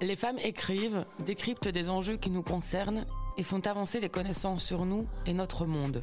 Les 0.00 0.14
femmes 0.14 0.38
écrivent, 0.38 1.04
décryptent 1.26 1.68
des 1.68 1.88
enjeux 1.90 2.16
qui 2.16 2.30
nous 2.30 2.42
concernent 2.42 3.04
et 3.36 3.42
font 3.42 3.60
avancer 3.66 3.98
les 3.98 4.08
connaissances 4.08 4.64
sur 4.64 4.84
nous 4.84 5.08
et 5.26 5.34
notre 5.34 5.66
monde. 5.66 6.02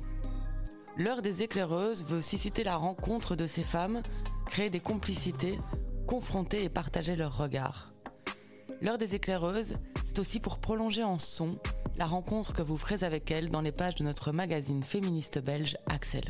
L'heure 0.98 1.22
des 1.22 1.44
éclaireuses 1.44 2.04
veut 2.06 2.22
susciter 2.22 2.64
la 2.64 2.76
rencontre 2.76 3.36
de 3.36 3.46
ces 3.46 3.62
femmes, 3.62 4.02
créer 4.48 4.70
des 4.70 4.82
complicités, 4.82 5.60
confronter 6.08 6.64
et 6.64 6.70
partager 6.70 7.16
leurs 7.16 7.38
regards. 7.38 7.94
L'heure 8.82 8.98
des 8.98 9.16
éclaireuses, 9.16 9.76
c'est 10.04 10.20
aussi 10.20 10.40
pour 10.40 10.60
prolonger 10.60 11.04
en 11.04 11.18
son 11.18 11.58
la 11.98 12.06
rencontre 12.06 12.54
que 12.54 12.62
vous 12.62 12.78
ferez 12.78 13.06
avec 13.06 13.32
elles 13.32 13.50
dans 13.50 13.62
les 13.62 13.72
pages 13.72 13.96
de 13.96 14.04
notre 14.04 14.34
magazine 14.34 14.84
féministe 14.84 15.40
belge 15.40 15.78
Axel. 15.88 16.26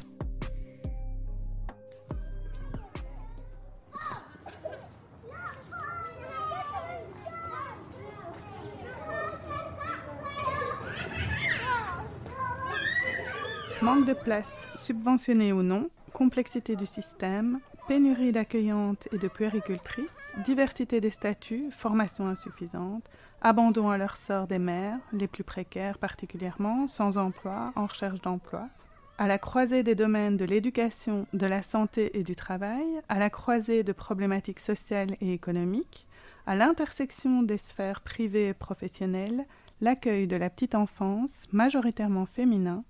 Manque 13.85 14.05
de 14.05 14.13
place, 14.13 14.67
subventionné 14.77 15.53
ou 15.53 15.62
non, 15.62 15.91
complexité 16.12 16.75
du 16.75 16.88
système, 16.88 17.59
pénurie 17.88 18.31
d'accueillantes 18.31 19.08
et 19.11 19.20
de 19.20 19.27
puéricultrices, 19.27 20.17
diversité 20.44 20.99
des 20.99 21.11
statuts, 21.11 21.70
formation 21.70 22.25
insuffisante, 22.25 23.03
abandon 23.44 23.91
à 23.91 23.99
leur 23.99 24.17
sort 24.17 24.48
des 24.48 24.58
mères, 24.58 24.98
les 25.13 25.27
plus 25.27 25.44
précaires 25.44 25.99
particulièrement, 25.99 26.88
sans 26.88 27.20
emploi, 27.20 27.73
en 27.75 27.85
recherche 27.85 28.20
d'emploi, 28.21 28.70
à 29.20 29.27
la 29.27 29.38
croisée 29.38 29.84
des 29.84 29.94
domaines 29.94 30.36
de 30.36 30.45
l'éducation, 30.45 31.27
de 31.33 31.45
la 31.45 31.61
santé 31.61 32.17
et 32.17 32.23
du 32.23 32.36
travail, 32.36 32.88
à 33.08 33.20
la 33.20 33.30
croisée 33.30 33.83
de 33.83 33.94
problématiques 33.94 34.61
sociales 34.61 35.16
et 35.22 35.31
économiques, 35.31 36.08
à 36.47 36.55
l'intersection 36.55 37.44
des 37.44 37.59
sphères 37.59 38.02
privées 38.02 38.47
et 38.47 38.53
professionnelles, 38.55 39.45
l'accueil 39.80 40.25
de 40.25 40.38
la 40.38 40.49
petite 40.49 40.73
enfance, 40.73 41.44
majoritairement 41.52 42.25
féminin, 42.25 42.83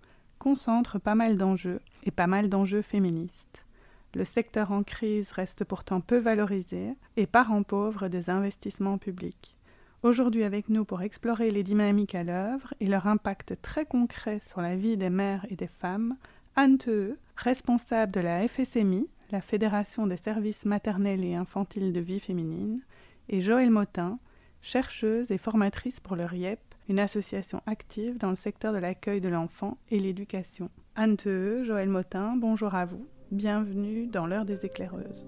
concentre 0.46 1.00
pas 1.00 1.16
mal 1.16 1.38
d'enjeux 1.38 1.82
et 2.04 2.12
pas 2.12 2.28
mal 2.28 2.50
d'enjeux 2.50 2.84
féministes. 2.84 3.66
Le 4.14 4.24
secteur 4.24 4.72
en 4.72 4.84
crise 4.84 5.32
reste 5.32 5.64
pourtant 5.64 6.02
peu 6.02 6.20
valorisé 6.20 6.94
et 7.18 7.26
parent 7.26 7.64
pauvre 7.64 8.10
des 8.10 8.30
investissements 8.30 9.00
publics. 9.00 9.56
Aujourd'hui 10.04 10.44
avec 10.44 10.70
nous 10.70 10.86
pour 10.86 11.02
explorer 11.02 11.50
les 11.50 11.64
dynamiques 11.64 12.14
à 12.14 12.24
l'œuvre 12.24 12.76
et 12.80 12.86
leur 12.86 13.08
impact 13.08 13.60
très 13.64 13.88
concret 13.88 14.40
sur 14.40 14.62
la 14.62 14.76
vie 14.76 14.98
des 14.98 15.10
mères 15.10 15.48
et 15.50 15.56
des 15.56 15.66
femmes, 15.66 16.16
Anne 16.56 16.78
Theu, 16.78 17.18
responsable 17.38 18.12
de 18.12 18.20
la 18.20 18.48
FSMI, 18.48 19.08
la 19.32 19.42
Fédération 19.42 20.06
des 20.06 20.16
services 20.16 20.66
maternels 20.66 21.24
et 21.24 21.34
infantiles 21.34 21.92
de 21.92 22.00
vie 22.00 22.20
féminine, 22.20 22.82
et 23.30 23.42
Joël 23.42 23.72
Motin, 23.72 24.20
chercheuse 24.62 25.32
et 25.32 25.40
formatrice 25.40 26.00
pour 26.00 26.16
le 26.16 26.26
RIEP, 26.26 26.60
une 26.88 27.00
association 27.00 27.62
active 27.66 28.18
dans 28.18 28.30
le 28.30 28.36
secteur 28.36 28.74
de 28.74 28.78
l'accueil 28.78 29.22
de 29.22 29.30
l'enfant 29.30 29.78
et 29.90 30.00
l'éducation. 30.00 30.70
Anne 30.96 31.18
Joël 31.20 31.90
Motin, 31.90 32.36
bonjour 32.38 32.76
à 32.76 32.86
vous. 32.86 33.08
Bienvenue 33.32 34.08
dans 34.08 34.28
l'heure 34.28 34.46
des 34.46 34.66
éclaireuses. 34.66 35.28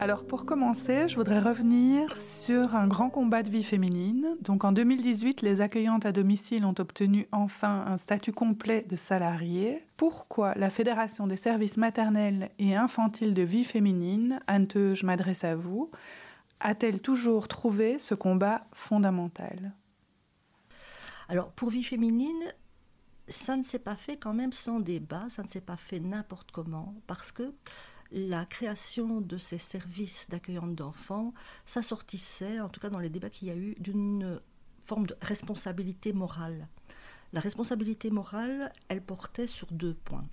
Alors 0.00 0.26
pour 0.26 0.44
commencer, 0.44 1.08
je 1.08 1.14
voudrais 1.14 1.40
revenir 1.40 2.16
sur 2.16 2.74
un 2.74 2.86
grand 2.86 3.10
combat 3.10 3.42
de 3.42 3.48
vie 3.48 3.64
féminine. 3.64 4.36
Donc 4.40 4.64
en 4.64 4.72
2018, 4.72 5.40
les 5.42 5.60
accueillantes 5.60 6.04
à 6.04 6.12
domicile 6.12 6.64
ont 6.64 6.74
obtenu 6.78 7.26
enfin 7.32 7.84
un 7.86 7.96
statut 7.96 8.32
complet 8.32 8.84
de 8.88 8.96
salarié. 8.96 9.78
Pourquoi 9.96 10.54
la 10.56 10.70
Fédération 10.70 11.26
des 11.26 11.36
services 11.36 11.76
maternels 11.76 12.50
et 12.58 12.74
infantiles 12.74 13.34
de 13.34 13.42
vie 13.42 13.64
féminine, 13.64 14.40
Anne 14.46 14.66
je 14.74 15.06
m'adresse 15.06 15.44
à 15.44 15.54
vous, 15.54 15.90
a-t-elle 16.60 17.00
toujours 17.00 17.48
trouvé 17.48 17.98
ce 17.98 18.14
combat 18.14 18.66
fondamental? 18.72 19.72
Alors, 21.28 21.52
pour 21.52 21.70
vie 21.70 21.84
féminine, 21.84 22.52
ça 23.28 23.56
ne 23.56 23.62
s'est 23.62 23.78
pas 23.78 23.96
fait 23.96 24.16
quand 24.16 24.34
même 24.34 24.52
sans 24.52 24.80
débat, 24.80 25.28
ça 25.28 25.42
ne 25.42 25.48
s'est 25.48 25.60
pas 25.60 25.76
fait 25.76 26.00
n'importe 26.00 26.50
comment, 26.52 26.94
parce 27.06 27.32
que 27.32 27.54
la 28.12 28.44
création 28.44 29.20
de 29.20 29.38
ces 29.38 29.58
services 29.58 30.28
d'accueillante 30.28 30.74
d'enfants, 30.74 31.32
ça 31.66 31.82
sortissait, 31.82 32.60
en 32.60 32.68
tout 32.68 32.80
cas 32.80 32.90
dans 32.90 32.98
les 32.98 33.08
débats 33.08 33.30
qu'il 33.30 33.48
y 33.48 33.50
a 33.50 33.56
eu, 33.56 33.74
d'une 33.78 34.40
forme 34.84 35.06
de 35.06 35.16
responsabilité 35.22 36.12
morale. 36.12 36.68
La 37.32 37.40
responsabilité 37.40 38.10
morale, 38.10 38.72
elle 38.88 39.02
portait 39.02 39.46
sur 39.46 39.72
deux 39.72 39.94
points. 39.94 40.26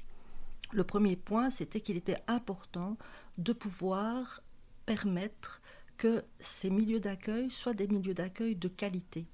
Le 0.71 0.83
premier 0.83 1.15
point, 1.15 1.49
c'était 1.49 1.81
qu'il 1.81 1.97
était 1.97 2.21
important 2.27 2.97
de 3.37 3.53
pouvoir 3.53 4.43
permettre 4.85 5.61
que 6.01 6.25
ces 6.39 6.71
milieux 6.71 6.99
d'accueil 6.99 7.51
soient 7.51 7.75
des 7.75 7.87
milieux 7.87 8.15
d'accueil 8.15 8.55
de 8.55 8.67
qualité. 8.67 9.27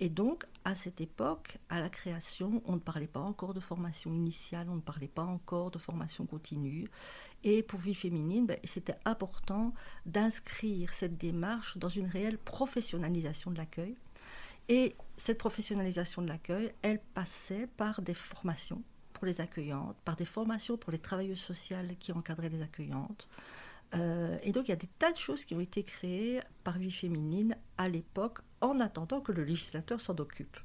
Et 0.00 0.08
donc, 0.08 0.46
à 0.64 0.74
cette 0.74 1.02
époque, 1.02 1.58
à 1.68 1.80
la 1.80 1.90
création, 1.90 2.62
on 2.64 2.76
ne 2.76 2.78
parlait 2.78 3.06
pas 3.06 3.20
encore 3.20 3.52
de 3.52 3.60
formation 3.60 4.10
initiale, 4.14 4.70
on 4.70 4.76
ne 4.76 4.80
parlait 4.80 5.06
pas 5.06 5.24
encore 5.24 5.70
de 5.70 5.76
formation 5.76 6.24
continue. 6.24 6.88
Et 7.44 7.62
pour 7.62 7.78
Vie 7.78 7.94
féminine, 7.94 8.46
ben, 8.46 8.56
c'était 8.64 8.96
important 9.04 9.74
d'inscrire 10.06 10.94
cette 10.94 11.18
démarche 11.18 11.76
dans 11.76 11.90
une 11.90 12.06
réelle 12.06 12.38
professionnalisation 12.38 13.50
de 13.50 13.58
l'accueil. 13.58 13.94
Et 14.70 14.96
cette 15.18 15.36
professionnalisation 15.36 16.22
de 16.22 16.28
l'accueil, 16.28 16.72
elle 16.80 17.00
passait 17.12 17.68
par 17.76 18.00
des 18.00 18.14
formations 18.14 18.82
pour 19.12 19.26
les 19.26 19.42
accueillantes, 19.42 19.98
par 20.06 20.16
des 20.16 20.24
formations 20.24 20.78
pour 20.78 20.90
les 20.90 21.00
travailleuses 21.00 21.38
sociales 21.38 21.96
qui 22.00 22.12
encadraient 22.12 22.48
les 22.48 22.62
accueillantes, 22.62 23.28
euh, 23.94 24.38
et 24.42 24.52
donc 24.52 24.68
il 24.68 24.70
y 24.70 24.74
a 24.74 24.76
des 24.76 24.88
tas 24.98 25.12
de 25.12 25.16
choses 25.16 25.44
qui 25.44 25.54
ont 25.54 25.60
été 25.60 25.82
créées 25.82 26.40
par 26.64 26.78
Vie 26.78 26.90
Féminine 26.90 27.56
à 27.78 27.88
l'époque 27.88 28.40
en 28.60 28.80
attendant 28.80 29.20
que 29.20 29.32
le 29.32 29.44
législateur 29.44 30.00
s'en 30.00 30.16
occupe. 30.16 30.56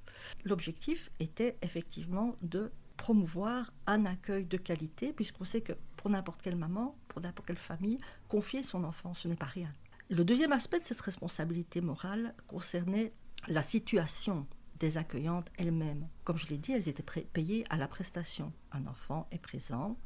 L'objectif 0.44 1.12
était 1.20 1.58
effectivement 1.62 2.36
de 2.42 2.72
promouvoir 2.98 3.74
un 3.88 4.06
accueil 4.06 4.46
de 4.46 4.58
qualité, 4.58 5.14
puisqu'on 5.14 5.46
sait 5.46 5.62
que 5.62 5.74
pour 5.98 6.10
n'importe 6.10 6.42
quelle 6.42 6.56
maman, 6.56 6.96
pour 7.08 7.22
n'importe 7.22 7.48
quelle 7.48 7.58
famille, 7.58 7.98
confier 8.28 8.64
son 8.64 8.84
enfant, 8.84 9.14
ce 9.14 9.28
n'est 9.28 9.36
pas 9.36 9.46
rien. 9.46 9.72
Le 10.10 10.24
deuxième 10.24 10.52
aspect 10.52 10.80
de 10.80 10.86
cette 10.86 11.02
responsabilité 11.02 11.82
morale 11.82 12.36
concernait 12.48 13.14
la 13.48 13.64
situation 13.64 14.46
des 14.80 14.98
accueillantes 14.98 15.50
elles-mêmes. 15.58 16.08
Comme 16.24 16.38
je 16.38 16.48
l'ai 16.48 16.58
dit, 16.58 16.74
elles 16.74 16.90
étaient 16.90 17.24
payées 17.24 17.66
à 17.70 17.78
la 17.78 17.88
prestation. 17.88 18.52
Un 18.72 18.86
enfant 18.88 19.28
est 19.32 19.38
présent, 19.38 19.98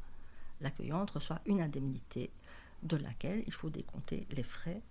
l'accueillante 0.60 1.10
reçoit 1.10 1.40
une 1.46 1.60
indemnité 1.60 2.30
de 2.82 2.96
laquelle 2.96 3.42
il 3.46 3.52
faut 3.52 3.70
décompter 3.70 4.26
les 4.30 4.42
frais 4.42 4.82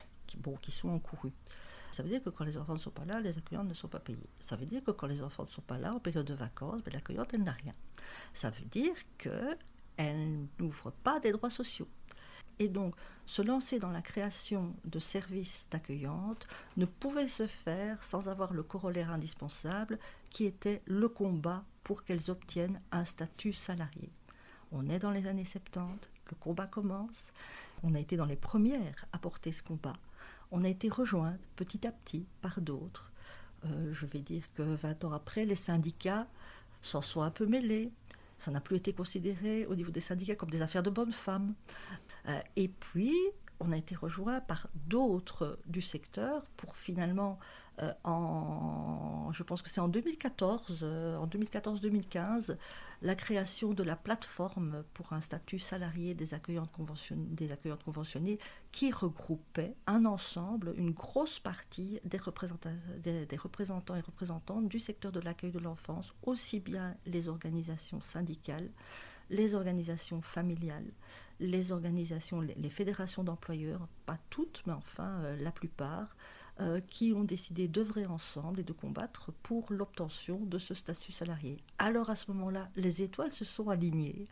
qui, 0.62 0.72
sont 0.72 0.90
encourus. 0.90 1.34
Ça 1.92 2.04
veut 2.04 2.10
dire 2.10 2.22
que 2.22 2.30
quand 2.30 2.44
les 2.44 2.58
enfants 2.58 2.74
ne 2.74 2.80
sont 2.80 2.92
pas 2.92 3.06
là, 3.06 3.22
les 3.22 3.38
accueillantes 3.38 3.70
ne 3.70 3.74
sont 3.74 3.88
pas 3.88 4.00
payées. 4.00 4.30
Ça 4.40 4.56
veut 4.56 4.66
dire 4.66 4.84
que 4.84 4.92
quand 4.92 5.08
les 5.08 5.22
enfants 5.22 5.44
ne 5.44 5.50
sont 5.50 5.62
pas 5.62 5.78
là 5.78 5.94
en 5.94 6.00
période 6.00 6.26
de 6.26 6.34
vacances, 6.34 6.82
ben, 6.84 6.94
l'accueillante, 6.94 7.34
elle 7.34 7.44
n'a 7.44 7.54
rien. 7.54 7.74
Ça 8.34 8.50
veut 8.50 8.66
dire 8.66 8.94
qu'elle 9.18 10.48
n'ouvre 10.60 10.92
pas 10.92 11.20
des 11.20 11.32
droits 11.32 11.50
sociaux. 11.50 11.88
Et 12.60 12.68
donc, 12.68 12.96
se 13.26 13.42
lancer 13.42 13.78
dans 13.80 13.92
la 13.92 14.02
création 14.02 14.76
de 14.84 15.00
services 15.00 15.68
d'accueillantes 15.70 16.48
ne 16.76 16.86
pouvait 16.86 17.28
se 17.28 17.46
faire 17.46 18.02
sans 18.04 18.30
avoir 18.30 18.54
le 18.54 18.64
corollaire 18.64 19.12
indispensable 19.12 20.00
qui 20.32 20.46
était 20.46 20.82
le 20.86 21.08
combat 21.08 21.64
pour 21.84 22.04
qu'elles 22.04 22.32
obtiennent 22.32 22.82
un 22.92 23.06
statut 23.06 23.54
salarié. 23.54 24.12
On 24.72 24.90
est 24.90 25.00
dans 25.00 25.12
les 25.12 25.28
années 25.28 25.46
70, 25.46 26.10
le 26.32 26.36
combat 26.40 26.68
commence. 26.68 27.32
On 27.84 27.96
a 27.96 28.00
été 28.00 28.18
dans 28.18 28.26
les 28.26 28.36
premières 28.36 29.06
à 29.12 29.18
porter 29.18 29.52
ce 29.52 29.64
combat. 29.64 29.98
On 30.52 30.64
a 30.64 30.68
été 30.68 30.90
rejointes 30.90 31.40
petit 31.56 31.86
à 31.86 31.92
petit 31.92 32.26
par 32.42 32.62
d'autres. 32.62 33.12
Euh, 33.66 33.94
je 33.94 34.06
vais 34.06 34.20
dire 34.20 34.44
que 34.56 34.62
20 34.62 35.06
ans 35.06 35.14
après, 35.14 35.46
les 35.46 35.56
syndicats 35.56 36.28
s'en 36.82 37.02
sont 37.02 37.22
un 37.22 37.32
peu 37.32 37.46
mêlés. 37.46 37.92
Ça 38.38 38.52
n'a 38.52 38.62
plus 38.62 38.78
été 38.78 38.94
considéré 38.94 39.66
au 39.66 39.76
niveau 39.76 39.92
des 39.92 40.00
syndicats 40.00 40.36
comme 40.36 40.50
des 40.50 40.62
affaires 40.62 40.84
de 40.84 40.90
bonnes 40.90 41.12
femmes. 41.12 41.54
Euh, 42.28 42.40
et 42.56 42.68
puis, 42.68 43.16
on 43.60 43.72
a 43.72 43.78
été 43.78 43.96
rejoint 43.96 44.40
par 44.40 44.68
d'autres 44.76 45.60
du 45.66 45.82
secteur 45.82 46.44
pour 46.58 46.76
finalement, 46.76 47.40
euh, 47.82 47.94
en, 48.04 49.32
je 49.32 49.44
pense 49.44 49.62
que 49.62 49.70
c'est 49.70 49.82
en 49.82 49.88
2014, 49.88 50.80
euh, 50.84 51.18
en 51.18 51.28
2014-2015, 51.28 52.58
la 53.02 53.16
création 53.16 53.74
de 53.74 53.84
la 53.84 53.96
plateforme 53.96 54.84
pour 54.94 55.14
un 55.14 55.22
statut 55.22 55.60
salarié 55.60 56.14
des 56.14 56.34
accueillantes, 56.34 56.72
conventionnées 56.72 58.40
qui 58.72 58.92
regroupait 58.92 59.76
un 59.86 60.06
ensemble, 60.06 60.74
une 60.78 60.92
grosse 60.92 61.40
partie 61.40 62.00
des 62.04 62.18
représentants 62.18 63.96
et 63.96 64.02
représentantes 64.02 64.68
du 64.68 64.80
secteur 64.80 65.12
de 65.12 65.20
l'accueil 65.20 65.52
de 65.52 65.60
l'enfance, 65.60 66.14
aussi 66.24 66.60
bien 66.60 66.96
les 67.06 67.30
organisations 67.30 68.02
syndicales, 68.02 68.70
les 69.30 69.56
organisations 69.56 70.22
familiales, 70.22 70.92
les 71.40 71.72
organisations, 71.72 72.42
les, 72.42 72.70
fédérations 72.70 73.24
d'employeurs, 73.24 73.88
pas 74.06 74.18
toutes, 74.30 74.64
mais 74.66 74.74
enfin 74.74 75.22
euh, 75.22 75.38
la 75.38 75.52
plupart, 75.52 76.16
euh, 76.60 76.80
qui 76.90 77.14
ont 77.14 77.24
décidé 77.24 77.68
d'œuvrer 77.68 78.08
ensemble 78.08 78.62
et 78.62 78.64
de 78.64 78.74
combattre 78.74 79.32
pour 79.44 79.72
l'obtention 79.72 80.40
de 80.40 80.58
ce 80.58 80.74
statut 80.74 81.12
salarié. 81.12 81.58
Alors 81.78 82.10
à 82.10 82.16
ce 82.16 82.32
moment-là, 82.32 82.70
les 82.76 83.04
étoiles 83.04 83.32
se 83.32 83.46
sont 83.46 83.70
alignées 83.70 84.28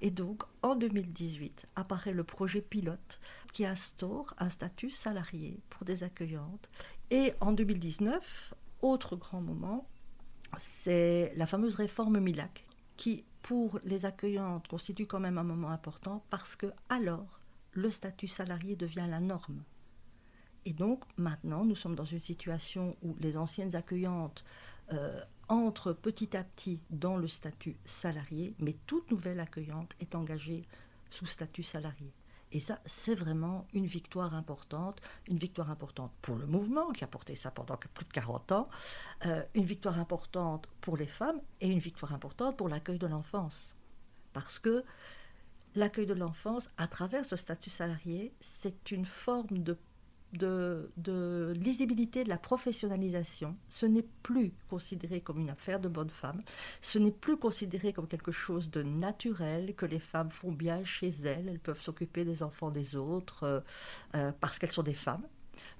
et 0.00 0.10
donc 0.10 0.42
en 0.62 0.74
2018 0.74 1.68
apparaît 1.76 2.12
le 2.12 2.24
projet 2.24 2.62
pilote 2.62 3.20
qui 3.52 3.64
instaure 3.64 4.34
un 4.38 4.48
statut 4.48 4.90
salarié 4.90 5.60
pour 5.70 5.84
des 5.84 6.02
accueillantes. 6.02 6.68
Et 7.12 7.34
en 7.40 7.52
2019, 7.52 8.54
autre 8.82 9.14
grand 9.14 9.40
moment, 9.40 9.86
c'est 10.56 11.32
la 11.36 11.46
fameuse 11.46 11.76
réforme 11.76 12.18
MILAC 12.18 12.67
qui, 12.98 13.24
pour 13.40 13.78
les 13.84 14.04
accueillantes, 14.04 14.68
constitue 14.68 15.06
quand 15.06 15.20
même 15.20 15.38
un 15.38 15.44
moment 15.44 15.70
important 15.70 16.22
parce 16.28 16.56
que 16.56 16.66
alors 16.90 17.40
le 17.72 17.90
statut 17.90 18.28
salarié 18.28 18.76
devient 18.76 19.06
la 19.08 19.20
norme. 19.20 19.62
Et 20.66 20.74
donc 20.74 21.04
maintenant, 21.16 21.64
nous 21.64 21.76
sommes 21.76 21.94
dans 21.94 22.04
une 22.04 22.22
situation 22.22 22.96
où 23.02 23.16
les 23.20 23.38
anciennes 23.38 23.74
accueillantes 23.74 24.44
euh, 24.92 25.20
entrent 25.48 25.92
petit 25.92 26.36
à 26.36 26.44
petit 26.44 26.80
dans 26.90 27.16
le 27.16 27.28
statut 27.28 27.76
salarié, 27.84 28.54
mais 28.58 28.76
toute 28.86 29.10
nouvelle 29.10 29.40
accueillante 29.40 29.94
est 30.00 30.14
engagée 30.14 30.66
sous 31.10 31.24
statut 31.24 31.62
salarié. 31.62 32.12
Et 32.52 32.60
ça, 32.60 32.80
c'est 32.86 33.14
vraiment 33.14 33.66
une 33.74 33.86
victoire 33.86 34.34
importante, 34.34 35.00
une 35.26 35.36
victoire 35.36 35.70
importante 35.70 36.12
pour 36.22 36.36
le 36.36 36.46
mouvement 36.46 36.90
qui 36.92 37.04
a 37.04 37.06
porté 37.06 37.34
ça 37.34 37.50
pendant 37.50 37.76
plus 37.76 38.04
de 38.04 38.12
40 38.12 38.52
ans, 38.52 38.68
euh, 39.26 39.44
une 39.54 39.64
victoire 39.64 39.98
importante 39.98 40.68
pour 40.80 40.96
les 40.96 41.06
femmes 41.06 41.40
et 41.60 41.68
une 41.68 41.78
victoire 41.78 42.14
importante 42.14 42.56
pour 42.56 42.68
l'accueil 42.68 42.98
de 42.98 43.06
l'enfance. 43.06 43.76
Parce 44.32 44.58
que 44.58 44.82
l'accueil 45.74 46.06
de 46.06 46.14
l'enfance, 46.14 46.70
à 46.78 46.86
travers 46.86 47.24
ce 47.24 47.36
statut 47.36 47.70
salarié, 47.70 48.32
c'est 48.40 48.90
une 48.90 49.04
forme 49.04 49.58
de 49.58 49.76
de, 50.32 51.52
lisibilité 51.56 52.24
de 52.24 52.28
la 52.28 52.36
professionnalisation. 52.36 53.56
Ce 53.68 53.86
n'est 53.86 54.06
plus 54.22 54.52
considéré 54.68 55.20
comme 55.20 55.38
une 55.38 55.50
affaire 55.50 55.80
de 55.80 55.88
bonne 55.88 56.10
femme, 56.10 56.42
ce 56.80 56.98
n'est 56.98 57.10
plus 57.10 57.36
considéré 57.36 57.92
comme 57.92 58.08
quelque 58.08 58.32
chose 58.32 58.70
de 58.70 58.82
naturel 58.82 59.74
que 59.74 59.86
les 59.86 59.98
femmes 59.98 60.30
font 60.30 60.52
bien 60.52 60.84
chez 60.84 61.08
elles, 61.08 61.48
elles 61.48 61.60
peuvent 61.60 61.80
s'occuper 61.80 62.24
des 62.24 62.42
enfants 62.42 62.70
des 62.70 62.96
autres 62.96 63.44
euh, 63.44 63.60
euh, 64.14 64.32
parce 64.40 64.58
qu'elles 64.58 64.72
sont 64.72 64.82
des 64.82 64.94
femmes. 64.94 65.26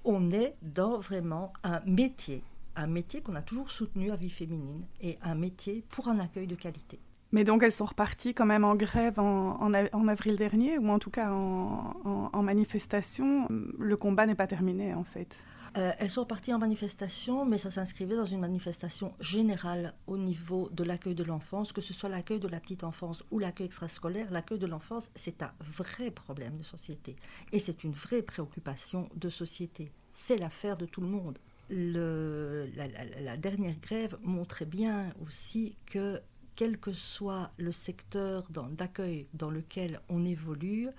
On 0.03 0.31
est 0.31 0.55
dans 0.61 0.99
vraiment 0.99 1.53
un 1.63 1.81
métier, 1.85 2.43
un 2.75 2.87
métier 2.87 3.21
qu'on 3.21 3.35
a 3.35 3.41
toujours 3.41 3.71
soutenu 3.71 4.11
à 4.11 4.15
vie 4.15 4.29
féminine 4.29 4.85
et 5.01 5.17
un 5.21 5.35
métier 5.35 5.83
pour 5.89 6.07
un 6.07 6.19
accueil 6.19 6.47
de 6.47 6.55
qualité. 6.55 6.99
Mais 7.31 7.43
donc 7.43 7.63
elles 7.63 7.71
sont 7.71 7.85
reparties 7.85 8.33
quand 8.33 8.45
même 8.45 8.63
en 8.63 8.75
grève 8.75 9.19
en, 9.19 9.73
avril 10.07 10.35
dernier, 10.35 10.77
ou 10.77 10.87
en 10.89 10.99
tout 10.99 11.11
cas 11.11 11.31
en, 11.31 12.43
manifestation. 12.43 13.47
Le 13.49 13.97
combat 13.97 14.25
n'est 14.25 14.35
pas 14.35 14.47
terminé 14.47 14.93
en 14.93 15.03
fait. 15.03 15.35
Euh, 15.77 15.91
elles 15.99 16.09
sont 16.09 16.21
reparties 16.21 16.53
en 16.53 16.57
manifestation, 16.57 17.45
mais 17.45 17.57
ça 17.59 17.69
s'inscrivait 17.69 18.15
dans 18.15 18.25
une 18.25 18.39
manifestation 18.39 19.13
générale 19.19 19.93
au 20.07 20.17
niveau 20.17 20.69
de 20.71 20.83
l'accueil 20.83 21.13
de 21.13 21.23
l'enfance, 21.23 21.73
que 21.73 21.81
ce 21.81 21.93
soit 21.93 22.09
l'accueil 22.09 22.39
de 22.39 22.47
la 22.47 22.59
petite 22.59 22.83
enfance 22.83 23.23
ou 23.29 23.37
l'accueil 23.37 23.67
extrascolaire. 23.67 24.31
L'accueil 24.31 24.57
de 24.57 24.65
l'enfance, 24.65 25.11
c'est 25.15 25.43
un 25.43 25.51
vrai 25.59 26.09
problème 26.09 26.57
de 26.57 26.63
société 26.63 27.15
et 27.51 27.59
c'est 27.59 27.83
une 27.83 27.93
vraie 27.93 28.23
préoccupation 28.23 29.09
de 29.15 29.29
société. 29.29 29.91
C'est 30.13 30.37
l'affaire 30.37 30.75
de 30.75 30.85
tout 30.85 31.01
le 31.01 31.07
monde. 31.07 31.37
La, 31.69 33.37
dernière 33.37 33.79
grève 33.79 34.17
montrait 34.23 34.65
bien 34.65 35.13
aussi 35.21 35.77
que 35.85 36.19
quel 36.59 36.77
que 36.77 36.91
soit 36.91 37.51
le 37.55 37.71
secteur 37.71 38.49
d'accueil 38.49 39.27
dans 39.33 39.49
lequel 39.49 40.01
on 40.09 40.25
évolue, 40.25 40.89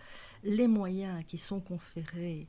les 0.42 0.66
moyens 0.66 1.22
qui 1.26 1.36
sont 1.36 1.60
conférés 1.60 2.48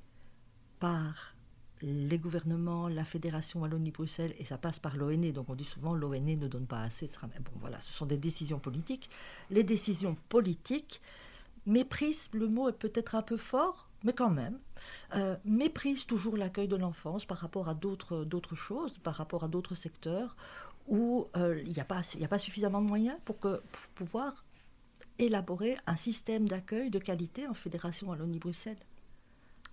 par 0.79 1.35
les 1.81 2.17
gouvernements, 2.17 2.87
la 2.87 3.03
Fédération 3.03 3.59
Wallonie-Bruxelles, 3.59 4.33
et 4.39 4.45
ça 4.45 4.57
passe 4.57 4.79
par 4.79 4.95
l'ONE, 4.95 5.33
donc 5.33 5.49
on 5.49 5.55
dit 5.55 5.65
souvent 5.65 5.93
l'ONE 5.93 6.39
ne 6.39 6.47
donne 6.47 6.67
pas 6.67 6.83
assez, 6.83 7.07
de 7.07 7.13
bon 7.13 7.51
voilà, 7.59 7.81
ce 7.81 7.91
sont 7.91 8.05
des 8.05 8.15
décisions 8.15 8.59
politiques. 8.59 9.09
Les 9.49 9.65
décisions 9.65 10.15
politiques 10.29 11.01
méprisent, 11.65 12.29
le 12.31 12.47
mot 12.47 12.69
est 12.69 12.79
peut-être 12.79 13.15
un 13.15 13.23
peu 13.23 13.35
fort, 13.35 13.89
mais 14.05 14.13
quand 14.13 14.31
même, 14.31 14.57
euh, 15.15 15.35
méprisent 15.43 16.07
toujours 16.07 16.37
l'accueil 16.37 16.69
de 16.69 16.77
l'enfance 16.77 17.25
par 17.25 17.39
rapport 17.39 17.67
à 17.67 17.73
d'autres 17.73 18.55
choses, 18.55 18.97
par 18.99 19.15
rapport 19.15 19.43
à 19.43 19.49
d'autres 19.49 19.75
secteurs, 19.75 20.37
où 20.87 21.27
euh, 21.35 21.61
il 21.65 21.73
n'y 21.73 21.79
a, 21.79 21.85
pas, 21.85 22.01
a 22.21 22.27
pas 22.27 22.39
suffisamment 22.39 22.81
de 22.81 22.87
moyens 22.87 23.17
pour, 23.25 23.39
que, 23.39 23.61
pouvoir 23.95 24.43
élaborer 25.19 25.77
un 25.87 25.95
système 25.95 26.47
d'accueil 26.47 26.89
de 26.89 26.99
qualité 26.99 27.47
en 27.47 27.53
fédération 27.53 28.09
Wallonie-Bruxelles. 28.09 28.79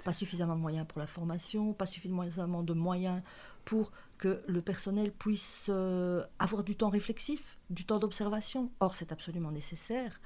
Pas 0.05 0.13
suffisamment 0.13 0.55
de 0.55 0.61
moyens 0.61 0.87
pour 0.87 1.01
la 1.01 1.07
formation, 1.07 1.73
pas 1.73 1.87
suffisamment 1.87 2.63
de 2.63 2.73
moyens 2.73 3.23
pour 3.65 3.91
que 4.17 4.43
le 4.47 4.63
personnel 4.63 5.13
puisse 5.13 5.67
euh, 5.71 6.25
avoir 6.39 6.63
du 6.65 6.77
temps 6.77 6.89
réflexif, 6.89 7.59
du 7.71 7.85
temps 7.85 7.99
d'observation. 7.99 8.71
Or, 8.81 8.95
c'est 8.95 9.13
absolument 9.13 9.51
nécessaire. 9.51 10.21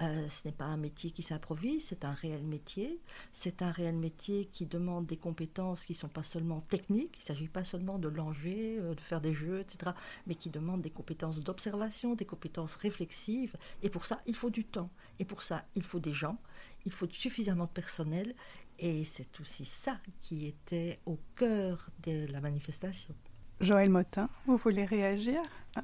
Euh, 0.00 0.28
ce 0.28 0.46
n'est 0.46 0.52
pas 0.52 0.66
un 0.66 0.76
métier 0.76 1.10
qui 1.10 1.22
s'improvise, 1.22 1.84
c'est 1.86 2.04
un 2.04 2.12
réel 2.12 2.44
métier. 2.44 3.00
C'est 3.32 3.62
un 3.62 3.70
réel 3.70 3.96
métier 3.96 4.46
qui 4.52 4.66
demande 4.66 5.06
des 5.06 5.16
compétences 5.16 5.84
qui 5.84 5.92
ne 5.92 5.98
sont 5.98 6.08
pas 6.08 6.22
seulement 6.22 6.60
techniques, 6.60 7.16
il 7.16 7.22
ne 7.22 7.26
s'agit 7.26 7.48
pas 7.48 7.64
seulement 7.64 7.98
de 7.98 8.08
langer, 8.08 8.78
euh, 8.78 8.94
de 8.94 9.00
faire 9.00 9.20
des 9.20 9.32
jeux, 9.32 9.60
etc., 9.60 9.92
mais 10.26 10.36
qui 10.36 10.50
demande 10.50 10.82
des 10.82 10.90
compétences 10.90 11.40
d'observation, 11.40 12.14
des 12.14 12.24
compétences 12.24 12.76
réflexives. 12.76 13.56
Et 13.82 13.90
pour 13.90 14.04
ça, 14.04 14.20
il 14.26 14.36
faut 14.36 14.50
du 14.50 14.64
temps. 14.64 14.90
Et 15.18 15.24
pour 15.24 15.42
ça, 15.42 15.64
il 15.74 15.82
faut 15.82 16.00
des 16.00 16.12
gens, 16.12 16.38
il 16.86 16.92
faut 16.92 17.08
suffisamment 17.10 17.64
de 17.64 17.70
personnel. 17.70 18.34
Et 18.78 19.04
c'est 19.04 19.40
aussi 19.40 19.64
ça 19.64 19.98
qui 20.20 20.46
était 20.46 21.00
au 21.06 21.18
cœur 21.34 21.90
de 22.04 22.26
la 22.30 22.40
manifestation. 22.40 23.14
Joël 23.60 23.90
Motin, 23.90 24.28
vous 24.46 24.56
voulez 24.56 24.84
réagir? 24.84 25.40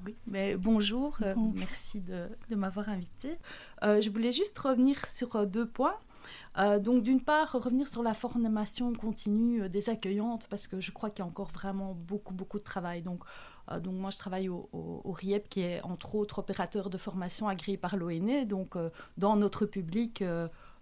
Oui, 0.06 0.15
mais 0.29 0.56
bonjour, 0.56 1.17
euh, 1.23 1.35
merci 1.55 2.00
de, 2.00 2.29
m'avoir 2.55 2.88
invité. 2.88 3.37
Euh, 3.82 4.00
je 4.00 4.11
voulais 4.11 4.31
juste 4.31 4.56
revenir 4.59 5.05
sur 5.06 5.35
euh, 5.35 5.44
deux 5.44 5.67
points. 5.67 5.99
donc 6.79 7.03
d'une 7.03 7.21
part, 7.21 7.50
revenir 7.53 7.88
sur 7.88 8.05
la 8.05 8.15
formation 8.15 8.93
continue 8.93 9.69
des 9.69 9.91
accueillantes, 9.91 10.47
parce 10.49 10.69
que 10.69 10.79
je 10.79 10.93
crois 10.93 11.11
qu'il 11.11 11.25
y 11.25 11.26
a 11.26 11.29
encore 11.29 11.50
vraiment 11.50 11.94
beaucoup, 11.94 12.32
beaucoup 12.32 12.59
de 12.61 12.65
travail. 12.65 13.03
Donc, 13.03 13.25
donc 13.81 13.94
moi, 13.94 14.11
je 14.11 14.19
travaille 14.19 14.49
au, 14.49 14.69
au, 14.73 15.11
RIEP, 15.11 15.49
qui 15.49 15.61
est 15.62 15.82
entre 15.82 16.15
autres 16.15 16.38
opérateur 16.38 16.91
de 16.91 16.97
formation 16.97 17.49
agréé 17.49 17.76
par 17.76 17.97
l'ONE. 17.97 18.47
Donc 18.47 18.76
dans 19.19 19.37
notre 19.37 19.67
public, 19.67 20.23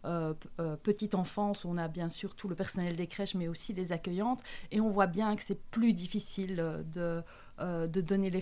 euh, 0.05 0.35
euh, 0.61 0.77
petite 0.77 1.15
enfance, 1.15 1.65
on 1.65 1.79
a 1.79 1.89
bien 1.89 2.09
sûr 2.09 2.35
tout 2.35 2.49
le 2.49 2.57
personnel 2.57 2.97
des 2.97 3.07
crèches, 3.07 3.35
mais 3.35 3.49
aussi 3.49 3.73
les 3.73 3.93
accueillantes. 3.93 4.43
Et 4.71 4.81
on 4.81 4.89
voit 4.89 5.07
bien 5.07 5.37
que 5.37 5.43
c'est 5.43 5.61
plus 5.71 5.93
difficile 5.93 6.57
de, 6.93 7.23
euh, 7.61 7.87
de 7.87 8.01
donner 8.01 8.33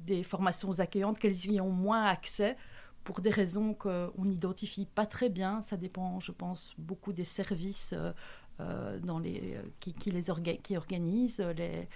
des 0.00 0.22
formations 0.22 0.70
aux 0.70 0.80
accueillantes, 0.80 1.18
qu'elles 1.18 1.46
y 1.46 1.60
ont 1.60 1.70
moins 1.70 2.04
accès 2.04 2.56
pour 3.04 3.20
des 3.20 3.30
raisons 3.30 3.74
qu'on 3.74 4.12
n'identifie 4.24 4.86
pas 4.86 5.04
très 5.04 5.28
bien. 5.28 5.60
Ça 5.60 5.76
dépend, 5.76 6.20
je 6.20 6.32
pense, 6.32 6.74
beaucoup 6.78 7.12
des 7.12 7.24
services 7.24 7.94
dans 8.58 9.18
les, 9.18 9.58
qui, 9.80 9.92
qui 9.92 10.10
les 10.10 10.24
qui 10.62 10.76
organisent 10.76 11.44
et, 11.58 11.88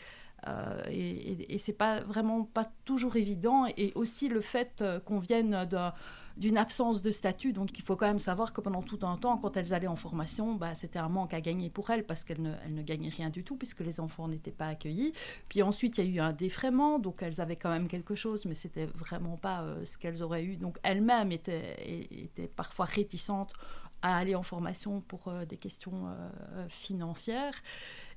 et, 0.91 1.55
et 1.55 1.59
c'est 1.59 1.73
pas 1.73 2.01
vraiment 2.01 2.45
pas 2.45 2.67
toujours 2.85 3.17
évident 3.17 3.67
et 3.77 3.93
aussi 3.95 4.29
le 4.29 4.41
fait 4.41 4.85
qu'on 5.07 5.19
vienne 5.19 5.65
d'un 5.65 5.95
d'une 6.39 6.57
absence 6.57 7.03
de 7.03 7.11
statut. 7.11 7.53
Donc 7.53 7.77
il 7.79 7.83
faut 7.83 7.97
quand 7.97 8.07
même 8.07 8.19
savoir 8.19 8.53
que 8.53 8.61
pendant 8.61 8.83
tout 8.83 9.01
un 9.03 9.17
temps, 9.17 9.37
quand 9.39 9.57
elles 9.57 9.75
allaient 9.75 9.89
en 9.89 9.97
formation, 9.97 10.55
bah, 10.55 10.75
c'était 10.75 10.99
un 10.99 11.09
manque 11.09 11.35
à 11.35 11.41
gagner 11.41 11.69
pour 11.69 11.91
elles 11.91 12.07
parce 12.07 12.25
qu'elles 12.25 12.41
ne, 12.41 12.83
gagnaient 12.83 13.09
rien 13.09 13.29
du 13.29 13.45
tout 13.45 13.57
puisque 13.57 13.81
les 13.81 14.01
enfants 14.01 14.29
n'étaient 14.29 14.53
pas 14.53 14.69
accueillis. 14.69 15.13
Puis 15.49 15.63
ensuite, 15.63 15.99
il 15.99 16.05
y 16.05 16.09
a 16.09 16.11
eu 16.11 16.21
un 16.21 16.33
défraiement, 16.33 16.99
donc 16.99 17.23
elles 17.23 17.41
avaient 17.41 17.57
quand 17.57 17.71
même 17.71 17.89
quelque 17.89 18.15
chose, 18.15 18.45
mais 18.47 18.55
c'était 18.55 18.87
vraiment 18.87 19.37
pas 19.37 19.63
euh, 19.63 19.85
ce 19.85 19.99
qu'elles 19.99 20.23
auraient 20.23 20.45
eu. 20.45 20.57
Donc 20.57 20.79
elles-mêmes 20.83 21.33
étaient, 21.33 22.07
étaient 22.11 22.49
parfois 22.49 22.87
réticentes 22.87 23.53
à 24.01 24.17
aller 24.17 24.37
en 24.37 24.45
formation 24.45 25.01
pour 25.01 25.27
euh, 25.27 25.45
des 25.45 25.57
questions 25.57 26.07
euh, 26.07 26.69
financières. 26.69 27.55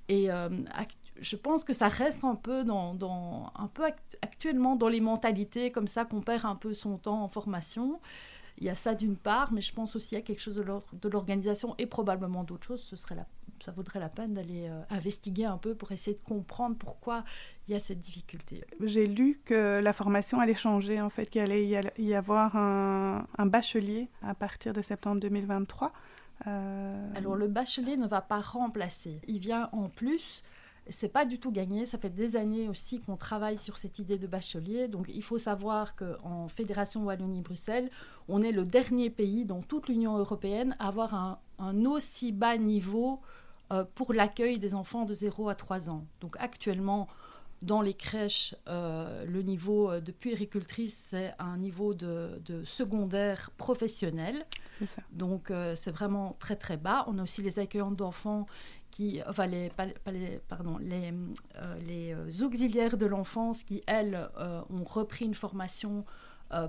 Et 0.09 0.29
je 1.21 1.35
pense 1.35 1.63
que 1.63 1.73
ça 1.73 1.87
reste 1.87 2.23
un 2.23 2.35
peu, 2.35 2.63
dans, 2.63 3.51
un 3.55 3.67
peu 3.67 3.83
actuellement 4.21 4.75
dans 4.75 4.89
les 4.89 5.01
mentalités 5.01 5.71
comme 5.71 5.87
ça 5.87 6.03
qu'on 6.03 6.21
perd 6.21 6.45
un 6.45 6.55
peu 6.55 6.73
son 6.73 6.97
temps 6.97 7.23
en 7.23 7.27
formation. 7.27 7.99
Il 8.57 8.65
y 8.65 8.69
a 8.69 8.75
ça 8.75 8.93
d'une 8.95 9.15
part, 9.15 9.53
mais 9.53 9.61
je 9.61 9.73
pense 9.73 9.95
aussi 9.95 10.15
à 10.15 10.21
quelque 10.21 10.41
chose 10.41 10.55
de 10.55 11.09
l'organisation 11.09 11.75
et 11.77 11.85
probablement 11.85 12.43
d'autres 12.43 12.67
choses. 12.67 12.81
Ce 12.81 12.95
serait 12.95 13.15
ça 13.63 13.71
vaudrait 13.71 13.99
la 13.99 14.09
peine 14.09 14.33
d'aller 14.33 14.67
euh, 14.67 14.81
investiguer 14.89 15.45
un 15.45 15.57
peu 15.57 15.75
pour 15.75 15.91
essayer 15.91 16.17
de 16.17 16.23
comprendre 16.23 16.75
pourquoi 16.77 17.23
il 17.67 17.73
y 17.73 17.77
a 17.77 17.79
cette 17.79 18.01
difficulté. 18.01 18.63
J'ai 18.81 19.07
lu 19.07 19.39
que 19.45 19.79
la 19.79 19.93
formation 19.93 20.39
allait 20.39 20.55
changer, 20.55 20.99
en 20.99 21.09
fait, 21.09 21.27
qu'il 21.27 21.41
allait 21.41 21.67
y 21.97 22.13
avoir 22.15 22.55
un, 22.55 23.45
bachelier 23.45 24.09
à 24.21 24.33
partir 24.33 24.73
de 24.73 24.81
septembre 24.81 25.21
2023. 25.21 25.91
Euh, 26.47 27.13
Alors 27.15 27.35
le 27.35 27.47
bachelier 27.47 27.97
ne 27.97 28.07
va 28.07 28.21
pas 28.21 28.39
remplacer. 28.39 29.19
Il 29.27 29.39
vient 29.39 29.69
en 29.73 29.89
plus 29.89 30.41
c'est 30.89 31.09
pas 31.09 31.25
du 31.25 31.39
tout 31.39 31.51
gagné. 31.51 31.85
Ça 31.85 31.97
fait 31.97 32.09
des 32.09 32.35
années 32.35 32.67
aussi 32.67 32.99
qu'on 32.99 33.17
travaille 33.17 33.57
sur 33.57 33.77
cette 33.77 33.99
idée 33.99 34.17
de 34.17 34.27
bachelier. 34.27 34.87
Donc 34.87 35.09
il 35.13 35.23
faut 35.23 35.37
savoir 35.37 35.95
qu'en 35.95 36.47
Fédération 36.47 37.03
Wallonie-Bruxelles, 37.05 37.89
on 38.27 38.41
est 38.41 38.51
le 38.51 38.63
dernier 38.63 39.09
pays 39.09 39.45
dans 39.45 39.61
toute 39.61 39.87
l'Union 39.87 40.17
européenne 40.17 40.75
à 40.79 40.87
avoir 40.87 41.39
un, 41.59 41.85
aussi 41.85 42.31
bas 42.31 42.57
niveau 42.57 43.19
pour 43.95 44.13
l'accueil 44.13 44.59
des 44.59 44.75
enfants 44.75 45.05
de 45.05 45.13
0 45.13 45.47
à 45.47 45.55
3 45.55 45.89
ans. 45.89 46.05
Donc 46.19 46.35
actuellement, 46.39 47.07
dans 47.61 47.81
les 47.81 47.93
crèches, 47.93 48.55
euh, 48.67 49.23
le 49.25 49.41
niveau 49.43 49.99
de 49.99 50.11
puéricultrice, 50.11 50.97
c'est 51.09 51.33
un 51.37 51.57
niveau 51.57 51.93
de, 51.93 52.41
secondaire 52.63 53.51
professionnel. 53.57 54.45
Donc, 55.11 55.51
euh, 55.51 55.75
c'est 55.75 55.91
vraiment 55.91 56.35
très, 56.39 56.55
très 56.55 56.77
bas. 56.77 57.05
On 57.07 57.19
a 57.19 57.23
aussi 57.23 57.43
les 57.43 57.59
accueillantes 57.59 57.95
d'enfants 57.95 58.47
qui, 58.91 59.21
enfin, 59.27 59.47
les, 59.47 59.71
pardon, 60.47 60.77
les, 60.77 61.13
euh, 61.55 61.79
les 61.87 62.43
auxiliaires 62.43 62.97
de 62.97 63.05
l'enfance 63.05 63.63
qui, 63.63 63.81
elles, 63.87 64.29
ont 64.69 64.83
repris 64.83 65.25
une 65.25 65.35
formation 65.35 66.05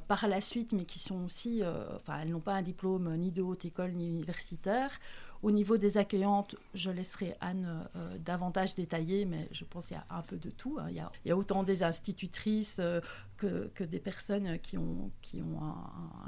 par 0.06 0.28
la 0.28 0.40
suite, 0.40 0.72
mais 0.72 0.84
qui 0.84 1.00
sont 1.00 1.24
aussi, 1.24 1.62
enfin, 1.96 2.20
elles 2.22 2.30
n'ont 2.30 2.40
pas 2.40 2.54
un 2.54 2.62
diplôme 2.62 3.16
ni 3.16 3.32
de 3.32 3.42
haute 3.42 3.64
école 3.64 3.92
ni 3.92 4.06
universitaire, 4.06 4.92
au 5.42 5.50
niveau 5.50 5.76
des 5.76 5.98
accueillantes, 5.98 6.54
je 6.72 6.90
laisserai 6.90 7.34
Anne 7.40 7.84
euh, 7.96 8.16
davantage 8.18 8.74
détailler, 8.74 9.24
mais 9.24 9.48
je 9.50 9.64
pense 9.64 9.86
qu'il 9.86 9.96
y 9.96 10.00
a 10.00 10.16
un 10.16 10.22
peu 10.22 10.36
de 10.36 10.50
tout. 10.50 10.78
Hein. 10.78 10.86
Il, 10.90 11.02
y 11.24 11.30
a, 11.30 11.36
autant 11.36 11.64
des 11.64 11.82
institutrices 11.82 12.76
euh, 12.78 13.00
que, 13.36 13.82
des 13.82 13.98
personnes 13.98 14.60
qui 14.60 14.78
ont, 14.78 15.10
qui 15.20 15.42
ont 15.42 15.60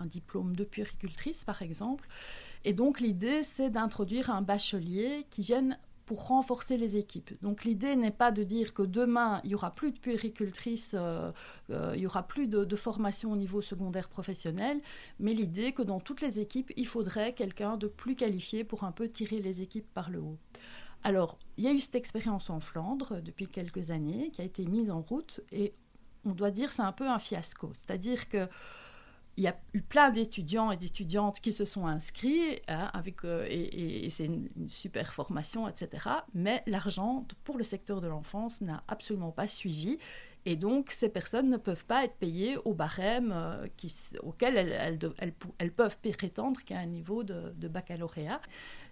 un, 0.01 0.07
diplôme 0.07 0.57
de 0.57 0.65
puéricultrice, 0.65 1.45
par 1.45 1.63
exemple. 1.63 2.09
Et 2.65 2.73
donc 2.73 3.01
l'idée, 3.01 3.45
c'est 3.45 3.71
d'introduire 3.71 4.31
un 4.31 4.43
bachelier 4.43 5.27
qui 5.31 5.43
vienne 5.43 5.79
pour 6.07 6.27
renforcer 6.29 6.77
les 6.77 6.97
équipes. 6.97 7.33
Donc 7.43 7.65
l'idée 7.65 7.97
n'est 7.97 8.11
pas 8.11 8.31
de 8.31 8.43
dire 8.43 8.75
que 8.75 8.83
demain, 8.83 9.41
il 9.45 9.51
y 9.51 9.55
aura 9.55 9.75
plus 9.75 9.93
de 9.93 9.99
puéricultrices, 9.99 10.95
euh, 10.95 11.33
euh, 11.71 11.93
il 11.95 12.03
y 12.03 12.07
aura 12.07 12.27
plus 12.27 12.49
de, 12.49 12.77
formation 12.77 13.33
au 13.33 13.37
niveau 13.37 13.63
secondaire 13.63 14.09
professionnel, 14.09 14.81
mais 15.21 15.33
l'idée 15.33 15.73
que 15.73 15.83
dans 15.83 16.01
toutes 16.01 16.21
les 16.21 16.41
équipes, 16.41 16.73
il 16.77 16.87
faudrait 16.87 17.33
quelqu'un 17.33 17.77
de 17.77 17.87
plus 17.87 18.17
qualifié 18.17 18.65
pour 18.65 18.85
un 18.85 18.93
peu 18.93 19.09
tirer 19.09 19.41
les 19.41 19.63
équipes 19.63 19.87
par 19.95 20.11
le 20.11 20.21
haut. 20.21 20.39
Alors, 21.05 21.39
il 21.57 21.65
y 21.65 21.69
a 21.69 21.73
eu 21.73 21.81
cette 21.81 21.95
expérience 21.95 22.51
en 22.51 22.61
Flandre 22.61 23.23
depuis 23.23 23.47
quelques 23.47 23.91
années 23.91 24.31
qui 24.33 24.43
a 24.43 24.45
été 24.45 24.65
mise 24.65 24.91
en 24.91 25.03
route 25.03 25.41
et 25.53 25.73
on 26.25 26.33
doit 26.33 26.51
dire 26.51 26.73
c'est 26.73 26.83
un 26.83 26.93
peu 26.93 27.09
un 27.09 27.19
fiasco. 27.19 27.71
C'est-à-dire 27.75 28.29
que 28.29 28.49
il 29.37 29.45
y 29.45 29.49
a 29.49 29.57
eu 29.73 29.83
plein 29.83 30.11
d'étudiants 30.11 30.71
et 30.71 30.77
d'étudiantes 30.77 31.41
qui 31.41 31.53
se 31.53 31.65
sont 31.65 31.87
inscrits 31.87 32.61
hein, 32.69 32.91
avec, 32.93 33.25
euh, 33.25 33.47
et, 33.49 34.09
c'est 34.11 34.27
une, 34.27 34.49
super 34.69 35.13
formation, 35.13 35.69
etc. 35.69 36.09
Mais 36.35 36.63
l'argent 36.67 37.27
pour 37.43 37.59
le 37.59 37.65
secteur 37.65 38.01
de 38.01 38.07
l'enfance 38.07 38.61
n'a 38.61 38.85
absolument 38.89 39.33
pas 39.33 39.49
suivi. 39.49 39.99
Et 40.47 40.57
donc, 40.57 40.91
ces 40.91 41.09
personnes 41.09 41.49
ne 41.49 41.57
peuvent 41.57 41.87
pas 41.87 42.05
être 42.05 42.17
payées 42.17 42.59
au 42.65 42.75
barème 42.75 43.33
euh, 43.35 43.67
auquel 44.23 44.57
elles, 44.57 44.99
elles, 45.59 45.73
peuvent 45.73 45.99
prétendre 45.99 46.61
qu'à 46.65 46.79
un 46.79 46.87
niveau 46.87 47.25
de, 47.25 47.69
baccalauréat. 47.69 48.41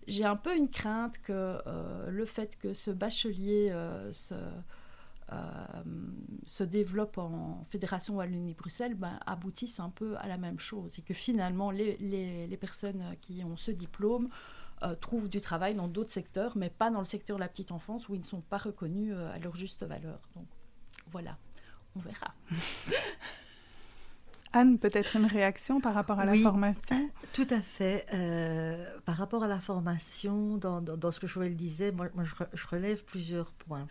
J'ai 0.08 0.24
un 0.24 0.36
peu 0.36 0.56
une 0.56 0.70
crainte 0.70 1.18
que 1.18 1.32
euh, 1.66 2.10
le 2.10 2.24
fait 2.24 2.56
que 2.58 2.72
ce 2.72 2.90
bachelier 2.90 3.70
se 4.12 4.34
se 6.46 6.64
développe 6.64 7.18
en 7.18 7.64
Fédération 7.68 8.16
Wallonie-Bruxelles 8.16 8.94
ben, 8.94 9.18
aboutissent 9.26 9.80
un 9.80 9.90
peu 9.90 10.16
à 10.18 10.26
la 10.26 10.36
même 10.36 10.58
chose. 10.58 10.98
Et 10.98 11.02
que 11.02 11.14
finalement, 11.14 11.70
les, 11.70 11.96
les, 11.98 12.56
personnes 12.56 13.16
qui 13.20 13.42
ont 13.44 13.56
ce 13.56 13.70
diplôme 13.70 14.28
euh, 14.82 14.94
trouvent 14.94 15.28
du 15.28 15.40
travail 15.40 15.74
dans 15.74 15.88
d'autres 15.88 16.12
secteurs, 16.12 16.56
mais 16.56 16.70
pas 16.70 16.90
dans 16.90 16.98
le 16.98 17.04
secteur 17.04 17.36
de 17.36 17.40
la 17.40 17.48
petite 17.48 17.72
enfance 17.72 18.08
où 18.08 18.14
ils 18.14 18.20
ne 18.20 18.26
sont 18.26 18.40
pas 18.40 18.58
reconnus 18.58 19.12
euh, 19.14 19.32
à 19.32 19.38
leur 19.38 19.54
juste 19.54 19.84
valeur. 19.84 20.20
Donc 20.34 20.46
voilà, 21.10 21.38
on 21.96 22.00
verra. 22.00 22.34
Anne, 24.54 24.78
peut-être 24.78 25.16
une 25.16 25.24
réaction 25.24 25.80
par 25.80 25.94
rapport 25.94 26.20
à 26.20 26.26
la 26.26 26.36
formation? 26.36 27.10
Tout 27.32 27.46
à 27.48 27.62
fait. 27.62 28.04
par 29.06 29.16
rapport 29.16 29.44
à 29.44 29.48
la 29.48 29.60
formation, 29.60 30.58
dans, 30.58 30.82
dans, 30.82 31.10
ce 31.10 31.20
que 31.20 31.26
Joël 31.26 31.56
disait, 31.56 31.90
moi, 31.90 32.08
moi 32.14 32.24
je, 32.24 32.34
je, 32.52 32.66
relève 32.66 33.02
plusieurs 33.04 33.50
points. 33.52 33.88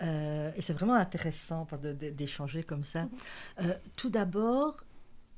Euh, 0.00 0.50
et 0.56 0.62
c'est 0.62 0.72
vraiment 0.72 0.94
intéressant 0.94 1.66
d'échanger 1.82 2.62
comme 2.64 2.82
ça. 2.82 3.08
Euh, 3.60 3.74
tout 3.96 4.10
d'abord, 4.10 4.84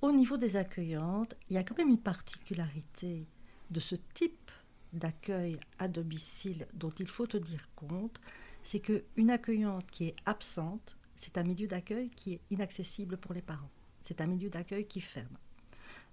au 0.00 0.12
niveau 0.12 0.36
des 0.36 0.56
accueillantes, 0.56 1.34
il 1.50 1.54
y 1.54 1.58
a 1.58 1.64
quand 1.64 1.76
même 1.76 1.88
une 1.88 1.98
particularité 1.98 3.26
de 3.70 3.80
ce 3.80 3.96
type 4.14 4.50
d'accueil 4.92 5.58
à 5.78 5.88
domicile 5.88 6.66
dont 6.74 6.92
il 6.98 7.08
faut 7.08 7.26
tenir 7.26 7.68
compte, 7.74 8.20
c'est 8.62 8.80
qu'une 8.80 9.30
accueillante 9.30 9.90
qui 9.90 10.08
est 10.08 10.16
absente, 10.24 10.96
c'est 11.16 11.36
un 11.36 11.42
milieu 11.42 11.66
d'accueil 11.66 12.10
qui 12.10 12.34
est 12.34 12.40
inaccessible 12.50 13.16
pour 13.16 13.34
les 13.34 13.42
parents. 13.42 13.70
C'est 14.04 14.20
un 14.20 14.26
milieu 14.26 14.50
d'accueil 14.50 14.86
qui 14.86 15.00
ferme. 15.00 15.36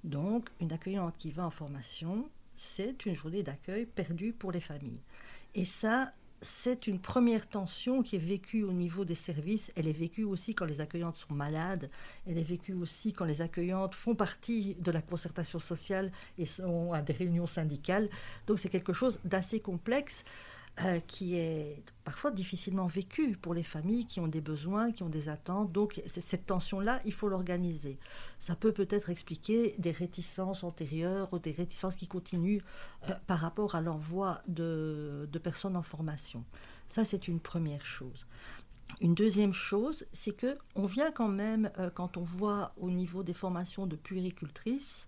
Donc, 0.03 0.50
une 0.60 0.71
accueillante 0.71 1.15
qui 1.17 1.31
va 1.31 1.45
en 1.45 1.51
formation, 1.51 2.29
c'est 2.55 3.05
une 3.05 3.15
journée 3.15 3.43
d'accueil 3.43 3.86
perdue 3.86 4.33
pour 4.33 4.51
les 4.51 4.62
familles. 4.62 5.01
Et 5.53 5.65
ça, 5.65 6.13
c'est 6.41 6.88
une 6.88 7.00
première 7.00 7.48
tension 7.48 8.01
qui 8.01 8.15
est 8.15 8.19
vécue 8.19 8.63
au 8.63 8.71
niveau 8.71 9.05
des 9.05 9.15
services. 9.15 9.71
Elle 9.75 9.88
est 9.88 9.91
vécue 9.91 10.24
aussi 10.24 10.55
quand 10.55 10.65
les 10.65 10.81
accueillantes 10.81 11.17
sont 11.17 11.33
malades. 11.33 11.89
Elle 12.27 12.38
est 12.38 12.43
vécue 12.43 12.74
aussi 12.74 13.13
quand 13.13 13.25
les 13.25 13.41
accueillantes 13.41 13.93
font 13.93 14.15
partie 14.15 14.75
de 14.79 14.91
la 14.91 15.01
concertation 15.01 15.60
sociale 15.60 16.12
et 16.39 16.48
sont 16.48 16.93
à 16.93 17.01
des 17.01 17.13
réunions 17.13 17.45
syndicales. 17.45 18.10
Donc 18.48 18.60
c'est 18.60 18.69
quelque 18.69 18.93
chose 18.93 19.19
d'assez 19.24 19.60
complexe. 19.60 20.24
Euh, 20.85 21.00
qui 21.05 21.35
est 21.35 21.83
parfois 22.03 22.31
difficilement 22.31 22.88
vécu 22.88 23.38
pour 23.38 23.53
les 23.53 23.61
familles 23.61 24.05
qui 24.05 24.19
ont 24.19 24.27
des 24.27 24.41
besoins, 24.41 24.91
qui 24.91 25.03
ont 25.03 25.09
des 25.09 25.29
attentes. 25.29 25.71
Donc 25.71 26.01
cette 26.07 26.47
tension-là, 26.47 27.01
il 27.05 27.13
faut 27.13 27.27
l'organiser. 27.27 28.00
Ça 28.39 28.55
peut 28.55 28.71
peut-être 28.71 29.09
expliquer 29.09 29.75
des 29.77 29.91
réticences 29.91 30.63
antérieures 30.63 31.31
ou 31.33 31.39
des 31.39 31.51
réticences 31.51 31.95
qui 31.97 32.07
continuent 32.07 32.61
euh, 33.09 33.13
par 33.27 33.39
rapport 33.39 33.75
à 33.75 33.81
l'envoi 33.81 34.41
de, 34.47 35.29
personnes 35.43 35.75
en 35.75 35.83
formation. 35.83 36.43
Ça, 36.88 37.05
c'est 37.05 37.27
une 37.27 37.39
première 37.39 37.85
chose. 37.85 38.25
Une 39.01 39.13
deuxième 39.13 39.53
chose, 39.53 40.05
c'est 40.13 40.35
que 40.35 40.57
on 40.75 40.88
vient 40.88 41.11
quand 41.11 41.29
même, 41.29 41.71
euh, 41.77 41.89
quand 41.89 42.17
on 42.17 42.23
voit 42.23 42.73
au 42.77 42.89
niveau 42.89 43.23
des 43.23 43.33
formations 43.33 43.85
de 43.88 43.95
puéricultrices, 43.95 45.07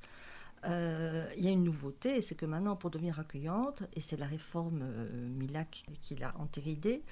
euh, 0.65 1.27
il 1.37 1.43
y 1.43 1.47
a 1.47 1.51
une 1.51 1.63
nouveauté, 1.63 2.21
c'est 2.21 2.35
que 2.35 2.45
maintenant, 2.45 2.75
pour 2.75 2.89
devenir 2.89 3.19
accueillante, 3.19 3.83
et 3.93 4.01
c'est 4.01 4.17
la 4.17 4.25
réforme 4.25 4.81
euh, 4.83 5.27
MILAC 5.29 5.85
qui 6.01 6.15
l'a 6.15 6.33
entéridée, 6.39 7.03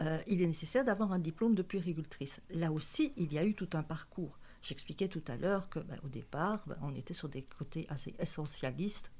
euh, 0.00 0.18
il 0.26 0.42
est 0.42 0.46
nécessaire 0.46 0.84
d'avoir 0.84 1.12
un 1.12 1.18
diplôme 1.18 1.54
de 1.54 1.62
puéricultrice. 1.62 2.40
Là 2.50 2.72
aussi, 2.72 3.12
il 3.16 3.32
y 3.32 3.38
a 3.38 3.44
eu 3.44 3.54
tout 3.54 3.68
un 3.74 3.82
parcours. 3.82 4.38
J'expliquais 4.62 5.08
tout 5.08 5.22
à 5.26 5.36
l'heure 5.36 5.68
que, 5.68 5.80
ben, 5.80 5.98
au 6.04 6.08
départ, 6.08 6.62
ben, 6.66 6.76
on 6.82 6.94
était 6.94 7.14
sur 7.14 7.28
des 7.28 7.42
côtés 7.42 7.86
assez 7.88 8.14
essentialistes. 8.18 9.10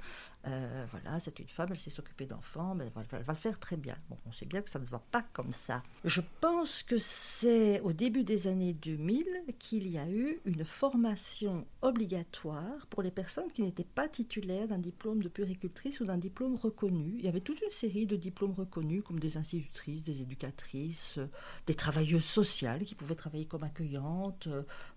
Euh, 0.47 0.85
voilà, 0.89 1.21
c'est 1.21 1.39
une 1.39 1.49
femme, 1.49 1.69
elle 1.71 1.79
sait 1.79 1.91
s'occuper 1.91 2.27
d'enfants, 2.27 2.75
mais 2.75 2.87
elle 2.97 3.23
va, 3.23 3.33
le 3.33 3.39
faire 3.39 3.59
très 3.59 3.77
bien. 3.77 3.97
Bon, 4.09 4.17
on 4.27 4.33
sait 4.33 4.47
bien 4.47 4.63
que 4.63 4.71
ça 4.71 4.79
ne 4.79 4.87
va 4.87 5.01
pas 5.11 5.23
comme 5.33 5.53
ça. 5.53 5.83
Je 6.05 6.21
pense 6.41 6.83
que 6.83 6.99
c'est 6.99 7.81
au 7.81 7.93
début 7.93 8.25
des 8.25 8.47
années 8.47 8.73
2000 8.73 9.27
qu'il 9.59 9.89
y 9.89 9.99
a 9.99 10.09
eu 10.09 10.41
une 10.45 10.65
formation 10.65 11.67
obligatoire 11.81 12.87
pour 12.91 13.03
les 13.03 13.11
personnes 13.11 13.51
qui 13.53 13.63
n'étaient 13.63 13.85
pas 13.85 14.09
titulaires 14.09 14.69
d'un 14.69 14.79
diplôme 14.79 15.23
de 15.23 15.29
puricultrice 15.29 16.01
ou 16.01 16.05
d'un 16.05 16.19
diplôme 16.19 16.57
reconnu. 16.57 17.15
Il 17.19 17.25
y 17.25 17.29
avait 17.29 17.41
toute 17.41 17.61
une 17.61 17.71
série 17.71 18.07
de 18.07 18.17
diplômes 18.17 18.55
reconnus, 18.55 19.03
comme 19.05 19.19
des 19.19 19.37
institutrices, 19.37 20.03
des 20.03 20.23
éducatrices, 20.23 21.19
des 21.67 21.75
travailleuses 21.75 22.25
sociales 22.25 22.85
qui 22.85 22.95
pouvaient 22.95 23.15
travailler 23.15 23.47
comme 23.47 23.65
accueillantes. 23.65 24.49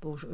Bon, 0.02 0.16
je, 0.16 0.28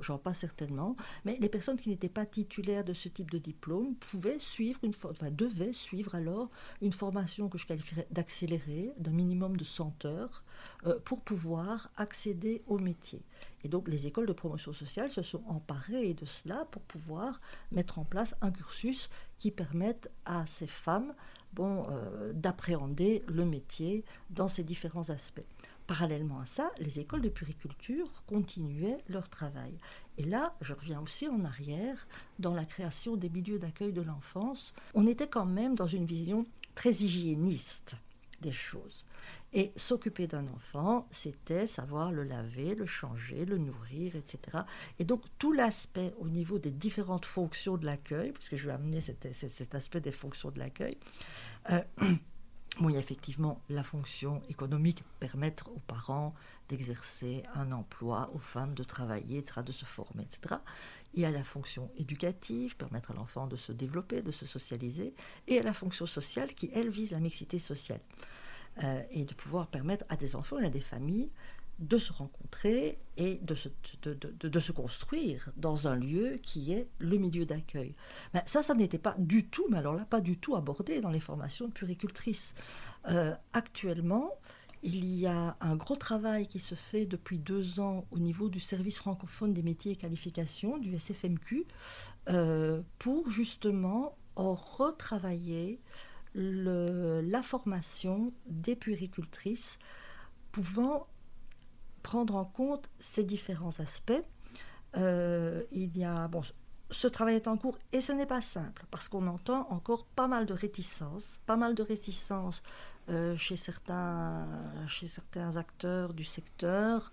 j'en 0.00 0.18
passe 0.18 0.38
certainement, 0.38 0.96
mais 1.24 1.36
les 1.40 1.48
personnes 1.48 1.76
qui 1.76 1.88
n'étaient 1.88 2.08
pas 2.08 2.26
titulaires 2.26 2.84
de 2.84 2.92
ce 2.92 3.08
type 3.08 3.30
de 3.30 3.38
diplôme 3.38 3.94
pouvaient 3.96 4.38
suivre 4.38 4.80
une 4.82 4.92
devaient 5.30 5.72
suivre 5.72 6.14
alors 6.14 6.50
une 6.82 6.92
formation 6.92 7.48
que 7.48 7.58
je 7.58 7.66
qualifierais 7.66 8.06
d'accélérée, 8.10 8.92
d'un 8.98 9.10
minimum 9.10 9.56
de 9.56 9.64
100 9.64 10.04
heures, 10.04 10.42
euh, 10.86 10.98
pour 11.04 11.20
pouvoir 11.20 11.90
accéder 11.96 12.62
au 12.66 12.78
métier. 12.78 13.22
Et 13.64 13.68
donc 13.68 13.88
les 13.88 14.06
écoles 14.06 14.26
de 14.26 14.32
promotion 14.32 14.72
sociale 14.72 15.10
se 15.10 15.22
sont 15.22 15.42
emparées 15.48 16.14
de 16.14 16.24
cela 16.24 16.66
pour 16.70 16.82
pouvoir 16.82 17.40
mettre 17.72 17.98
en 17.98 18.04
place 18.04 18.34
un 18.40 18.50
cursus 18.50 19.10
qui 19.38 19.50
permette 19.50 20.10
à 20.24 20.46
ces 20.46 20.66
femmes 20.66 21.14
euh, 21.58 22.32
d'appréhender 22.34 23.22
le 23.28 23.46
métier 23.46 24.04
dans 24.28 24.48
ses 24.48 24.62
différents 24.62 25.08
aspects. 25.08 25.44
Parallèlement 25.86 26.40
à 26.40 26.46
ça, 26.46 26.70
les 26.78 26.98
écoles 26.98 27.22
de 27.22 27.28
puriculture 27.28 28.10
continuaient 28.26 28.98
leur 29.08 29.28
travail. 29.28 29.78
Et 30.18 30.24
là, 30.24 30.54
je 30.60 30.72
reviens 30.72 31.00
aussi 31.00 31.28
en 31.28 31.44
arrière 31.44 32.06
dans 32.38 32.54
la 32.54 32.64
création 32.64 33.16
des 33.16 33.28
milieux 33.28 33.58
d'accueil 33.58 33.92
de 33.92 34.02
l'enfance. 34.02 34.74
On 34.94 35.06
était 35.06 35.28
quand 35.28 35.46
même 35.46 35.76
dans 35.76 35.86
une 35.86 36.06
vision 36.06 36.46
très 36.74 36.90
hygiéniste 36.90 37.96
des 38.40 38.52
choses. 38.52 39.06
Et 39.52 39.72
s'occuper 39.76 40.26
d'un 40.26 40.46
enfant, 40.48 41.06
c'était 41.10 41.66
savoir 41.66 42.12
le 42.12 42.24
laver, 42.24 42.74
le 42.74 42.84
changer, 42.84 43.44
le 43.44 43.58
nourrir, 43.58 44.16
etc. 44.16 44.58
Et 44.98 45.04
donc 45.04 45.22
tout 45.38 45.52
l'aspect 45.52 46.12
au 46.18 46.28
niveau 46.28 46.58
des 46.58 46.70
différentes 46.70 47.24
fonctions 47.24 47.76
de 47.76 47.86
l'accueil, 47.86 48.32
puisque 48.32 48.56
je 48.56 48.66
vais 48.66 48.74
amener 48.74 49.00
cet, 49.00 49.74
aspect 49.74 50.00
des 50.00 50.12
fonctions 50.12 50.50
de 50.50 50.58
l'accueil, 50.58 50.98
euh, 51.70 51.80
Effectivement 52.96 53.60
la 53.68 53.82
fonction 53.82 54.42
économique, 54.48 55.02
permettre 55.18 55.70
aux 55.70 55.80
parents 55.86 56.34
d'exercer 56.68 57.42
un 57.54 57.72
emploi, 57.72 58.30
aux 58.34 58.38
femmes 58.38 58.74
de 58.74 58.84
travailler, 58.84 59.38
etc., 59.38 59.62
de 59.64 59.72
se 59.72 59.84
former, 59.84 60.24
etc. 60.24 60.56
Il 61.14 61.20
y 61.20 61.24
a 61.24 61.30
la 61.30 61.44
fonction 61.44 61.90
éducative, 61.96 62.76
permettre 62.76 63.12
à 63.12 63.14
l'enfant 63.14 63.46
de 63.46 63.56
se 63.56 63.72
développer, 63.72 64.22
de 64.22 64.30
se 64.30 64.44
socialiser, 64.44 65.14
et 65.48 65.58
a 65.58 65.62
la 65.62 65.72
fonction 65.72 66.06
sociale 66.06 66.54
qui, 66.54 66.70
elle, 66.74 66.90
vise 66.90 67.12
la 67.12 67.20
mixité 67.20 67.58
sociale. 67.58 68.00
Euh, 68.84 69.02
et 69.10 69.24
de 69.24 69.32
pouvoir 69.32 69.68
permettre 69.68 70.04
à 70.10 70.16
des 70.16 70.36
enfants 70.36 70.58
et 70.58 70.66
à 70.66 70.70
des 70.70 70.80
familles 70.80 71.30
de 71.78 71.98
se 71.98 72.12
rencontrer 72.12 72.98
et 73.16 73.36
de 73.42 73.54
se, 73.54 73.68
de, 74.02 74.58
se, 74.58 74.72
construire 74.72 75.50
dans 75.56 75.88
un 75.88 75.96
lieu 75.96 76.38
qui 76.42 76.72
est 76.72 76.88
le 76.98 77.18
milieu 77.18 77.44
d'accueil. 77.44 77.94
Ben, 78.32 78.42
ça, 78.46 78.62
ça 78.62 78.74
n'était 78.74 78.98
pas 78.98 79.14
du 79.18 79.46
tout, 79.46 79.66
mais 79.70 79.78
alors 79.78 79.94
là, 79.94 80.04
pas 80.04 80.20
du 80.20 80.38
tout 80.38 80.56
abordé 80.56 81.00
dans 81.00 81.10
les 81.10 81.20
formations 81.20 81.68
de 81.68 81.72
puricultrices. 81.72 82.54
Euh, 83.08 83.34
actuellement, 83.52 84.32
il 84.82 85.04
y 85.16 85.26
a 85.26 85.56
un 85.60 85.76
gros 85.76 85.96
travail 85.96 86.46
qui 86.46 86.58
se 86.58 86.74
fait 86.74 87.06
depuis 87.06 87.38
deux 87.38 87.80
ans 87.80 88.06
au 88.10 88.18
niveau 88.18 88.48
du 88.48 88.60
service 88.60 88.98
francophone 88.98 89.52
des 89.52 89.62
métiers 89.62 89.92
et 89.92 89.96
qualifications, 89.96 90.78
du 90.78 90.94
SFMQ, 90.94 91.66
euh, 92.28 92.82
pour 92.98 93.30
justement 93.30 94.16
retravailler 94.36 95.80
le, 96.34 97.22
la 97.22 97.42
formation 97.42 98.28
des 98.46 98.76
puricultrices 98.76 99.78
pouvant 100.52 101.06
prendre 102.06 102.36
en 102.36 102.44
compte 102.44 102.88
ces 103.00 103.24
différents 103.24 103.80
aspects. 103.80 104.22
Euh, 104.96 105.64
il 105.72 105.98
y 105.98 106.04
a, 106.04 106.28
bon, 106.28 106.40
ce 106.88 107.08
travail 107.08 107.34
est 107.34 107.48
en 107.48 107.56
cours 107.56 107.76
et 107.90 108.00
ce 108.00 108.12
n'est 108.12 108.26
pas 108.26 108.40
simple 108.40 108.86
parce 108.92 109.08
qu'on 109.08 109.26
entend 109.26 109.66
encore 109.70 110.06
pas 110.06 110.28
mal 110.28 110.46
de 110.46 110.54
réticences, 110.54 111.40
pas 111.46 111.56
mal 111.56 111.74
de 111.74 111.82
réticences 111.82 112.62
euh, 113.08 113.36
chez, 113.36 113.56
certains, 113.56 114.46
chez 114.86 115.08
certains 115.08 115.56
acteurs 115.56 116.14
du 116.14 116.22
secteur. 116.22 117.10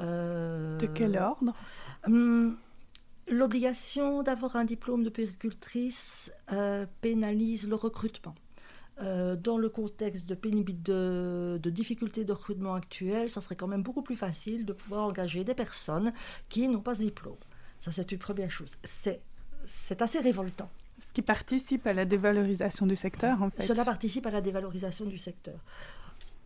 Euh, 0.00 0.76
de 0.76 0.86
quel 0.86 1.18
ordre? 1.18 1.52
Hum, 2.06 2.56
L'obligation 3.26 4.22
d'avoir 4.22 4.54
un 4.54 4.64
diplôme 4.64 5.02
de 5.02 5.10
péricultrice 5.10 6.32
pénalise 7.02 7.68
le 7.68 7.74
recrutement. 7.74 8.36
Euh, 9.00 9.36
dans 9.36 9.58
le 9.58 9.68
contexte 9.68 10.26
de, 10.26 10.34
de, 10.34 11.60
de 11.62 11.70
difficultés 11.70 12.24
de 12.24 12.32
recrutement 12.32 12.74
actuelles, 12.74 13.30
ça 13.30 13.40
serait 13.40 13.54
quand 13.54 13.68
même 13.68 13.82
beaucoup 13.82 14.02
plus 14.02 14.16
facile 14.16 14.64
de 14.64 14.72
pouvoir 14.72 15.06
engager 15.06 15.44
des 15.44 15.54
personnes 15.54 16.12
qui 16.48 16.68
n'ont 16.68 16.80
pas 16.80 16.94
de 16.94 17.00
diplôme. 17.00 17.36
Ça, 17.78 17.92
c'est 17.92 18.10
une 18.10 18.18
première 18.18 18.50
chose. 18.50 18.76
C'est, 18.82 19.20
assez 20.00 20.18
révoltant. 20.18 20.68
Ce 20.98 21.12
qui 21.12 21.22
participe 21.22 21.86
à 21.86 21.92
la 21.92 22.04
dévalorisation 22.04 22.86
du 22.86 22.96
secteur, 22.96 23.40
en 23.40 23.50
fait. 23.50 23.62
Cela 23.62 23.84
participe 23.84 24.26
à 24.26 24.32
la 24.32 24.40
dévalorisation 24.40 25.04
du 25.04 25.18
secteur. 25.18 25.60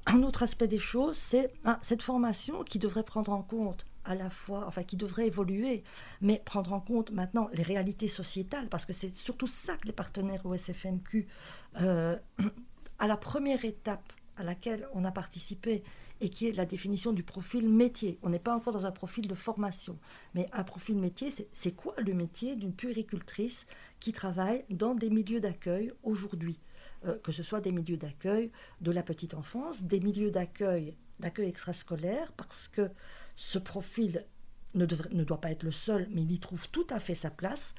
Un 0.06 0.22
autre 0.22 0.42
aspect 0.42 0.68
des 0.68 0.78
choses, 0.78 1.16
c'est 1.16 1.50
hein, 1.64 1.78
cette 1.80 2.02
formation 2.02 2.64
qui 2.64 2.78
devrait 2.78 3.04
prendre 3.04 3.32
en 3.32 3.42
compte 3.42 3.86
à 4.04 4.14
la 4.14 4.28
fois, 4.28 4.64
enfin 4.66 4.82
qui 4.82 4.96
devrait 4.96 5.26
évoluer, 5.26 5.84
mais 6.20 6.42
prendre 6.44 6.72
en 6.72 6.80
compte 6.80 7.10
maintenant 7.10 7.48
les 7.52 7.62
réalités 7.62 8.08
sociétales, 8.08 8.68
parce 8.68 8.86
que 8.86 8.92
c'est 8.92 9.14
surtout 9.14 9.46
ça 9.46 9.76
que 9.76 9.86
les 9.86 9.92
partenaires 9.92 10.44
au 10.46 10.54
SFMQ, 10.54 11.26
euh, 11.80 12.16
à 12.98 13.06
la 13.06 13.16
première 13.16 13.64
étape 13.64 14.12
à 14.36 14.42
laquelle 14.42 14.88
on 14.94 15.04
a 15.04 15.12
participé 15.12 15.82
et 16.20 16.30
qui 16.30 16.48
est 16.48 16.52
la 16.52 16.64
définition 16.64 17.12
du 17.12 17.22
profil 17.22 17.68
métier. 17.68 18.18
On 18.22 18.30
n'est 18.30 18.38
pas 18.38 18.54
encore 18.54 18.72
dans 18.72 18.86
un 18.86 18.92
profil 18.92 19.26
de 19.28 19.34
formation, 19.34 19.98
mais 20.34 20.48
un 20.52 20.64
profil 20.64 20.98
métier, 20.98 21.28
c'est 21.52 21.72
quoi 21.72 21.94
le 21.98 22.14
métier 22.14 22.56
d'une 22.56 22.72
puéricultrice 22.72 23.66
qui 24.00 24.12
travaille 24.12 24.64
dans 24.70 24.94
des 24.94 25.10
milieux 25.10 25.40
d'accueil 25.40 25.92
aujourd'hui 26.02 26.58
euh, 27.04 27.18
que 27.18 27.32
ce 27.32 27.42
soit 27.42 27.60
des 27.60 27.72
milieux 27.72 27.96
d'accueil 27.96 28.52
de 28.80 28.92
la 28.92 29.02
petite 29.02 29.34
enfance, 29.34 29.82
des 29.82 29.98
milieux 29.98 30.30
d'accueil 30.30 30.96
d'accueil 31.18 31.48
extrascolaire, 31.48 32.32
parce 32.32 32.68
que 32.68 32.90
ce 33.36 33.58
profil 33.58 34.26
ne, 34.74 34.86
doit 34.86 35.40
pas 35.40 35.50
être 35.50 35.62
le 35.62 35.70
seul, 35.70 36.08
mais 36.10 36.22
il 36.22 36.32
y 36.32 36.38
trouve 36.38 36.68
tout 36.68 36.86
à 36.90 36.98
fait 36.98 37.14
sa 37.14 37.30
place 37.30 37.74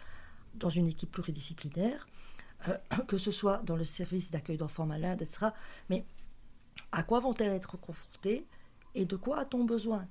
dans 0.56 0.70
une 0.70 0.88
équipe 0.88 1.12
pluridisciplinaire, 1.12 2.08
euh, 2.68 2.78
que 3.08 3.18
ce 3.18 3.32
soit 3.32 3.62
dans 3.64 3.76
le 3.76 3.84
service 3.84 4.32
d'accueil 4.32 4.58
d'enfants 4.58 4.86
malades, 4.86 5.22
etc. 5.22 5.48
Mais 5.90 6.06
à 6.92 7.04
quoi 7.04 7.20
vont-elles 7.20 7.54
être 7.54 7.78
confrontées 7.78 8.46
et 8.96 9.06
de 9.06 9.16
quoi 9.16 9.40
a-t-on 9.40 9.64
besoin? 9.64 10.08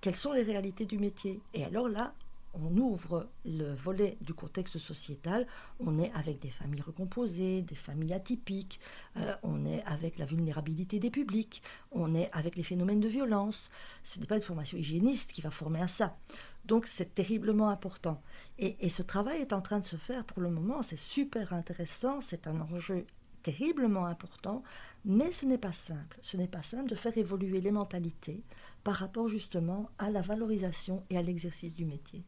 Quelles 0.00 0.16
sont 0.16 0.32
les 0.32 0.42
réalités 0.42 0.86
du 0.86 0.98
métier? 0.98 1.40
Et 1.54 1.64
alors 1.64 1.88
là, 1.88 2.14
on 2.54 2.76
ouvre 2.76 3.30
le 3.44 3.72
volet 3.72 4.18
du 4.20 4.34
contexte 4.34 4.78
sociétal, 4.78 5.46
on 5.80 5.98
est 5.98 6.12
avec 6.12 6.38
des 6.38 6.50
familles 6.50 6.82
recomposées, 6.82 7.62
des 7.62 7.74
familles 7.74 8.14
atypiques, 8.14 8.80
euh, 9.16 9.34
on 9.42 9.64
est 9.64 9.82
avec 9.84 10.18
la 10.18 10.24
vulnérabilité 10.24 10.98
des 10.98 11.10
publics, 11.10 11.62
on 11.90 12.14
est 12.14 12.30
avec 12.32 12.56
les 12.56 12.62
phénomènes 12.62 13.00
de 13.00 13.08
violence. 13.08 13.70
Ce 14.02 14.18
n'est 14.18 14.26
pas 14.26 14.36
une 14.36 14.42
formation 14.42 14.78
hygiéniste 14.78 15.32
qui 15.32 15.40
va 15.40 15.50
former 15.50 15.80
à 15.80 15.88
ça. 15.88 16.16
Donc 16.64 16.86
c'est 16.86 17.14
terriblement 17.14 17.68
important. 17.68 18.22
Et, 18.58 18.76
et 18.84 18.88
ce 18.88 19.02
travail 19.02 19.40
est 19.40 19.52
en 19.52 19.62
train 19.62 19.80
de 19.80 19.84
se 19.84 19.96
faire 19.96 20.24
pour 20.24 20.42
le 20.42 20.50
moment, 20.50 20.82
c'est 20.82 20.98
super 20.98 21.52
intéressant, 21.52 22.20
c'est 22.20 22.46
un 22.46 22.60
enjeu 22.60 23.06
terriblement 23.42 24.06
important, 24.06 24.62
mais 25.04 25.32
ce 25.32 25.46
n'est 25.46 25.58
pas 25.58 25.72
simple. 25.72 26.18
Ce 26.22 26.36
n'est 26.36 26.48
pas 26.48 26.62
simple 26.62 26.88
de 26.88 26.94
faire 26.94 27.16
évoluer 27.18 27.60
les 27.60 27.72
mentalités 27.72 28.42
par 28.84 28.94
rapport 28.94 29.28
justement 29.28 29.90
à 29.98 30.10
la 30.10 30.20
valorisation 30.20 31.04
et 31.10 31.18
à 31.18 31.22
l'exercice 31.22 31.74
du 31.74 31.84
métier. 31.84 32.24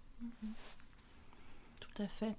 Tout 1.80 2.02
à 2.02 2.06
fait. 2.06 2.34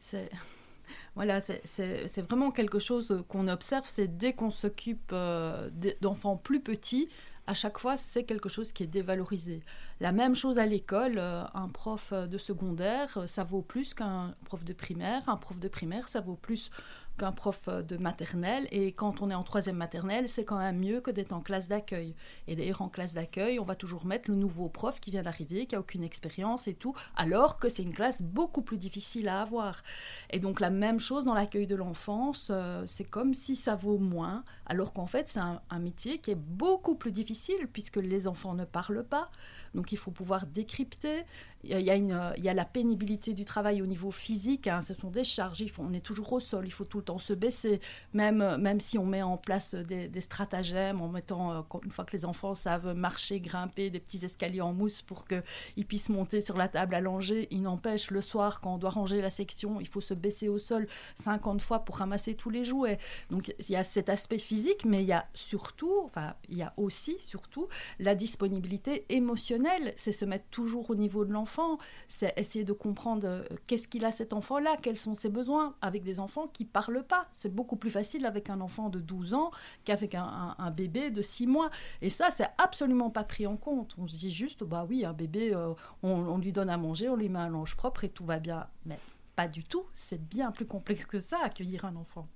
C'est 0.00 0.30
voilà, 1.14 1.40
c'est 1.40 2.22
vraiment 2.22 2.50
quelque 2.50 2.78
chose 2.78 3.24
qu'on 3.28 3.48
observe, 3.48 3.86
c'est 3.86 4.18
dès 4.18 4.32
qu'on 4.32 4.50
s'occupe 4.50 5.10
euh, 5.12 5.70
d'enfants 6.00 6.36
plus 6.36 6.60
petits, 6.60 7.08
à 7.46 7.54
chaque 7.54 7.78
fois, 7.78 7.96
c'est 7.96 8.24
quelque 8.24 8.50
chose 8.50 8.72
qui 8.72 8.82
est 8.82 8.88
dévalorisé. 8.88 9.62
La 10.00 10.12
même 10.12 10.34
chose 10.34 10.58
à 10.58 10.66
l'école, 10.66 11.14
euh, 11.16 11.44
un 11.54 11.68
prof 11.68 12.12
de 12.12 12.36
secondaire, 12.36 13.24
ça 13.26 13.42
vaut 13.42 13.62
plus 13.62 13.94
qu'un 13.94 14.34
prof 14.44 14.64
de 14.66 14.74
primaire, 14.74 15.26
un 15.28 15.38
prof 15.38 15.58
de 15.58 15.68
primaire, 15.68 16.08
ça 16.08 16.20
vaut 16.20 16.36
plus 16.36 16.70
qu'un 17.18 17.32
prof 17.32 17.60
euh, 17.68 17.82
de 17.82 17.96
maternelle. 17.96 18.66
Et 18.70 18.92
quand 18.92 19.20
on 19.20 19.30
est 19.30 19.34
en 19.34 19.42
troisième 19.42 19.76
maternelle, 19.76 20.28
c'est 20.28 20.44
quand 20.44 20.58
même 20.58 20.78
mieux 20.78 21.00
que 21.00 21.10
d'être 21.10 21.32
en 21.32 21.40
classe 21.40 21.68
d'accueil. 21.68 22.14
Et 22.46 22.56
d'ailleurs, 22.56 22.80
en 22.80 22.88
classe 22.88 23.12
d'accueil, 23.12 23.58
on 23.58 23.64
va 23.64 23.74
toujours 23.74 24.06
mettre 24.06 24.30
le 24.30 24.36
nouveau 24.36 24.68
prof 24.68 25.00
qui 25.00 25.10
vient 25.10 25.22
d'arriver, 25.22 25.66
qui 25.66 25.74
a 25.74 25.80
aucune 25.80 26.04
expérience 26.04 26.68
et 26.68 26.74
tout, 26.74 26.94
alors 27.16 27.58
que 27.58 27.68
c'est 27.68 27.82
une 27.82 27.92
classe 27.92 28.22
beaucoup 28.22 28.62
plus 28.62 28.78
difficile 28.78 29.28
à 29.28 29.42
avoir. 29.42 29.82
Et 30.30 30.38
donc, 30.38 30.60
la 30.60 30.70
même 30.70 31.00
chose 31.00 31.24
dans 31.24 31.34
l'accueil 31.34 31.66
de 31.66 31.74
l'enfance, 31.74 32.48
euh, 32.50 32.84
c'est 32.86 33.04
comme 33.04 33.34
si 33.34 33.56
ça 33.56 33.74
vaut 33.74 33.98
moins, 33.98 34.44
alors 34.66 34.92
qu'en 34.92 35.06
fait, 35.06 35.28
c'est 35.28 35.40
un, 35.40 35.60
un 35.68 35.78
métier 35.78 36.18
qui 36.18 36.30
est 36.30 36.38
beaucoup 36.38 36.94
plus 36.94 37.12
difficile 37.12 37.68
puisque 37.72 37.96
les 37.96 38.28
enfants 38.28 38.54
ne 38.54 38.64
parlent 38.64 39.04
pas. 39.04 39.30
Donc, 39.74 39.92
il 39.92 39.98
faut 39.98 40.12
pouvoir 40.12 40.46
décrypter. 40.46 41.24
Il 41.64 41.80
y, 41.80 41.90
a 41.90 41.96
une, 41.96 42.32
il 42.36 42.44
y 42.44 42.48
a 42.48 42.54
la 42.54 42.64
pénibilité 42.64 43.34
du 43.34 43.44
travail 43.44 43.82
au 43.82 43.86
niveau 43.86 44.12
physique. 44.12 44.68
Hein. 44.68 44.80
ce 44.80 44.94
sont 44.94 45.10
des 45.10 45.24
charges. 45.24 45.64
on 45.78 45.92
est 45.92 46.00
toujours 46.00 46.32
au 46.32 46.40
sol. 46.40 46.66
Il 46.66 46.70
faut 46.70 46.84
tout 46.84 46.98
le 46.98 47.04
temps 47.04 47.18
se 47.18 47.32
baisser. 47.32 47.80
Même, 48.12 48.56
même 48.58 48.78
si 48.78 48.96
on 48.96 49.04
met 49.04 49.22
en 49.22 49.36
place 49.36 49.74
des, 49.74 50.20
stratagèmes, 50.20 51.00
en 51.00 51.08
mettant, 51.08 51.52
euh, 51.52 51.62
une 51.84 51.90
fois 51.90 52.04
que 52.04 52.16
les 52.16 52.24
enfants 52.24 52.54
savent 52.54 52.94
marcher, 52.94 53.40
grimper 53.40 53.90
des 53.90 53.98
petits 53.98 54.24
escaliers 54.24 54.60
en 54.60 54.72
mousse 54.72 55.02
pour 55.02 55.26
qu'ils 55.26 55.86
puissent 55.86 56.10
monter 56.10 56.40
sur 56.40 56.56
la 56.56 56.68
table 56.68 56.94
allongée, 56.94 57.48
il 57.50 57.62
n'empêche, 57.62 58.12
le 58.12 58.20
soir, 58.20 58.60
quand 58.60 58.74
on 58.74 58.78
doit 58.78 58.90
ranger 58.90 59.20
la 59.20 59.30
section, 59.30 59.80
il 59.80 59.88
faut 59.88 60.00
se 60.00 60.14
baisser 60.14 60.48
au 60.48 60.58
sol 60.58 60.86
50 61.16 61.60
fois 61.60 61.80
pour 61.80 61.96
ramasser 61.96 62.34
tous 62.34 62.50
les 62.50 62.64
jouets. 62.64 62.98
Donc, 63.30 63.52
il 63.58 63.70
y 63.72 63.76
a 63.76 63.82
cet 63.82 64.08
aspect 64.08 64.38
physique, 64.38 64.84
mais 64.84 65.02
il 65.02 65.08
y 65.08 65.12
a 65.12 65.26
surtout, 65.34 66.02
enfin, 66.04 66.34
il 66.48 66.58
y 66.58 66.62
a 66.62 66.72
aussi, 66.76 67.16
surtout, 67.18 67.66
la 67.98 68.14
disponibilité 68.14 69.06
émotionnelle. 69.08 69.92
C'est 69.96 70.12
se 70.12 70.24
mettre 70.24 70.46
toujours 70.50 70.90
au 70.90 70.94
niveau 70.94 71.24
de 71.24 71.32
l'enfant 71.32 71.47
c'est 72.08 72.32
essayer 72.36 72.64
de 72.64 72.72
comprendre 72.72 73.26
euh, 73.26 73.42
qu'est-ce 73.66 73.88
qu'il 73.88 74.04
a 74.04 74.12
cet 74.12 74.32
enfant-là, 74.32 74.76
quels 74.80 74.96
sont 74.96 75.14
ses 75.14 75.28
besoins, 75.28 75.74
avec 75.80 76.02
des 76.02 76.20
enfants 76.20 76.48
qui 76.48 76.64
parlent 76.64 77.04
pas. 77.04 77.28
C'est 77.32 77.54
beaucoup 77.54 77.76
plus 77.76 77.90
facile 77.90 78.26
avec 78.26 78.50
un 78.50 78.60
enfant 78.60 78.88
de 78.88 79.00
12 79.00 79.34
ans 79.34 79.50
qu'avec 79.84 80.14
un, 80.14 80.70
bébé 80.70 81.10
de 81.10 81.22
6 81.22 81.46
mois. 81.46 81.70
Et 82.02 82.10
ça, 82.10 82.30
c'est 82.30 82.48
absolument 82.58 83.10
pas 83.10 83.24
pris 83.24 83.46
en 83.46 83.56
compte. 83.56 83.94
On 83.98 84.06
se 84.06 84.16
dit 84.16 84.30
juste, 84.30 84.64
bah 84.64 84.86
oui, 84.88 85.04
un 85.04 85.12
bébé, 85.12 85.54
euh, 85.54 85.74
on, 86.02 86.10
on 86.10 86.38
lui 86.38 86.52
donne 86.52 86.70
à 86.70 86.76
manger, 86.76 87.08
on 87.08 87.16
lui 87.16 87.28
met 87.28 87.38
un 87.38 87.50
linge 87.50 87.76
propre 87.76 88.04
et 88.04 88.08
tout 88.08 88.24
va 88.24 88.38
bien. 88.38 88.66
Mais 88.84 88.98
pas 89.36 89.48
du 89.48 89.64
tout. 89.64 89.86
C'est 89.94 90.20
bien 90.28 90.50
plus 90.50 90.66
complexe 90.66 91.06
que 91.06 91.20
ça, 91.20 91.38
accueillir 91.42 91.84
un 91.84 91.96
enfant. 91.96 92.26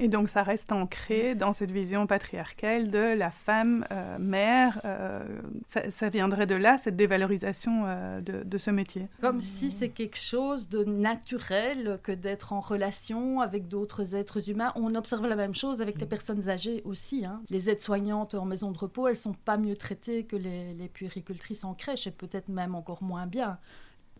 Et 0.00 0.08
donc 0.08 0.28
ça 0.28 0.42
reste 0.42 0.70
ancré 0.70 1.34
dans 1.34 1.52
cette 1.52 1.72
vision 1.72 2.06
patriarcale 2.06 2.90
de 2.90 3.14
la 3.16 3.30
femme 3.30 3.84
euh, 3.90 4.16
mère. 4.18 4.80
Euh, 4.84 5.24
ça, 5.66 6.08
viendrait 6.08 6.46
de 6.46 6.54
là, 6.54 6.78
cette 6.78 6.96
dévalorisation 6.96 7.82
euh, 7.86 8.20
de, 8.20 8.58
ce 8.58 8.70
métier. 8.70 9.08
Comme 9.20 9.40
si 9.40 9.70
c'est 9.70 9.88
quelque 9.88 10.18
chose 10.18 10.68
de 10.68 10.84
naturel 10.84 11.98
que 12.02 12.12
d'être 12.12 12.52
en 12.52 12.60
relation 12.60 13.40
avec 13.40 13.68
d'autres 13.68 14.14
êtres 14.14 14.50
humains. 14.50 14.72
On 14.76 14.94
observe 14.94 15.26
la 15.26 15.36
même 15.36 15.54
chose 15.54 15.82
avec 15.82 16.00
les 16.00 16.06
personnes 16.06 16.48
âgées 16.48 16.82
aussi. 16.84 17.24
Hein. 17.24 17.42
Les 17.50 17.70
aides-soignantes 17.70 18.34
en 18.34 18.44
maison 18.44 18.70
de 18.70 18.78
repos, 18.78 19.08
elles 19.08 19.16
sont 19.16 19.34
pas 19.34 19.56
mieux 19.56 19.76
traitées 19.76 20.24
que 20.24 20.36
les, 20.36 20.74
les 20.74 20.88
puéricultrices 20.88 21.64
en 21.64 21.74
crèche 21.74 22.06
et 22.06 22.10
peut-être 22.12 22.48
même 22.48 22.74
encore 22.74 23.02
moins 23.02 23.26
bien. 23.26 23.58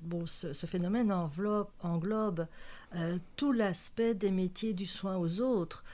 Bon, 0.03 0.27
ce, 0.27 0.67
phénomène 0.67 1.13
englobe 1.13 2.47
euh, 2.95 3.19
tout 3.37 3.53
l'aspect 3.53 4.15
des 4.15 4.31
métiers 4.31 4.75
du 4.75 4.87
soin 4.87 5.17
aux 5.17 5.41
autres. 5.41 5.85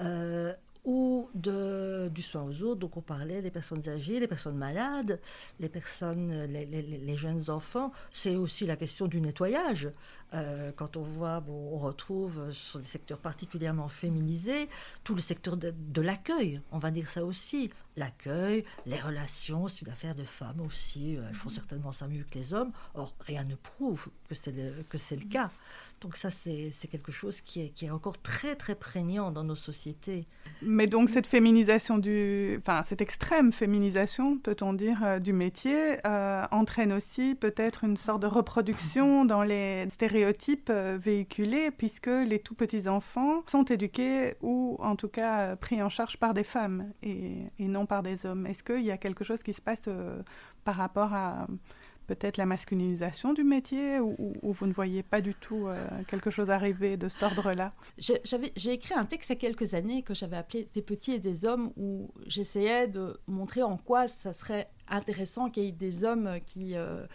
Euh, 0.00 0.52
ou 0.84 1.30
du 1.34 2.22
soin 2.22 2.42
aux 2.42 2.62
autres. 2.62 2.80
Donc 2.80 2.96
on 2.96 3.00
parlait 3.00 3.40
des 3.40 3.50
personnes 3.50 3.88
âgées, 3.88 4.20
les 4.20 4.28
personnes 4.28 4.56
malades, 4.56 5.18
les 5.58 7.16
jeunes 7.16 7.48
enfants. 7.48 7.92
C'est 8.12 8.36
aussi 8.36 8.66
la 8.66 8.76
question 8.76 9.06
du 9.06 9.20
nettoyage. 9.20 9.88
Euh, 10.34 10.72
quand 10.76 10.96
on 10.96 11.02
voit, 11.02 11.40
bon, 11.40 11.70
on 11.72 11.78
retrouve 11.78 12.52
sur 12.52 12.80
des 12.80 12.84
secteurs 12.84 13.18
particulièrement 13.18 13.88
féminisés, 13.88 14.68
tout 15.04 15.14
le 15.14 15.20
secteur 15.20 15.56
de 15.56 16.02
l'accueil, 16.02 16.60
on 16.70 16.78
va 16.78 16.90
dire 16.90 17.08
ça 17.08 17.24
aussi. 17.24 17.70
L'accueil, 17.96 18.64
les 18.86 18.98
relations, 18.98 19.68
c'est 19.68 19.82
une 19.82 19.92
affaire 19.92 20.14
de 20.14 20.24
femmes 20.24 20.60
aussi. 20.60 21.14
Elles 21.14 21.34
font 21.34 21.48
mhm. 21.48 21.54
certainement 21.54 21.92
ça 21.92 22.08
mieux 22.08 22.24
que 22.24 22.38
les 22.38 22.54
hommes. 22.54 22.72
Or, 22.94 23.14
rien 23.20 23.44
ne 23.44 23.54
prouve 23.54 24.08
que 24.28 24.34
c'est 24.34 24.52
le, 24.52 24.82
que 24.88 24.98
c'est 24.98 25.16
le 25.16 25.26
cas. 25.28 25.50
Donc 26.04 26.16
ça, 26.16 26.30
c'est 26.30 26.70
quelque 26.90 27.12
chose 27.12 27.40
qui 27.40 27.62
est, 27.62 27.68
qui 27.70 27.86
est, 27.86 27.90
encore 27.90 28.20
très, 28.20 28.56
très 28.56 28.74
prégnant 28.74 29.30
dans 29.30 29.42
nos 29.42 29.54
sociétés. 29.54 30.26
Mais 30.60 30.86
donc 30.86 31.08
cette 31.08 31.26
féminisation 31.26 31.96
du... 31.96 32.56
Enfin, 32.58 32.82
cette 32.84 33.00
extrême 33.00 33.52
féminisation, 33.52 34.36
peut-on 34.36 34.74
dire, 34.74 34.98
euh, 35.02 35.18
du 35.18 35.32
métier, 35.32 35.96
euh, 36.06 36.44
entraîne 36.50 36.92
aussi 36.92 37.34
peut-être 37.34 37.84
une 37.84 37.96
sorte 37.96 38.20
de 38.20 38.26
reproduction 38.26 39.24
dans 39.24 39.42
les 39.42 39.88
stéréotypes 39.88 40.68
euh, 40.68 40.98
véhiculés, 41.00 41.70
puisque 41.70 42.08
les 42.08 42.38
tout 42.38 42.54
petits 42.54 42.86
enfants 42.86 43.42
sont 43.46 43.64
éduqués 43.64 44.34
ou 44.42 44.76
en 44.80 44.96
tout 44.96 45.08
cas 45.08 45.56
pris 45.56 45.82
en 45.82 45.88
charge 45.88 46.18
par 46.18 46.34
des 46.34 46.44
femmes 46.44 46.92
et, 47.02 47.38
et 47.58 47.66
non 47.66 47.83
par 47.86 48.02
des 48.02 48.26
hommes. 48.26 48.46
Est-ce 48.46 48.62
qu'il 48.62 48.84
y 48.84 48.90
a 48.90 48.98
quelque 48.98 49.24
chose 49.24 49.42
qui 49.42 49.52
se 49.52 49.60
passe 49.60 49.88
par 50.64 50.76
rapport 50.76 51.12
à 51.12 51.46
peut-être 52.06 52.36
la 52.36 52.46
masculinisation 52.46 53.32
du 53.32 53.44
métier 53.44 53.98
ou, 54.00 54.14
vous 54.42 54.66
ne 54.66 54.72
voyez 54.72 55.02
pas 55.02 55.20
du 55.20 55.34
tout 55.34 55.66
euh, 55.66 55.86
quelque 56.06 56.30
chose 56.30 56.50
arriver 56.50 56.96
de 56.96 57.08
cet 57.08 57.22
ordre-là? 57.22 57.72
J'ai 57.98 58.72
écrit 58.72 58.94
un 58.94 59.04
texte 59.04 59.30
il 59.30 59.32
y 59.32 59.36
a 59.36 59.40
quelques 59.40 59.74
années 59.74 60.02
que 60.02 60.14
j'avais 60.14 60.36
appelé 60.36 60.68
Des 60.74 60.82
petits 60.82 61.12
et 61.12 61.18
des 61.18 61.44
hommes 61.44 61.72
où 61.76 62.10
j'essayais 62.26 62.88
de 62.88 63.18
montrer 63.26 63.62
en 63.62 63.76
quoi 63.76 64.06
ça 64.06 64.32
serait 64.32 64.68
intéressant 64.88 65.50
qu'il 65.50 65.64
y 65.64 65.68
ait 65.68 65.72
des 65.72 66.04
hommes 66.04 66.38
qui, 66.46 66.76
euh, 66.76 67.06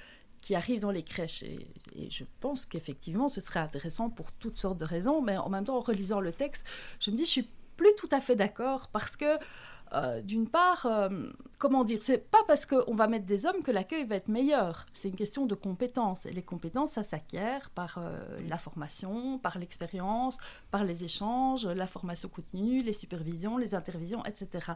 qui 0.41 0.55
arrivent 0.55 0.81
dans 0.81 0.91
les 0.91 1.03
crèches. 1.03 1.43
Et, 1.43 1.67
et 1.95 2.09
je 2.09 2.23
pense 2.39 2.65
qu'effectivement 2.65 3.29
ce 3.29 3.41
serait 3.41 3.59
intéressant 3.59 4.09
pour 4.09 4.31
toutes 4.31 4.57
sortes 4.57 4.79
de 4.79 4.85
raisons, 4.85 5.21
mais 5.21 5.37
en 5.37 5.49
même 5.49 5.65
temps 5.65 5.77
en 5.77 5.81
relisant 5.81 6.19
le 6.19 6.31
texte, 6.31 6.65
je 6.99 7.11
me 7.11 7.15
dis 7.15 7.25
je 7.25 7.31
suis 7.31 7.49
plus 7.77 7.95
tout 7.95 8.09
à 8.11 8.19
fait 8.19 8.35
d'accord 8.35 8.89
parce 8.89 9.15
que 9.15 9.37
euh, 9.93 10.21
d'une 10.21 10.47
part, 10.47 10.85
euh, 10.85 11.09
comment 11.57 11.83
dire, 11.83 11.99
c'est 12.01 12.29
pas 12.29 12.43
parce 12.47 12.65
qu'on 12.65 12.93
va 12.93 13.07
mettre 13.07 13.25
des 13.25 13.45
hommes 13.45 13.63
que 13.63 13.71
l'accueil 13.71 14.05
va 14.05 14.15
être 14.15 14.27
meilleur. 14.27 14.85
C'est 14.93 15.09
une 15.09 15.15
question 15.15 15.45
de 15.45 15.55
compétences. 15.55 16.25
Et 16.25 16.31
les 16.31 16.43
compétences, 16.43 16.91
ça 16.91 17.03
s'acquiert 17.03 17.69
par 17.71 17.97
euh, 17.97 18.19
la 18.47 18.57
formation, 18.57 19.39
par 19.39 19.57
l'expérience, 19.57 20.37
par 20.71 20.83
les 20.83 21.03
échanges, 21.03 21.65
la 21.65 21.87
formation 21.87 22.29
continue, 22.29 22.81
les 22.83 22.93
supervisions, 22.93 23.57
les 23.57 23.75
intervisions, 23.75 24.23
etc. 24.25 24.73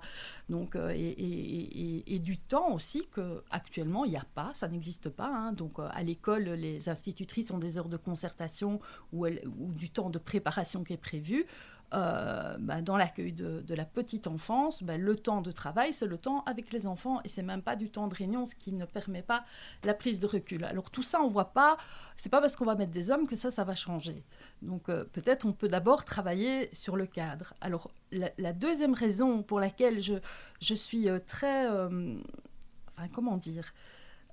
Donc, 0.50 0.76
et, 0.76 2.20
du 2.24 2.38
temps 2.38 2.72
aussi 2.72 3.06
que 3.12 3.44
actuellement 3.52 4.06
il 4.06 4.12
n'y 4.12 4.18
a 4.18 4.26
pas, 4.34 4.52
ça 4.54 4.68
n'existe 4.68 5.10
pas. 5.10 5.28
Hein. 5.28 5.52
Donc, 5.52 5.78
à 5.80 6.04
l'école, 6.04 6.44
les 6.44 6.88
institutrices 6.90 7.52
ont 7.52 7.58
des 7.58 7.78
heures 7.78 7.90
de 7.90 7.98
concertation 7.98 8.80
ou, 9.12 9.28
ou 9.28 9.74
du 9.74 9.90
temps 9.90 10.10
de 10.10 10.20
préparation 10.20 10.84
qui 10.84 10.94
est 10.94 10.98
prévu. 10.98 11.46
Euh, 11.94 12.56
bah, 12.60 12.82
dans 12.82 12.98
l'accueil 12.98 13.34
de, 13.34 13.76
la 13.76 13.86
petite 13.86 14.26
enfance, 14.26 14.82
bah, 14.82 14.98
le 14.98 15.16
temps 15.16 15.42
de 15.42 15.52
travail, 15.52 15.94
c'est 15.94 16.08
le 16.08 16.18
temps 16.18 16.44
avec 16.46 16.72
les 16.72 16.88
enfants 16.88 17.22
et 17.24 17.30
c'est 17.30 17.44
même 17.44 17.62
pas 17.62 17.76
du 17.76 17.92
temps 17.92 18.08
de 18.08 18.16
réunion, 18.16 18.46
ce 18.46 18.56
qui 18.56 18.72
ne 18.72 18.86
permet 18.86 19.22
pas 19.22 19.46
la 19.84 19.94
prise 19.94 20.20
de 20.20 20.26
recul. 20.26 20.64
Alors 20.64 20.90
tout 20.90 21.04
ça, 21.04 21.22
on 21.22 21.28
voit 21.28 21.54
pas, 21.54 21.78
c'est 22.18 22.32
pas 22.32 22.42
parce 22.42 22.56
qu'on 22.56 22.66
va 22.66 22.74
mettre 22.76 22.92
des 22.92 23.12
hommes 23.12 23.28
que 23.28 23.36
ça, 23.36 23.52
ça 23.52 23.64
va 23.64 23.76
changer. 23.76 24.24
Donc 24.64 24.90
euh, 24.90 25.04
peut-être 25.04 25.46
on 25.46 25.54
peut 25.54 25.68
d'abord 25.68 26.04
travailler 26.04 26.74
sur 26.74 26.96
le 26.96 27.06
cadre. 27.06 27.54
Alors 27.62 27.92
la, 28.12 28.54
deuxième 28.54 28.94
raison 28.94 29.44
pour 29.44 29.60
laquelle 29.60 30.02
je, 30.02 30.16
je 30.62 30.74
suis 30.74 31.10
euh, 31.10 31.20
très, 31.20 31.68
enfin 31.68 33.08
comment 33.14 33.38
dire, 33.38 33.72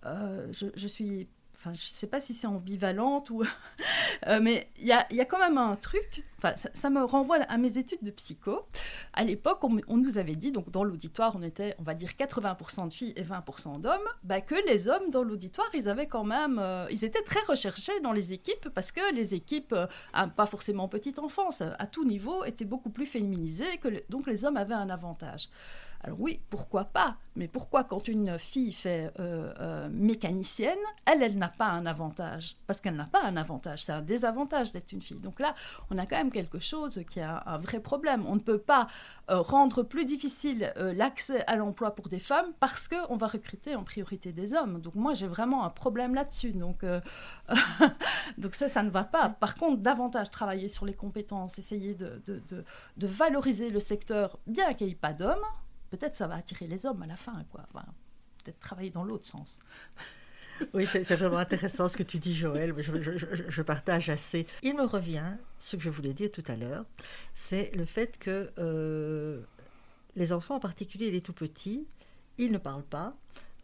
je, 0.05 0.67
je 0.75 0.89
suis 0.89 1.29
enfin, 1.61 1.75
je 1.75 1.93
ne 1.93 1.95
sais 1.95 2.07
pas 2.07 2.21
si 2.21 2.33
c'est 2.33 2.47
ambivalente 2.47 3.29
ou, 3.29 3.43
euh, 4.27 4.41
mais 4.41 4.69
il 4.79 4.87
y 4.87 4.93
a, 4.93 5.07
y 5.13 5.21
a, 5.21 5.27
quand 5.27 5.39
même 5.39 5.59
un 5.59 5.77
truc. 5.77 6.23
Enfin, 6.39 6.55
ça, 6.57 6.89
me 6.89 7.05
renvoie 7.05 7.37
à 7.37 7.59
mes 7.59 7.77
études 7.77 8.03
de 8.03 8.11
psycho. 8.11 8.67
À 9.13 9.25
l'époque, 9.25 9.63
on, 9.63 9.97
nous 9.99 10.17
avait 10.17 10.37
dit, 10.37 10.53
donc 10.53 10.71
dans 10.71 10.85
l'auditoire, 10.85 11.37
on 11.37 11.43
était, 11.43 11.75
on 11.79 11.83
va 11.83 11.95
dire, 11.95 12.11
80% 12.19 12.89
de 12.89 12.93
filles 12.93 13.13
et 13.15 13.23
20% 13.23 13.81
d'hommes, 13.81 13.99
bah, 14.25 14.41
que 14.41 14.55
les 14.67 14.89
hommes 14.89 15.11
dans 15.11 15.23
l'auditoire, 15.23 15.69
ils 15.75 15.89
avaient 15.89 16.07
quand 16.07 16.25
même, 16.25 16.59
euh, 16.59 16.87
ils 16.91 17.05
étaient 17.05 17.23
très 17.23 17.41
recherchés 17.41 18.01
dans 18.01 18.13
les 18.13 18.33
équipes 18.33 18.71
parce 18.75 18.91
que 18.91 19.15
les 19.15 19.35
équipes, 19.35 19.75
euh, 19.75 19.87
pas 20.37 20.47
forcément 20.47 20.89
petite 20.89 21.19
enfance, 21.19 21.63
à 21.63 21.87
tout 21.87 22.05
niveau, 22.07 22.45
étaient 22.45 22.65
beaucoup 22.65 22.91
plus 22.91 23.07
féminisées, 23.07 23.77
que 23.83 24.03
donc 24.09 24.27
les 24.27 24.47
hommes 24.47 24.57
avaient 24.57 24.75
un 24.75 24.89
avantage. 24.89 25.49
Alors 26.03 26.19
oui, 26.19 26.41
pourquoi 26.49 26.85
pas 26.85 27.19
Mais 27.37 27.47
pourquoi 27.47 27.85
quand 27.85 28.09
une 28.09 28.39
fille 28.39 28.73
fait 28.73 29.13
euh, 29.21 29.53
euh, 29.61 29.89
mécanicienne, 29.93 30.79
elle, 31.05 31.23
elle 31.23 31.37
n'a 31.37 31.51
pas 31.51 31.69
un 31.69 31.85
avantage? 31.85 32.57
Parce 32.67 32.81
qu'elle 32.81 32.97
n'a 32.97 33.05
pas 33.05 33.23
un 33.23 33.37
avantage, 33.37 33.85
c'est 33.85 33.93
un 33.93 34.01
désavantage 34.01 34.73
d'être 34.73 34.93
une 34.93 35.03
fille. 35.03 35.21
Donc 35.21 35.41
là, 35.41 35.55
on 35.91 35.99
a 35.99 36.07
quand 36.07 36.17
même 36.17 36.31
quelque 36.31 36.59
chose 36.59 37.03
qui 37.11 37.21
a 37.21 37.43
un 37.45 37.59
vrai 37.59 37.81
problème. 37.81 38.25
On 38.27 38.35
ne 38.35 38.41
peut 38.41 38.59
pas 38.59 38.87
euh, 39.31 39.43
rendre 39.43 39.83
plus 39.83 40.07
difficile 40.07 40.73
l'accès 40.77 41.45
à 41.47 41.57
l'emploi 41.57 41.95
pour 41.95 42.09
des 42.09 42.19
femmes 42.19 42.53
parce 42.61 42.89
qu'on 42.89 43.17
va 43.17 43.27
recruter 43.27 43.77
en 43.77 43.85
priorité 43.85 44.33
des 44.33 44.55
hommes. 44.55 44.81
Donc 44.81 44.95
moi, 44.95 45.13
j'ai 45.13 45.29
vraiment 45.29 45.65
un 45.65 45.71
problème 45.71 46.15
là-dessus. 46.15 46.53
Donc, 48.39 48.55
ça, 48.55 48.69
ça 48.69 48.83
ne 48.83 48.91
va 48.91 49.05
pas. 49.05 49.29
Par 49.29 49.57
contre, 49.57 49.83
davantage 49.83 50.31
travailler 50.31 50.69
sur 50.69 50.87
les 50.87 50.95
compétences, 50.95 51.59
essayer 51.59 51.95
de 51.95 53.07
valoriser 53.07 53.71
le 53.71 53.81
secteur, 53.81 54.39
bien 54.47 54.73
qu'il 54.73 54.87
n'y 54.87 54.95
ait 54.95 54.97
pas 54.97 55.13
d'hommes 55.13 55.37
peut-être 55.91 56.17
ça 56.17 56.27
va 56.27 56.37
attirer 56.37 56.67
les 56.67 56.87
hommes 56.87 57.03
à 57.03 57.07
la 57.07 57.17
fin, 57.17 57.45
quoi. 57.51 57.67
peut-être 58.45 58.61
travailler 58.61 58.91
dans 58.91 59.05
l'autre 59.05 59.27
sens. 59.27 59.59
Oui, 60.75 60.87
c'est 60.87 61.15
vraiment 61.15 61.39
intéressant 61.39 61.89
ce 61.89 61.97
que 61.97 62.03
tu 62.03 62.19
dis, 62.19 62.35
Joël. 62.35 62.75
Je, 62.79 63.63
partage 63.63 64.11
assez. 64.11 64.47
Il 64.63 64.77
me 64.77 64.85
revient 64.85 65.37
ce 65.59 65.77
que 65.77 65.83
je 65.83 65.91
voulais 65.91 66.13
dire 66.13 66.31
tout 66.31 66.45
à 66.47 66.57
l'heure, 66.57 66.85
c'est 67.35 67.75
le 67.75 67.85
fait 67.85 68.19
que 68.19 68.51
euh, 68.59 69.41
les 70.17 70.33
enfants, 70.33 70.57
en 70.57 70.61
particulier 70.61 71.11
les 71.11 71.21
tout 71.21 71.33
petits, 71.33 71.87
ils 72.39 72.53
ne 72.53 72.59
parlent 72.59 72.85
pas. 72.85 73.17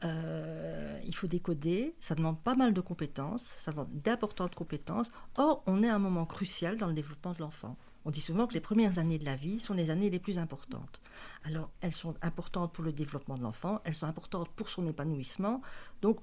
Euh, 0.05 1.01
il 1.07 1.15
faut 1.15 1.27
décoder, 1.27 1.95
ça 2.01 2.15
demande 2.15 2.39
pas 2.41 2.55
mal 2.55 2.75
de 2.75 2.81
compétences, 2.81 3.43
ça 3.43 3.71
demande 3.73 3.89
d'importantes 4.03 4.55
compétences. 4.55 5.11
Or, 5.37 5.62
on 5.67 5.83
est 5.83 5.89
à 5.89 5.95
un 5.95 5.99
moment 5.99 6.27
crucial 6.27 6.77
dans 6.77 6.87
le 6.87 6.93
développement 6.93 7.33
de 7.33 7.41
l'enfant. 7.41 7.77
On 8.07 8.11
dit 8.11 8.21
souvent 8.21 8.47
que 8.47 8.55
les 8.55 8.61
premières 8.61 9.01
années 9.01 9.19
de 9.19 9.25
la 9.25 9.35
vie 9.35 9.59
sont 9.59 9.75
les 9.75 9.90
années 9.90 10.11
les 10.11 10.21
plus 10.21 10.38
importantes. 10.38 11.01
Alors, 11.42 11.73
elles 11.81 11.92
sont 11.92 12.14
importantes 12.23 12.73
pour 12.73 12.85
le 12.85 12.92
développement 12.92 13.37
de 13.37 13.42
l'enfant, 13.42 13.81
elles 13.83 13.97
sont 13.97 14.07
importantes 14.07 14.49
pour 14.51 14.69
son 14.69 14.87
épanouissement. 14.87 15.61
Donc, 16.03 16.21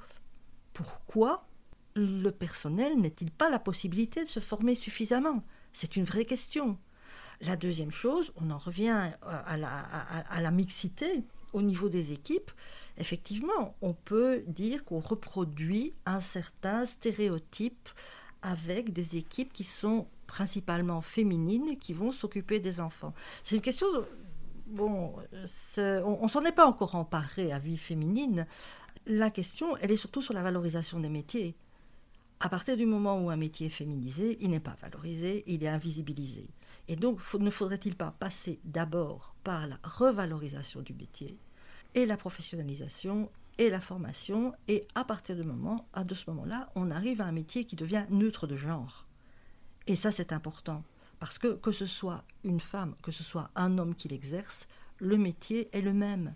pourquoi 0.71 1.45
le 1.93 2.29
personnel 2.29 2.97
n'est-il 2.97 3.31
pas 3.31 3.49
la 3.49 3.59
possibilité 3.59 4.23
de 4.23 4.29
se 4.29 4.39
former 4.39 4.75
suffisamment? 4.75 5.43
C'est 5.73 5.97
une 5.97 6.05
vraie 6.05 6.23
question. 6.23 6.77
La 7.41 7.57
deuxième 7.57 7.91
chose, 7.91 8.31
on 8.37 8.49
en 8.49 8.57
revient 8.57 9.11
à 9.21 9.57
la, 9.57 9.69
à 9.69 10.39
la 10.39 10.51
mixité 10.51 11.25
au 11.51 11.61
niveau 11.61 11.89
des 11.89 12.13
équipes. 12.13 12.51
Effectivement, 12.97 13.75
on 13.81 13.93
peut 13.93 14.45
dire 14.47 14.85
qu'on 14.85 15.01
reproduit 15.01 15.93
un 16.05 16.21
certain 16.21 16.85
stéréotype 16.85 17.89
avec 18.41 18.93
des 18.93 19.17
équipes 19.17 19.51
qui 19.51 19.65
sont 19.65 20.07
principalement 20.33 20.99
féminines 21.01 21.77
qui 21.77 21.93
vont 21.93 22.11
s'occuper 22.11 22.59
des 22.59 22.79
enfants. 22.79 23.13
C'est 23.43 23.53
une 23.53 23.61
question, 23.61 23.85
bon, 24.65 25.13
on, 25.77 26.23
ne 26.23 26.27
s'en 26.27 26.43
est 26.43 26.51
pas 26.51 26.65
encore 26.65 26.95
emparé 26.95 27.51
à 27.51 27.59
vie 27.59 27.77
féminine. 27.77 28.47
La 29.05 29.29
question, 29.29 29.77
elle 29.77 29.91
est 29.91 29.95
surtout 29.95 30.23
sur 30.23 30.33
la 30.33 30.41
valorisation 30.41 30.99
des 30.99 31.09
métiers. 31.09 31.55
À 32.39 32.49
partir 32.49 32.75
du 32.77 32.87
moment 32.87 33.21
où 33.21 33.29
un 33.29 33.37
métier 33.37 33.67
est 33.67 33.77
féminisé, 33.77 34.39
il 34.41 34.49
n'est 34.49 34.59
pas 34.59 34.75
valorisé, 34.81 35.43
il 35.45 35.63
est 35.63 35.67
invisibilisé. 35.67 36.49
Et 36.87 36.95
donc, 36.95 37.19
ne 37.35 37.51
faudrait-il 37.51 37.95
pas 37.95 38.15
passer 38.19 38.59
d'abord 38.63 39.35
par 39.43 39.67
la 39.67 39.77
revalorisation 39.83 40.81
du 40.81 40.95
métier 40.95 41.37
et 41.93 42.07
la 42.07 42.17
professionnalisation 42.17 43.29
et 43.59 43.69
la 43.69 43.79
formation, 43.79 44.55
et 44.67 44.87
à 44.95 45.03
partir 45.03 45.35
de 45.35 45.43
ce 46.15 46.29
moment-là, 46.31 46.71
on 46.73 46.89
arrive 46.89 47.21
à 47.21 47.25
un 47.25 47.31
métier 47.31 47.65
qui 47.65 47.75
devient 47.75 48.05
neutre 48.09 48.47
de 48.47 48.55
genre. 48.55 49.02
Et 49.87 49.95
ça, 49.95 50.11
c'est 50.11 50.31
important. 50.31 50.83
Parce 51.19 51.37
que 51.37 51.55
que 51.55 51.71
ce 51.71 51.85
soit 51.85 52.23
une 52.43 52.59
femme, 52.59 52.95
que 53.01 53.11
ce 53.11 53.23
soit 53.23 53.49
un 53.55 53.77
homme 53.77 53.95
qui 53.95 54.09
l'exerce, 54.09 54.67
le 54.97 55.17
métier 55.17 55.69
est 55.71 55.81
le 55.81 55.93
même. 55.93 56.33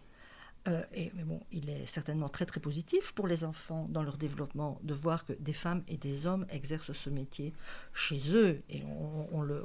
Euh, 0.67 0.83
et, 0.93 1.11
mais 1.15 1.23
bon, 1.23 1.39
il 1.51 1.69
est 1.69 1.85
certainement 1.85 2.29
très 2.29 2.45
très 2.45 2.59
positif 2.59 3.13
pour 3.13 3.27
les 3.27 3.43
enfants 3.43 3.87
dans 3.89 4.03
leur 4.03 4.17
développement 4.17 4.79
de 4.83 4.93
voir 4.93 5.25
que 5.25 5.33
des 5.33 5.53
femmes 5.53 5.83
et 5.87 5.97
des 5.97 6.27
hommes 6.27 6.45
exercent 6.49 6.91
ce 6.91 7.09
métier 7.09 7.53
chez 7.93 8.35
eux. 8.35 8.61
Et 8.69 8.83
on, 9.31 9.41
le, 9.41 9.63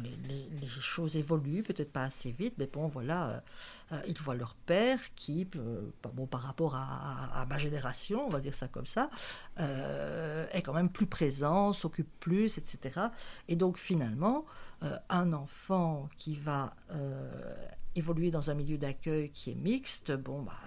les, 0.00 0.68
choses 0.80 1.16
évoluent, 1.16 1.62
peut-être 1.62 1.92
pas 1.92 2.04
assez 2.04 2.32
vite, 2.32 2.54
mais 2.58 2.66
bon, 2.66 2.88
voilà, 2.88 3.42
ils 4.06 4.18
voient 4.18 4.34
leur 4.34 4.54
père 4.54 4.98
qui, 5.14 5.46
bon, 6.14 6.26
par 6.26 6.42
rapport 6.42 6.74
à, 6.74 7.46
ma 7.48 7.58
génération, 7.58 8.26
on 8.26 8.28
va 8.28 8.40
dire 8.40 8.54
ça 8.54 8.68
comme 8.68 8.86
ça, 8.86 9.10
est 9.58 10.62
quand 10.62 10.72
même 10.72 10.90
plus 10.90 11.06
présent, 11.06 11.72
s'occupe 11.72 12.08
plus, 12.20 12.58
etc. 12.58 13.08
Et 13.48 13.56
donc 13.56 13.78
finalement, 13.78 14.44
un 15.08 15.32
enfant 15.32 16.08
qui 16.16 16.34
va 16.34 16.74
évoluer 17.94 18.30
dans 18.30 18.50
un 18.50 18.54
milieu 18.54 18.78
d'accueil 18.78 19.30
qui 19.30 19.50
est 19.50 19.54
mixte, 19.54 20.12
bon, 20.12 20.42
bah, 20.42 20.58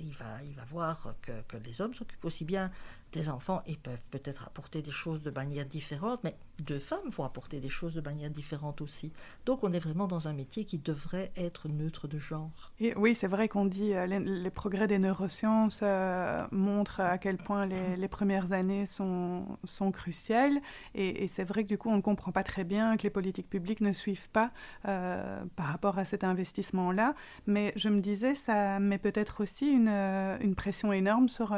il, 0.00 0.12
va, 0.12 0.42
il 0.44 0.54
va 0.54 0.64
voir 0.64 1.14
que, 1.22 1.32
que 1.48 1.56
les 1.56 1.80
hommes 1.80 1.94
s'occupent 1.94 2.24
aussi 2.24 2.44
bien 2.44 2.70
des 3.12 3.28
enfants, 3.28 3.62
ils 3.66 3.78
peuvent 3.78 4.02
peut-être 4.10 4.46
apporter 4.46 4.82
des 4.82 4.90
choses 4.90 5.22
de 5.22 5.30
manière 5.30 5.64
différente, 5.64 6.20
mais 6.24 6.36
deux 6.58 6.78
femmes 6.78 7.08
vont 7.08 7.24
apporter 7.24 7.60
des 7.60 7.68
choses 7.68 7.94
de 7.94 8.00
manière 8.00 8.30
différente 8.30 8.80
aussi. 8.80 9.12
Donc 9.46 9.62
on 9.62 9.72
est 9.72 9.78
vraiment 9.78 10.06
dans 10.06 10.28
un 10.28 10.32
métier 10.32 10.64
qui 10.64 10.78
devrait 10.78 11.32
être 11.36 11.68
neutre 11.68 12.08
de 12.08 12.18
genre. 12.18 12.72
Et 12.80 12.94
oui, 12.96 13.14
c'est 13.14 13.26
vrai 13.26 13.48
qu'on 13.48 13.64
dit 13.64 13.94
euh, 13.94 14.06
les, 14.06 14.50
progrès 14.50 14.86
des 14.86 14.98
neurosciences 14.98 15.80
euh, 15.82 16.46
montrent 16.50 17.00
à 17.00 17.18
quel 17.18 17.38
point 17.38 17.66
les, 17.66 18.08
premières 18.08 18.52
années 18.52 18.86
sont, 18.86 19.46
sont 19.64 19.90
cruciales. 19.90 20.58
Et, 20.94 21.28
c'est 21.28 21.44
vrai 21.44 21.62
que 21.62 21.68
du 21.68 21.78
coup, 21.78 21.90
on 21.90 21.96
ne 21.96 22.02
comprend 22.02 22.32
pas 22.32 22.42
très 22.42 22.64
bien 22.64 22.96
que 22.96 23.02
les 23.02 23.10
politiques 23.10 23.48
publiques 23.48 23.80
ne 23.80 23.92
suivent 23.92 24.30
pas 24.30 24.50
euh, 24.86 25.42
par 25.56 25.66
rapport 25.66 25.98
à 25.98 26.04
cet 26.04 26.24
investissement-là. 26.24 27.14
Mais 27.46 27.72
je 27.76 27.88
me 27.88 28.00
disais, 28.00 28.34
ça 28.34 28.80
met 28.80 28.98
peut-être 28.98 29.42
aussi 29.42 29.68
une, 29.68 29.88
une 29.88 30.54
pression 30.54 30.92
énorme 30.92 31.28
sur, 31.28 31.54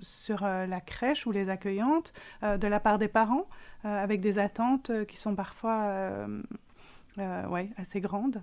sur 0.00 0.44
euh, 0.57 0.57
la 0.66 0.80
crèche 0.80 1.26
ou 1.26 1.32
les 1.32 1.48
accueillantes 1.48 2.12
euh, 2.42 2.58
de 2.58 2.66
la 2.66 2.80
part 2.80 2.98
des 2.98 3.08
parents, 3.08 3.46
euh, 3.84 4.02
avec 4.02 4.20
des 4.20 4.38
attentes 4.38 4.90
qui 5.06 5.16
sont 5.16 5.34
parfois 5.34 6.26
ouais, 7.16 7.70
assez 7.76 8.00
grandes 8.00 8.42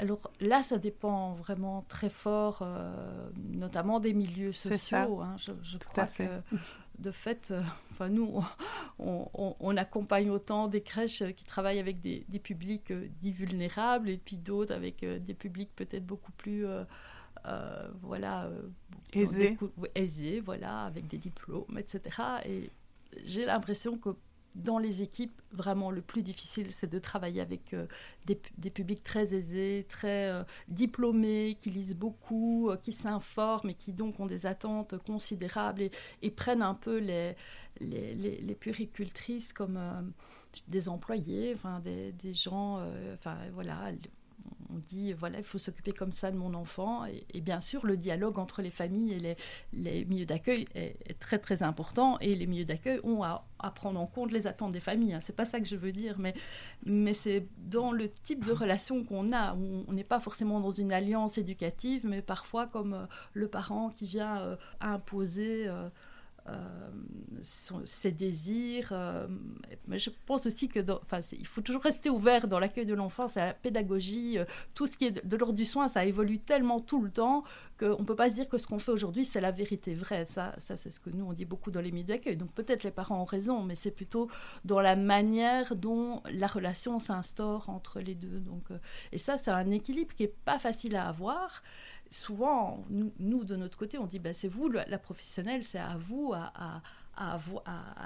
alors 0.00 0.30
là, 0.38 0.62
ça 0.62 0.78
dépend 0.78 1.32
vraiment 1.32 1.84
très 1.88 2.08
fort, 2.08 2.64
notamment 3.36 3.98
des 3.98 4.14
milieux 4.14 4.52
sociaux. 4.52 5.20
Hein. 5.20 5.34
Je, 5.36 5.76
crois 5.76 6.06
que 6.06 6.22
de 7.00 7.10
fait, 7.10 7.52
enfin 7.90 8.08
nous, 8.08 8.40
on, 9.00 9.76
accompagne 9.76 10.30
autant 10.30 10.68
des 10.68 10.82
crèches 10.82 11.24
qui 11.34 11.44
travaillent 11.44 11.80
avec 11.80 12.00
des, 12.00 12.24
publics 12.38 12.92
dits 12.92 13.32
vulnérables 13.32 14.08
et 14.08 14.18
puis 14.18 14.36
d'autres 14.36 14.72
avec 14.72 15.04
des 15.04 15.34
publics 15.34 15.74
peut-être 15.74 16.06
beaucoup 16.06 16.30
plus 16.30 16.64
euh, 17.46 17.88
voilà, 18.02 18.46
euh, 18.46 18.68
aisé. 19.94 20.40
voilà, 20.40 20.84
avec 20.84 21.06
des 21.06 21.18
diplômes, 21.18 21.78
etc. 21.78 22.22
Et 22.44 22.70
j'ai 23.24 23.44
l'impression 23.44 23.98
que 23.98 24.10
dans 24.54 24.78
les 24.78 25.02
équipes, 25.02 25.40
vraiment 25.52 25.90
le 25.90 26.00
plus 26.00 26.22
difficile, 26.22 26.72
c'est 26.72 26.88
de 26.88 26.98
travailler 26.98 27.40
avec 27.40 27.74
euh, 27.74 27.86
des, 28.26 28.70
publics 28.70 29.04
très 29.04 29.34
aisés, 29.34 29.86
très 29.88 30.44
diplômés, 30.68 31.58
qui 31.60 31.70
lisent 31.70 31.94
beaucoup, 31.94 32.70
qui 32.82 32.92
s'informent 32.92 33.70
et 33.70 33.74
qui 33.74 33.92
donc 33.92 34.18
ont 34.20 34.26
des 34.26 34.46
attentes 34.46 34.96
considérables 35.06 35.90
et, 36.22 36.30
prennent 36.30 36.62
un 36.62 36.74
peu 36.74 36.98
les, 36.98 37.36
les, 37.80 38.14
les, 38.14 38.54
puricultrices 38.54 39.52
comme 39.52 39.78
des 40.66 40.88
employés, 40.88 41.52
enfin, 41.54 41.80
des, 41.80 42.12
des 42.12 42.32
gens, 42.32 42.82
enfin 43.14 43.36
voilà, 43.52 43.92
on 44.70 44.78
dit 44.78 45.12
voilà, 45.12 45.38
il 45.38 45.44
faut 45.44 45.58
s'occuper 45.58 45.92
comme 45.92 46.12
ça 46.12 46.30
de 46.30 46.36
mon 46.36 46.54
enfant. 46.54 47.04
Et, 47.06 47.40
bien 47.40 47.60
sûr, 47.60 47.86
le 47.86 47.96
dialogue 47.96 48.38
entre 48.38 48.62
les 48.62 48.70
familles 48.70 49.14
et 49.14 49.36
les, 49.72 50.04
milieux 50.04 50.26
d'accueil 50.26 50.66
est, 50.74 51.18
très 51.18 51.38
très 51.38 51.62
important. 51.62 52.18
Et 52.20 52.34
les 52.34 52.46
milieux 52.46 52.64
d'accueil 52.64 53.00
ont 53.04 53.22
à, 53.22 53.44
prendre 53.74 54.00
en 54.00 54.06
compte 54.06 54.32
les 54.32 54.46
attentes 54.46 54.72
des 54.72 54.80
familles. 54.80 55.14
Hein. 55.14 55.20
C'est 55.22 55.36
pas 55.36 55.44
ça 55.44 55.60
que 55.60 55.66
je 55.66 55.76
veux 55.76 55.92
dire, 55.92 56.18
mais, 56.18 56.34
mais 56.84 57.12
c'est 57.12 57.46
dans 57.58 57.92
le 57.92 58.08
type 58.08 58.44
de 58.44 58.52
relation 58.52 59.04
qu'on 59.04 59.32
a. 59.32 59.54
on 59.54 59.92
n'est 59.92 60.04
pas 60.04 60.20
forcément 60.20 60.60
dans 60.60 60.70
une 60.70 60.92
alliance 60.92 61.38
éducative, 61.38 62.06
mais 62.06 62.22
parfois 62.22 62.66
comme 62.66 62.94
euh, 62.94 63.06
le 63.32 63.48
parent 63.48 63.90
qui 63.90 64.06
vient 64.06 64.38
euh, 64.38 64.56
imposer. 64.80 65.66
Euh, 65.68 65.88
euh, 66.48 66.88
ses 67.40 68.10
désirs. 68.10 68.88
Euh, 68.90 69.28
mais 69.86 69.98
je 69.98 70.10
pense 70.26 70.46
aussi 70.46 70.68
que, 70.68 70.80
enfin, 71.02 71.20
il 71.32 71.46
faut 71.46 71.60
toujours 71.60 71.82
rester 71.82 72.10
ouvert 72.10 72.48
dans 72.48 72.58
l'accueil 72.58 72.84
de 72.84 72.94
l'enfant, 72.94 73.28
c'est 73.28 73.40
la 73.40 73.54
pédagogie, 73.54 74.38
euh, 74.38 74.44
tout 74.74 74.86
ce 74.86 74.96
qui 74.96 75.06
est 75.06 75.24
de, 75.24 75.36
l'ordre 75.36 75.54
du 75.54 75.64
soin, 75.64 75.86
ça 75.86 76.04
évolue 76.04 76.40
tellement 76.40 76.80
tout 76.80 77.00
le 77.00 77.10
temps 77.10 77.44
qu'on 77.78 78.00
ne 78.00 78.04
peut 78.04 78.16
pas 78.16 78.28
se 78.28 78.34
dire 78.34 78.48
que 78.48 78.58
ce 78.58 78.66
qu'on 78.66 78.80
fait 78.80 78.90
aujourd'hui, 78.90 79.24
c'est 79.24 79.40
la 79.40 79.52
vérité 79.52 79.94
vraie. 79.94 80.26
Ça, 80.26 80.54
ça 80.58 80.76
c'est 80.76 80.90
ce 80.90 80.98
que 80.98 81.10
nous, 81.10 81.24
on 81.24 81.32
dit 81.32 81.44
beaucoup 81.44 81.70
dans 81.70 81.80
les 81.80 81.92
milieux 81.92 82.06
d'accueil. 82.06 82.36
Donc 82.36 82.52
peut-être 82.52 82.82
les 82.82 82.90
parents 82.90 83.22
ont 83.22 83.26
raison, 83.26 83.62
mais 83.62 83.76
c'est 83.76 83.92
plutôt 83.92 84.28
dans 84.64 84.80
la 84.80 84.96
manière 84.96 85.76
dont 85.76 86.22
la 86.32 86.48
relation 86.48 86.98
s'instaure 86.98 87.68
entre 87.68 88.00
les 88.00 88.16
deux. 88.16 88.40
Donc, 88.40 88.64
et 89.12 89.18
ça, 89.18 89.38
c'est 89.38 89.52
un 89.52 89.70
équilibre 89.70 90.12
qui 90.16 90.24
n'est 90.24 90.34
pas 90.44 90.58
facile 90.58 90.96
à 90.96 91.06
avoir 91.06 91.62
souvent, 92.10 92.84
nous, 93.18 93.44
de 93.44 93.56
notre 93.56 93.78
côté, 93.78 93.98
on 93.98 94.06
dit 94.06 94.18
ben, 94.18 94.32
c'est 94.34 94.48
vous, 94.48 94.68
la, 94.68 94.98
professionnelle, 94.98 95.64
c'est 95.64 95.78
à 95.78 95.96
vous 95.96 96.32
à, 96.34 96.82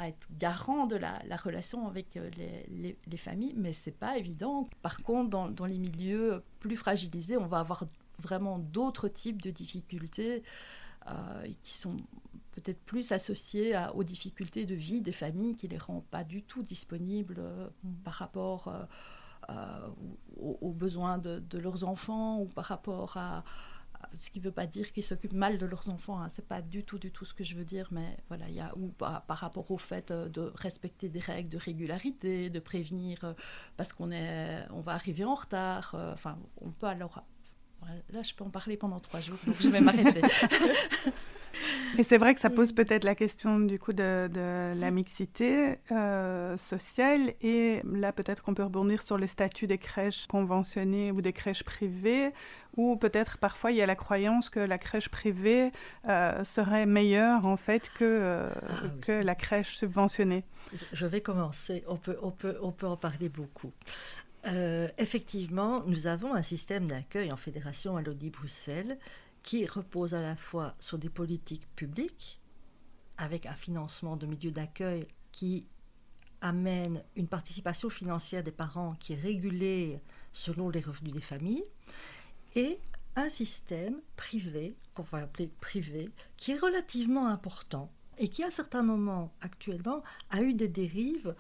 être 0.07 0.27
garant 0.39 0.87
de 0.87 0.97
la, 0.97 1.37
relation 1.37 1.87
avec 1.87 2.17
euh, 2.17 2.31
les, 2.37 2.97
les, 3.07 3.17
familles, 3.17 3.55
mais 3.57 3.73
c'est 3.73 3.97
pas 3.97 4.17
évident. 4.19 4.69
Par 4.81 5.03
contre, 5.03 5.31
dans, 5.31 5.67
les 5.67 5.79
milieux 5.79 6.43
plus 6.61 6.77
fragilisés, 6.77 7.37
on 7.37 7.47
va 7.47 7.61
avoir 7.61 7.85
vraiment 8.19 8.59
d'autres 8.59 9.09
types 9.09 9.43
de 9.43 9.51
difficultés 9.51 10.43
euh, 11.09 11.47
qui 11.63 11.73
sont 11.77 11.97
peut-être 12.53 12.81
plus 12.85 13.13
associées 13.13 13.75
aux 13.95 14.05
difficultés 14.05 14.67
de 14.67 14.75
vie 14.75 15.01
des 15.01 15.13
familles 15.13 15.57
qui 15.57 15.69
les 15.69 15.79
rendent 15.79 16.05
pas 16.05 16.23
du 16.23 16.43
tout 16.43 16.63
disponibles 16.63 17.37
euh, 17.39 17.69
par 18.05 18.15
rapport 18.15 18.73
aux, 20.37 20.73
besoins 20.73 21.19
de, 21.19 21.59
leurs 21.59 21.85
enfants 21.85 22.41
ou 22.41 22.47
par 22.47 22.65
rapport 22.65 23.17
à, 23.17 23.45
ce 24.19 24.31
qui 24.31 24.39
ne 24.39 24.45
veut 24.45 24.53
pas 24.53 24.67
dire 24.67 24.93
qu'ils 24.93 25.03
s'occupent 25.03 25.33
mal 25.33 25.59
de 25.59 25.67
leurs 25.67 25.89
enfants. 25.89 26.21
Hein. 26.21 26.29
Ce 26.29 26.41
n'est 26.41 26.47
pas 26.47 26.63
du 26.63 26.85
tout, 26.85 26.99
du 26.99 27.11
tout 27.11 27.25
ce 27.25 27.35
que 27.35 27.45
je 27.45 27.57
veux 27.57 27.65
dire, 27.65 27.89
mais 27.91 28.17
voilà, 28.29 28.49
il 28.49 28.55
y 28.55 28.61
a 28.61 28.73
ou 28.77 28.89
par, 28.89 29.25
rapport 29.29 29.71
au 29.71 29.79
fait 29.79 30.11
euh, 30.11 30.29
de 30.29 30.53
respecter 30.55 31.09
des 31.09 31.21
règles 31.21 31.49
de 31.49 31.59
régularité, 31.59 32.51
de 32.51 32.61
prévenir 32.61 33.25
euh, 33.25 33.35
parce 33.77 33.93
qu'on 33.93 34.11
est, 34.11 34.67
on 34.71 34.81
va 34.81 34.93
arriver 34.93 35.25
en 35.25 35.35
retard. 35.35 35.95
Euh, 35.95 36.13
enfin, 36.13 36.39
on 36.61 36.71
peut 36.71 36.87
alors. 36.87 37.23
Là, 38.13 38.23
je 38.23 38.35
peux 38.35 38.45
en 38.45 38.51
parler 38.51 38.77
pendant 38.77 39.01
trois 39.01 39.21
jours, 39.21 39.39
donc 39.47 39.57
je 39.61 39.69
vais 39.69 39.81
m'arrêter. 39.81 40.23
Et 41.99 42.03
c'est 42.03 42.19
vrai 42.19 42.35
que 42.35 42.41
ça 42.41 42.51
pose 42.51 42.73
peut-être 42.73 43.05
la 43.05 43.15
question 43.15 43.61
du 43.61 43.79
coup 43.79 43.93
de, 43.93 44.29
la 44.75 44.91
mixité 44.91 45.79
euh, 45.91 46.57
sociale. 46.57 47.35
Et 47.43 47.81
là, 47.85 48.13
peut-être 48.13 48.43
qu'on 48.43 48.55
peut 48.55 48.65
rebondir 48.65 49.03
sur 49.03 49.19
le 49.19 49.27
statut 49.27 49.67
des 49.67 49.79
crèches 49.79 50.27
conventionnées 50.27 51.13
ou 51.13 51.21
des 51.21 51.33
crèches 51.33 51.63
privées, 51.63 52.33
ou 52.77 52.97
peut-être 52.97 53.39
parfois 53.39 53.73
il 53.73 53.77
y 53.77 53.83
a 53.83 53.87
la 53.87 53.97
croyance 53.97 54.49
que 54.49 54.61
la 54.61 54.79
crèche 54.79 55.11
privée 55.11 55.71
euh, 56.09 56.43
serait 56.45 56.87
meilleure 56.87 57.47
en 57.47 57.57
fait 57.57 57.91
que, 57.91 58.05
euh, 58.05 58.51
ah 58.69 58.73
que 59.03 59.13
la 59.13 59.35
crèche 59.35 59.77
subventionnée. 59.77 60.45
Je 60.93 61.07
vais 61.07 61.21
commencer. 61.21 61.85
On 61.87 61.97
peut, 61.97 62.17
on 62.23 62.31
peut, 62.31 62.57
on 62.63 62.73
peut 62.73 62.87
en 62.87 62.97
parler 62.97 63.29
beaucoup. 63.29 63.73
Effectivement, 64.45 65.85
nous 65.87 66.07
avons 66.07 66.35
un 66.35 66.43
système 66.43 66.87
d'accueil 66.87 67.33
en 67.33 67.37
fédération 67.37 67.97
à 67.97 68.03
l'Audi 68.03 68.31
Bruxelles 68.31 68.99
qui 69.43 69.67
repose 69.67 70.15
à 70.15 70.23
la 70.23 70.37
fois 70.37 70.75
sur 70.81 70.99
des 70.99 71.09
politiques 71.09 71.69
publiques, 71.75 72.41
avec 73.19 73.47
un 73.47 73.55
financement 73.55 74.17
de 74.17 74.27
milieux 74.27 74.51
d'accueil 74.51 75.07
qui 75.31 75.67
amène 76.41 77.03
une 77.17 77.29
participation 77.29 77.89
financière 77.89 78.43
des 78.43 78.53
parents 78.53 78.95
qui 78.99 79.13
est 79.13 79.21
régulée 79.21 80.01
selon 80.33 80.71
les 80.71 80.81
revenus 80.81 81.13
des 81.13 81.21
familles, 81.21 81.65
et 82.55 82.79
un 83.15 83.29
système 83.29 84.01
privé, 84.17 84.77
qu'on 84.95 85.03
va 85.03 85.19
appeler 85.19 85.51
privé, 85.61 86.11
qui 86.37 86.53
est 86.53 86.59
relativement 86.59 87.29
important 87.29 87.91
et 88.19 88.29
qui 88.29 88.45
à 88.45 88.51
certains 88.51 88.83
moments 88.83 89.33
actuellement 89.41 90.03
a 90.31 90.43
eu 90.43 90.55
des 90.55 90.69
dérives 90.69 91.35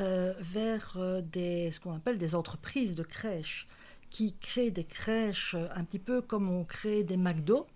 euh, 0.00 0.34
vers 0.38 0.94
euh, 0.96 1.20
des, 1.20 1.70
ce 1.72 1.80
qu'on 1.80 1.94
appelle 1.94 2.18
des 2.18 2.34
entreprises 2.34 2.94
de 2.94 3.02
crèches 3.02 3.66
qui 4.10 4.34
crée 4.40 4.70
des 4.70 4.84
crèches 4.84 5.54
un 5.74 5.84
petit 5.84 5.98
peu 5.98 6.22
comme 6.22 6.50
on 6.50 6.64
crée 6.64 7.04
des 7.04 7.16
McDo. 7.16 7.66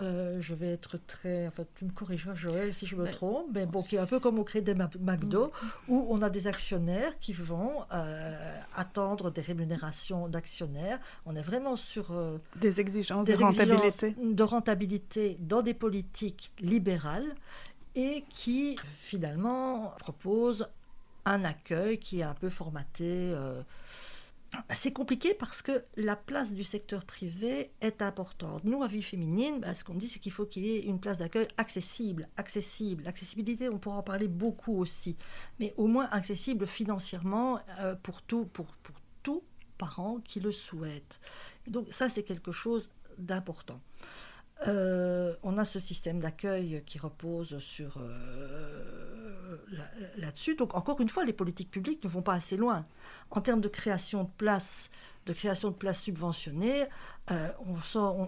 Euh, 0.00 0.40
je 0.40 0.54
vais 0.54 0.72
être 0.72 0.98
très. 1.06 1.46
En 1.46 1.50
fait, 1.50 1.68
tu 1.74 1.84
me 1.84 1.90
corrigeras, 1.90 2.34
Joël, 2.34 2.72
si 2.72 2.86
je 2.86 2.96
me 2.96 3.06
trompe, 3.10 3.48
mais 3.54 3.66
bon, 3.66 3.82
qui 3.82 3.96
est 3.96 3.98
un 3.98 4.06
peu 4.06 4.18
comme 4.18 4.38
on 4.38 4.44
crée 4.44 4.62
des 4.62 4.74
McDo, 4.74 5.52
où 5.88 6.06
on 6.10 6.22
a 6.22 6.30
des 6.30 6.46
actionnaires 6.46 7.18
qui 7.18 7.32
vont 7.32 7.84
euh, 7.92 8.60
attendre 8.74 9.30
des 9.30 9.42
rémunérations 9.42 10.28
d'actionnaires. 10.28 10.98
On 11.26 11.36
est 11.36 11.42
vraiment 11.42 11.76
sur. 11.76 12.12
Euh, 12.12 12.38
des 12.56 12.80
exigences 12.80 13.26
de 13.26 13.34
rentabilité. 13.34 14.14
de 14.20 14.42
rentabilité 14.42 15.36
dans 15.40 15.62
des 15.62 15.74
politiques 15.74 16.52
libérales 16.60 17.34
et 17.94 18.24
qui, 18.28 18.76
finalement, 18.98 19.94
proposent 19.98 20.66
un 21.24 21.44
accueil 21.44 21.98
qui 21.98 22.20
est 22.20 22.24
un 22.24 22.34
peu 22.34 22.50
formaté 22.50 23.34
c'est 24.70 24.92
compliqué 24.92 25.34
parce 25.34 25.62
que 25.62 25.84
la 25.96 26.16
place 26.16 26.52
du 26.52 26.64
secteur 26.64 27.04
privé 27.04 27.72
est 27.80 28.02
importante. 28.02 28.64
Nous, 28.64 28.82
à 28.82 28.86
Vie 28.86 29.02
Féminine, 29.02 29.60
bah, 29.60 29.74
ce 29.74 29.84
qu'on 29.84 29.94
dit, 29.94 30.08
c'est 30.08 30.18
qu'il 30.18 30.32
faut 30.32 30.46
qu'il 30.46 30.64
y 30.64 30.76
ait 30.76 30.84
une 30.84 31.00
place 31.00 31.18
d'accueil 31.18 31.48
accessible. 31.56 32.28
Accessible. 32.36 33.04
L'accessibilité, 33.04 33.68
on 33.68 33.78
pourra 33.78 33.96
en 33.96 34.02
parler 34.02 34.28
beaucoup 34.28 34.78
aussi. 34.78 35.16
Mais 35.60 35.74
au 35.76 35.86
moins 35.86 36.08
accessible 36.10 36.66
financièrement 36.66 37.60
euh, 37.80 37.94
pour, 37.94 38.22
tout, 38.22 38.46
pour, 38.46 38.66
pour 38.82 38.96
tous 39.22 39.42
parents 39.78 40.20
qui 40.20 40.40
le 40.40 40.52
souhaitent. 40.52 41.20
donc 41.66 41.88
ça, 41.90 42.08
c'est 42.08 42.22
quelque 42.22 42.52
chose 42.52 42.90
d'important. 43.18 43.80
Euh, 44.68 45.34
on 45.42 45.58
a 45.58 45.64
ce 45.64 45.80
système 45.80 46.20
d'accueil 46.20 46.82
qui 46.86 46.98
repose 46.98 47.58
sur 47.58 47.98
euh, 47.98 49.03
là-dessus. 50.16 50.54
Donc 50.54 50.74
encore 50.74 51.00
une 51.00 51.08
fois, 51.08 51.24
les 51.24 51.32
politiques 51.32 51.70
publiques 51.70 52.02
ne 52.04 52.08
vont 52.08 52.22
pas 52.22 52.34
assez 52.34 52.56
loin. 52.56 52.86
En 53.30 53.40
termes 53.40 53.60
de 53.60 53.68
création 53.68 54.24
de 54.24 54.30
places, 54.36 54.90
de 55.26 55.32
création 55.32 55.70
de 55.70 55.74
places 55.74 56.02
subventionnées, 56.02 56.86
euh, 57.30 57.48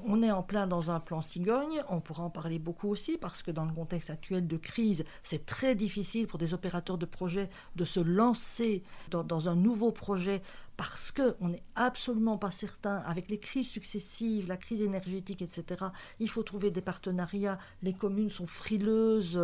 on, 0.06 0.22
est 0.22 0.30
en 0.30 0.42
plein 0.42 0.66
dans 0.66 0.90
un 0.90 1.00
plan 1.00 1.20
cigogne. 1.20 1.82
On 1.90 2.00
pourra 2.00 2.24
en 2.24 2.30
parler 2.30 2.58
beaucoup 2.58 2.88
aussi 2.88 3.18
parce 3.18 3.42
que 3.42 3.50
dans 3.50 3.66
le 3.66 3.72
contexte 3.72 4.08
actuel 4.08 4.46
de 4.46 4.56
crise, 4.56 5.04
c'est 5.22 5.44
très 5.44 5.74
difficile 5.74 6.26
pour 6.26 6.38
des 6.38 6.54
opérateurs 6.54 6.96
de 6.96 7.04
projets 7.04 7.50
de 7.76 7.84
se 7.84 8.00
lancer 8.00 8.82
dans, 9.10 9.22
dans 9.22 9.50
un 9.50 9.54
nouveau 9.54 9.92
projet 9.92 10.40
parce 10.76 11.10
qu'on 11.10 11.48
n'est 11.48 11.62
absolument 11.74 12.36
pas 12.36 12.50
certain, 12.50 12.96
avec 13.06 13.28
les 13.28 13.38
crises 13.38 13.68
successives, 13.68 14.48
la 14.48 14.56
crise 14.56 14.82
énergétique, 14.82 15.42
etc., 15.42 15.86
il 16.20 16.28
faut 16.28 16.42
trouver 16.42 16.70
des 16.70 16.82
partenariats, 16.82 17.58
les 17.82 17.94
communes 17.94 18.30
sont 18.30 18.46
frileuses, 18.46 19.40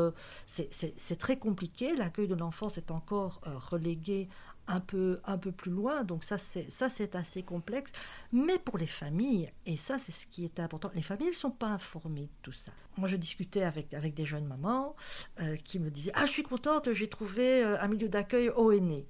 c'est 0.46 1.18
très 1.18 1.38
compliqué, 1.38 1.96
l'accueil 1.96 2.28
de 2.28 2.34
l'enfance 2.34 2.76
est 2.76 2.90
encore 2.90 3.40
euh, 3.46 3.56
relégué 3.56 4.28
un 4.68 4.80
peu, 4.80 5.20
un 5.24 5.38
peu 5.38 5.50
plus 5.52 5.72
loin, 5.72 6.04
donc 6.04 6.24
ça 6.24 6.38
c'est 6.38 7.14
assez 7.14 7.42
complexe. 7.42 7.92
Mais 8.32 8.58
pour 8.58 8.78
les 8.78 8.86
familles, 8.86 9.52
et 9.66 9.76
ça 9.76 9.98
c'est 9.98 10.12
ce 10.12 10.26
qui 10.26 10.44
est 10.44 10.60
important, 10.60 10.90
les 10.94 11.02
familles 11.02 11.28
ne 11.28 11.32
sont 11.32 11.50
pas 11.50 11.68
informées 11.68 12.26
de 12.26 12.42
tout 12.42 12.52
ça. 12.52 12.72
Moi 12.96 13.08
je 13.08 13.16
discutais 13.16 13.62
avec, 13.62 13.92
avec 13.94 14.14
des 14.14 14.24
jeunes 14.24 14.46
mamans 14.46 14.94
euh, 15.40 15.56
qui 15.56 15.78
me 15.78 15.90
disaient 15.90 16.12
Ah 16.14 16.26
je 16.26 16.32
suis 16.32 16.42
contente, 16.42 16.92
j'ai 16.92 17.08
trouvé 17.08 17.64
euh, 17.64 17.80
un 17.80 17.88
milieu 17.88 18.08
d'accueil 18.08 18.50
aînés. 18.72 19.06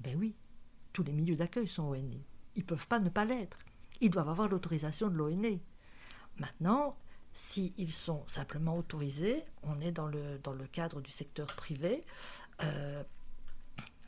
Ben 0.00 0.16
oui, 0.16 0.36
tous 0.92 1.02
les 1.02 1.12
milieux 1.12 1.36
d'accueil 1.36 1.68
sont 1.68 1.84
ONE. 1.90 2.22
Ils 2.54 2.60
ne 2.60 2.66
peuvent 2.66 2.86
pas 2.86 2.98
ne 2.98 3.08
pas 3.08 3.24
l'être. 3.24 3.58
Ils 4.00 4.10
doivent 4.10 4.28
avoir 4.28 4.48
l'autorisation 4.48 5.08
de 5.08 5.14
l'ONE. 5.14 5.58
Maintenant, 6.38 6.96
s'ils 7.32 7.92
sont 7.92 8.24
simplement 8.26 8.76
autorisés, 8.76 9.44
on 9.62 9.80
est 9.80 9.92
dans 9.92 10.06
le, 10.06 10.38
dans 10.38 10.52
le 10.52 10.66
cadre 10.66 11.00
du 11.00 11.10
secteur 11.10 11.46
privé, 11.46 12.04
euh, 12.62 13.02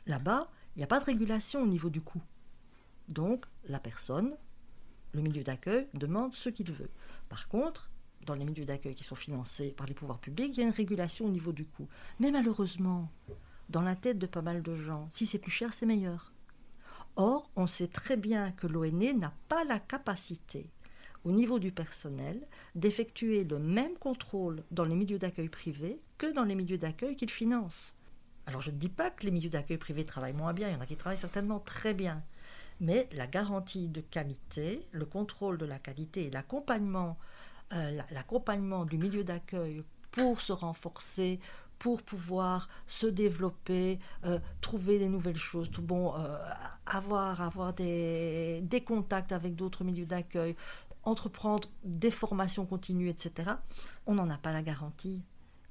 là-bas, 0.05 0.49
il 0.75 0.79
n'y 0.79 0.83
a 0.83 0.87
pas 0.87 0.99
de 0.99 1.05
régulation 1.05 1.61
au 1.61 1.67
niveau 1.67 1.89
du 1.89 2.01
coût. 2.01 2.21
Donc, 3.07 3.45
la 3.65 3.79
personne, 3.79 4.35
le 5.13 5.21
milieu 5.21 5.43
d'accueil, 5.43 5.87
demande 5.93 6.33
ce 6.33 6.49
qu'il 6.49 6.71
veut. 6.71 6.89
Par 7.29 7.47
contre, 7.47 7.89
dans 8.25 8.35
les 8.35 8.45
milieux 8.45 8.65
d'accueil 8.65 8.95
qui 8.95 9.03
sont 9.03 9.15
financés 9.15 9.71
par 9.71 9.87
les 9.87 9.93
pouvoirs 9.93 10.19
publics, 10.19 10.55
il 10.55 10.59
y 10.59 10.63
a 10.63 10.67
une 10.67 10.73
régulation 10.73 11.25
au 11.25 11.29
niveau 11.29 11.51
du 11.51 11.65
coût. 11.65 11.87
Mais 12.19 12.31
malheureusement, 12.31 13.11
dans 13.69 13.81
la 13.81 13.95
tête 13.95 14.19
de 14.19 14.27
pas 14.27 14.41
mal 14.41 14.61
de 14.61 14.75
gens, 14.75 15.07
si 15.11 15.25
c'est 15.25 15.39
plus 15.39 15.51
cher, 15.51 15.73
c'est 15.73 15.85
meilleur. 15.85 16.31
Or, 17.17 17.49
on 17.55 17.67
sait 17.67 17.87
très 17.87 18.15
bien 18.15 18.51
que 18.51 18.67
l'ONE 18.67 19.17
n'a 19.17 19.33
pas 19.49 19.63
la 19.65 19.79
capacité, 19.79 20.69
au 21.25 21.31
niveau 21.31 21.59
du 21.59 21.71
personnel, 21.71 22.47
d'effectuer 22.75 23.43
le 23.43 23.59
même 23.59 23.97
contrôle 23.97 24.63
dans 24.71 24.85
les 24.85 24.95
milieux 24.95 25.19
d'accueil 25.19 25.49
privés 25.49 25.99
que 26.17 26.31
dans 26.31 26.43
les 26.43 26.55
milieux 26.55 26.77
d'accueil 26.77 27.15
qu'il 27.15 27.29
finance. 27.29 27.95
Alors 28.45 28.61
je 28.61 28.71
ne 28.71 28.77
dis 28.77 28.89
pas 28.89 29.09
que 29.11 29.25
les 29.25 29.31
milieux 29.31 29.49
d'accueil 29.49 29.77
privés 29.77 30.03
travaillent 30.03 30.33
moins 30.33 30.53
bien, 30.53 30.69
il 30.69 30.73
y 30.73 30.75
en 30.75 30.81
a 30.81 30.85
qui 30.85 30.95
travaillent 30.95 31.17
certainement 31.17 31.59
très 31.59 31.93
bien, 31.93 32.23
mais 32.79 33.07
la 33.11 33.27
garantie 33.27 33.87
de 33.87 34.01
qualité, 34.01 34.87
le 34.91 35.05
contrôle 35.05 35.57
de 35.57 35.65
la 35.65 35.79
qualité 35.79 36.25
et 36.25 36.31
l'accompagnement, 36.31 37.17
euh, 37.73 38.85
du 38.85 38.97
milieu 38.97 39.23
d'accueil 39.23 39.83
pour 40.11 40.41
se 40.41 40.51
renforcer, 40.51 41.39
pour 41.79 42.01
pouvoir 42.01 42.67
se 42.87 43.07
développer, 43.07 43.99
euh, 44.25 44.39
trouver 44.59 44.99
des 44.99 45.07
nouvelles 45.07 45.37
choses, 45.37 45.71
tout 45.71 45.81
bon, 45.81 46.13
euh, 46.15 46.37
avoir, 46.85 47.73
des 47.73 48.83
contacts 48.85 49.31
avec 49.31 49.55
d'autres 49.55 49.83
milieux 49.83 50.05
d'accueil, 50.05 50.55
entreprendre 51.03 51.69
des 51.83 52.11
formations 52.11 52.65
continues, 52.65 53.09
etc. 53.09 53.51
On 54.05 54.15
n'en 54.15 54.29
a 54.29 54.37
pas 54.37 54.51
la 54.51 54.61
garantie. 54.61 55.23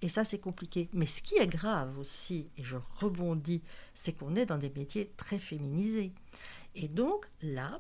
Et 0.02 0.08
ça, 0.08 0.24
c'est 0.24 0.38
compliqué. 0.38 0.88
Mais 0.92 1.06
ce 1.06 1.22
qui 1.22 1.36
est 1.36 1.46
grave 1.46 1.98
aussi, 1.98 2.48
et 2.56 2.62
je 2.62 2.76
rebondis, 3.00 3.62
c'est 3.94 4.12
qu'on 4.12 4.34
est 4.34 4.46
dans 4.46 4.58
des 4.58 4.70
métiers 4.70 5.12
très 5.16 5.38
féminisés. 5.38 6.12
Et 6.74 6.88
donc 6.88 7.26
là, 7.42 7.78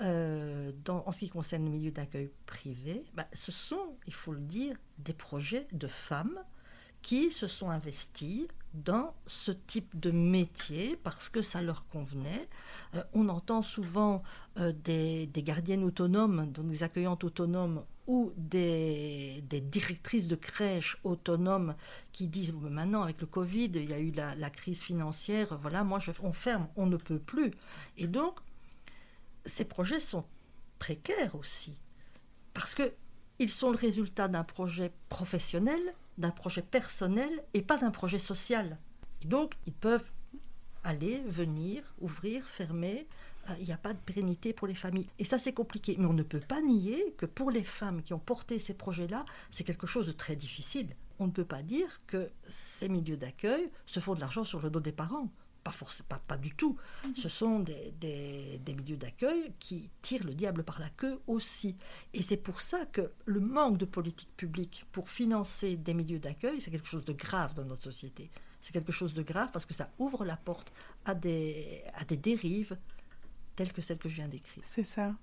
euh, 0.00 0.72
en 0.88 1.12
ce 1.12 1.20
qui 1.20 1.28
concerne 1.28 1.64
le 1.64 1.70
milieu 1.70 1.90
d'accueil 1.90 2.30
privé, 2.46 3.04
bah, 3.14 3.26
ce 3.32 3.52
sont, 3.52 3.96
il 4.06 4.14
faut 4.14 4.32
le 4.32 4.40
dire, 4.40 4.76
des 4.98 5.12
projets 5.12 5.66
de 5.72 5.86
femmes 5.86 6.38
qui 7.02 7.30
se 7.30 7.46
sont 7.46 7.70
investis 7.70 8.48
dans 8.74 9.14
ce 9.26 9.52
type 9.52 9.98
de 9.98 10.10
métier 10.10 10.96
parce 11.02 11.28
que 11.28 11.40
ça 11.40 11.62
leur 11.62 11.86
convenait. 11.86 12.48
Euh, 12.94 13.02
on 13.14 13.28
entend 13.28 13.62
souvent 13.62 14.22
euh, 14.58 14.72
des, 14.72 15.30
gardiennes 15.36 15.84
autonomes, 15.84 16.50
donc 16.50 16.68
des 16.68 16.82
accueillantes 16.82 17.24
autonomes 17.24 17.84
ou 18.06 18.32
des, 18.36 19.42
directrices 19.50 20.28
de 20.28 20.36
crèches 20.36 20.98
autonomes 21.04 21.74
qui 22.12 22.28
disent 22.28 22.52
maintenant 22.52 23.02
avec 23.02 23.20
le 23.20 23.26
Covid, 23.26 23.70
il 23.74 23.90
y 23.90 23.94
a 23.94 23.98
eu 23.98 24.12
la, 24.12 24.50
crise 24.50 24.80
financière, 24.80 25.58
voilà, 25.58 25.84
moi 25.84 25.98
je, 25.98 26.10
on 26.22 26.32
ferme, 26.32 26.68
on 26.76 26.86
ne 26.86 26.96
peut 26.96 27.18
plus. 27.18 27.52
Et 27.96 28.06
donc, 28.06 28.38
ces 29.44 29.64
projets 29.64 30.00
sont 30.00 30.24
précaires 30.78 31.34
aussi 31.34 31.74
parce 32.54 32.74
que 32.74 32.92
ils 33.38 33.50
sont 33.50 33.70
le 33.70 33.76
résultat 33.76 34.28
d'un 34.28 34.44
projet 34.44 34.92
professionnel 35.08 35.80
d'un 36.18 36.30
projet 36.30 36.62
personnel 36.62 37.30
et 37.54 37.62
pas 37.62 37.76
d'un 37.76 37.90
projet 37.90 38.18
social. 38.18 38.78
donc, 39.24 39.54
ils 39.66 39.74
peuvent 39.74 40.10
aller, 40.84 41.20
venir, 41.26 41.82
ouvrir, 42.00 42.44
fermer. 42.44 43.06
Euh, 43.48 43.54
il 43.58 43.66
n'y 43.66 43.72
a 43.72 43.78
pas 43.78 43.92
de 43.92 43.98
pérennité 43.98 44.52
pour 44.52 44.66
les 44.66 44.74
familles. 44.74 45.06
Et 45.18 45.24
ça, 45.24 45.38
c'est 45.38 45.52
compliqué. 45.52 45.96
Mais 45.98 46.06
on 46.06 46.12
ne 46.12 46.22
peut 46.22 46.40
pas 46.40 46.60
nier 46.60 47.14
que 47.16 47.26
pour 47.26 47.50
les 47.50 47.64
femmes 47.64 48.02
qui 48.02 48.14
ont 48.14 48.18
porté 48.18 48.58
ces 48.58 48.74
projets-là, 48.74 49.24
c'est 49.50 49.64
quelque 49.64 49.86
chose 49.86 50.06
de 50.06 50.12
très 50.12 50.36
difficile. 50.36 50.88
On 51.18 51.26
ne 51.26 51.32
peut 51.32 51.44
pas 51.44 51.62
dire 51.62 52.00
que 52.06 52.30
ces 52.46 52.88
milieux 52.88 53.16
d'accueil 53.16 53.70
se 53.86 54.00
font 54.00 54.14
de 54.14 54.20
l'argent 54.20 54.44
sur 54.44 54.60
le 54.60 54.70
dos 54.70 54.80
des 54.80 54.92
parents. 54.92 55.30
Pas, 55.64 55.72
pas, 56.08 56.20
pas, 56.28 56.36
du 56.36 56.54
tout. 56.54 56.76
Mhm. 57.04 57.16
Ce 57.16 57.28
sont 57.28 57.58
des, 57.58 57.92
des, 58.00 58.74
milieux 58.74 58.96
d'accueil 58.96 59.52
qui 59.58 59.90
tirent 60.00 60.22
le 60.22 60.32
diable 60.32 60.62
par 60.62 60.78
la 60.78 60.88
queue 60.90 61.20
aussi. 61.26 61.74
Et 62.14 62.22
c'est 62.22 62.36
pour 62.36 62.60
ça 62.60 62.86
que 62.86 63.10
le 63.24 63.40
manque 63.40 63.76
de 63.76 63.84
politique 63.84 64.30
publique 64.36 64.86
pour 64.92 65.10
financer 65.10 65.74
des 65.74 65.92
milieux 65.92 66.20
d'accueil, 66.20 66.60
c'est 66.60 66.70
quelque 66.70 66.86
chose 66.86 67.04
de 67.04 67.12
grave 67.12 67.54
dans 67.54 67.64
notre 67.64 67.82
société. 67.82 68.30
C'est 68.60 68.72
quelque 68.72 68.92
chose 68.92 69.14
de 69.14 69.22
grave 69.22 69.50
parce 69.52 69.66
que 69.66 69.74
ça 69.74 69.90
ouvre 69.98 70.24
la 70.24 70.36
porte 70.36 70.72
à 71.04 71.16
des, 71.16 71.82
à 71.94 72.04
des 72.04 72.16
dérives 72.16 72.76
telles 73.56 73.72
que 73.72 73.80
celles 73.80 73.98
que 73.98 74.08
je 74.08 74.16
viens 74.16 74.28
d'écrire. 74.28 74.62
C'est 74.66 74.84
ça. 74.84 75.14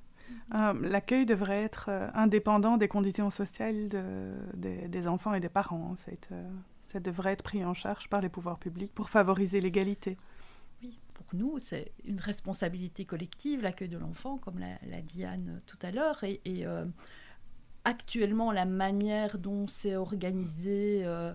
Euh, 0.55 0.73
l'accueil 0.81 1.25
devrait 1.25 1.63
être 1.63 1.87
euh, 1.89 2.09
indépendant 2.13 2.77
des 2.77 2.87
conditions 2.87 3.29
sociales 3.29 3.89
de, 3.89 4.33
des 4.55 5.07
enfants 5.07 5.33
et 5.33 5.39
des 5.39 5.49
parents, 5.49 5.91
en 5.91 5.95
fait. 5.95 6.27
Euh, 6.31 6.49
ça 6.91 6.99
devrait 6.99 7.33
être 7.33 7.43
pris 7.43 7.63
en 7.63 7.73
charge 7.73 8.07
par 8.09 8.21
les 8.21 8.29
pouvoirs 8.29 8.57
publics 8.57 8.93
pour 8.93 9.09
favoriser 9.09 9.61
l'égalité 9.61 10.17
pour 11.13 11.27
nous, 11.33 11.59
c'est 11.59 11.91
une 12.05 12.19
responsabilité 12.19 13.05
collective, 13.05 13.61
l'accueil 13.61 13.89
de 13.89 13.97
l'enfant, 13.97 14.37
comme 14.37 14.59
l'a 14.59 15.01
dit 15.01 15.23
Anne 15.23 15.61
tout 15.65 15.77
à 15.81 15.91
l'heure. 15.91 16.23
Et, 16.23 16.65
euh, 16.65 16.85
actuellement, 17.85 18.51
la 18.51 18.65
manière 18.65 19.37
dont 19.37 19.67
c'est 19.67 19.95
organisé, 19.95 21.01
euh, 21.03 21.33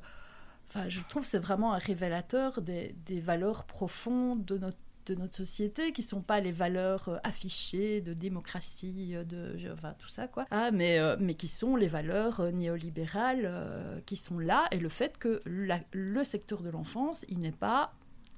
enfin, 0.68 0.88
je 0.88 1.00
trouve 1.08 1.24
c'est 1.24 1.38
vraiment 1.38 1.74
un 1.74 1.78
révélateur 1.78 2.62
des, 2.62 2.94
valeurs 3.20 3.64
profondes 3.64 4.44
de 4.44 4.58
notre 4.58 4.78
de 5.08 5.14
notre 5.14 5.36
société 5.36 5.92
qui 5.92 6.02
sont 6.02 6.22
pas 6.22 6.40
les 6.40 6.52
valeurs 6.52 7.08
euh, 7.08 7.16
affichées 7.24 8.00
de 8.00 8.14
démocratie 8.14 9.14
de 9.28 9.56
enfin, 9.72 9.94
tout 9.98 10.08
ça 10.08 10.28
quoi 10.28 10.46
ah, 10.50 10.70
mais 10.70 10.98
mais 11.18 11.34
qui 11.34 11.48
sont 11.48 11.76
les 11.76 11.88
valeurs 11.88 12.52
néolibérales 12.52 14.02
qui 14.06 14.16
sont 14.16 14.38
là 14.38 14.66
et 14.70 14.78
le 14.78 14.88
fait 14.88 15.18
que 15.18 15.42
le 15.44 16.24
secteur 16.24 16.62
de 16.62 16.70
l'enfance 16.70 17.24
il 17.28 17.38
n'est 17.38 17.52
pas 17.52 17.92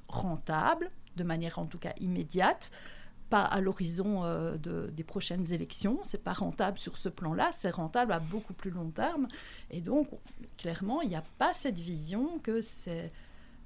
rentable 0.09 0.88
de 1.16 1.24
manière 1.24 1.59
en 1.59 1.66
tout 1.66 1.78
cas 1.78 1.92
immédiate, 2.00 2.70
pas 3.28 3.44
à 3.44 3.61
l'horizon 3.61 4.24
euh, 4.24 4.56
des 4.56 5.04
prochaines 5.04 5.52
élections. 5.52 6.00
C'est 6.04 6.22
pas 6.22 6.33
rentable 6.33 6.78
sur 6.78 6.96
ce 6.96 7.09
plan-là, 7.09 7.50
c'est 7.52 7.70
rentable 7.70 8.12
à 8.12 8.18
beaucoup 8.18 8.54
plus 8.54 8.70
long 8.70 8.90
terme. 8.90 9.28
Et 9.70 9.80
donc, 9.80 10.09
clairement, 10.56 11.00
il 11.02 11.11
n'y 11.11 11.16
a 11.16 11.24
pas 11.38 11.54
cette 11.54 11.78
vision 11.78 12.38
que 12.40 12.61
c'est 12.61 13.12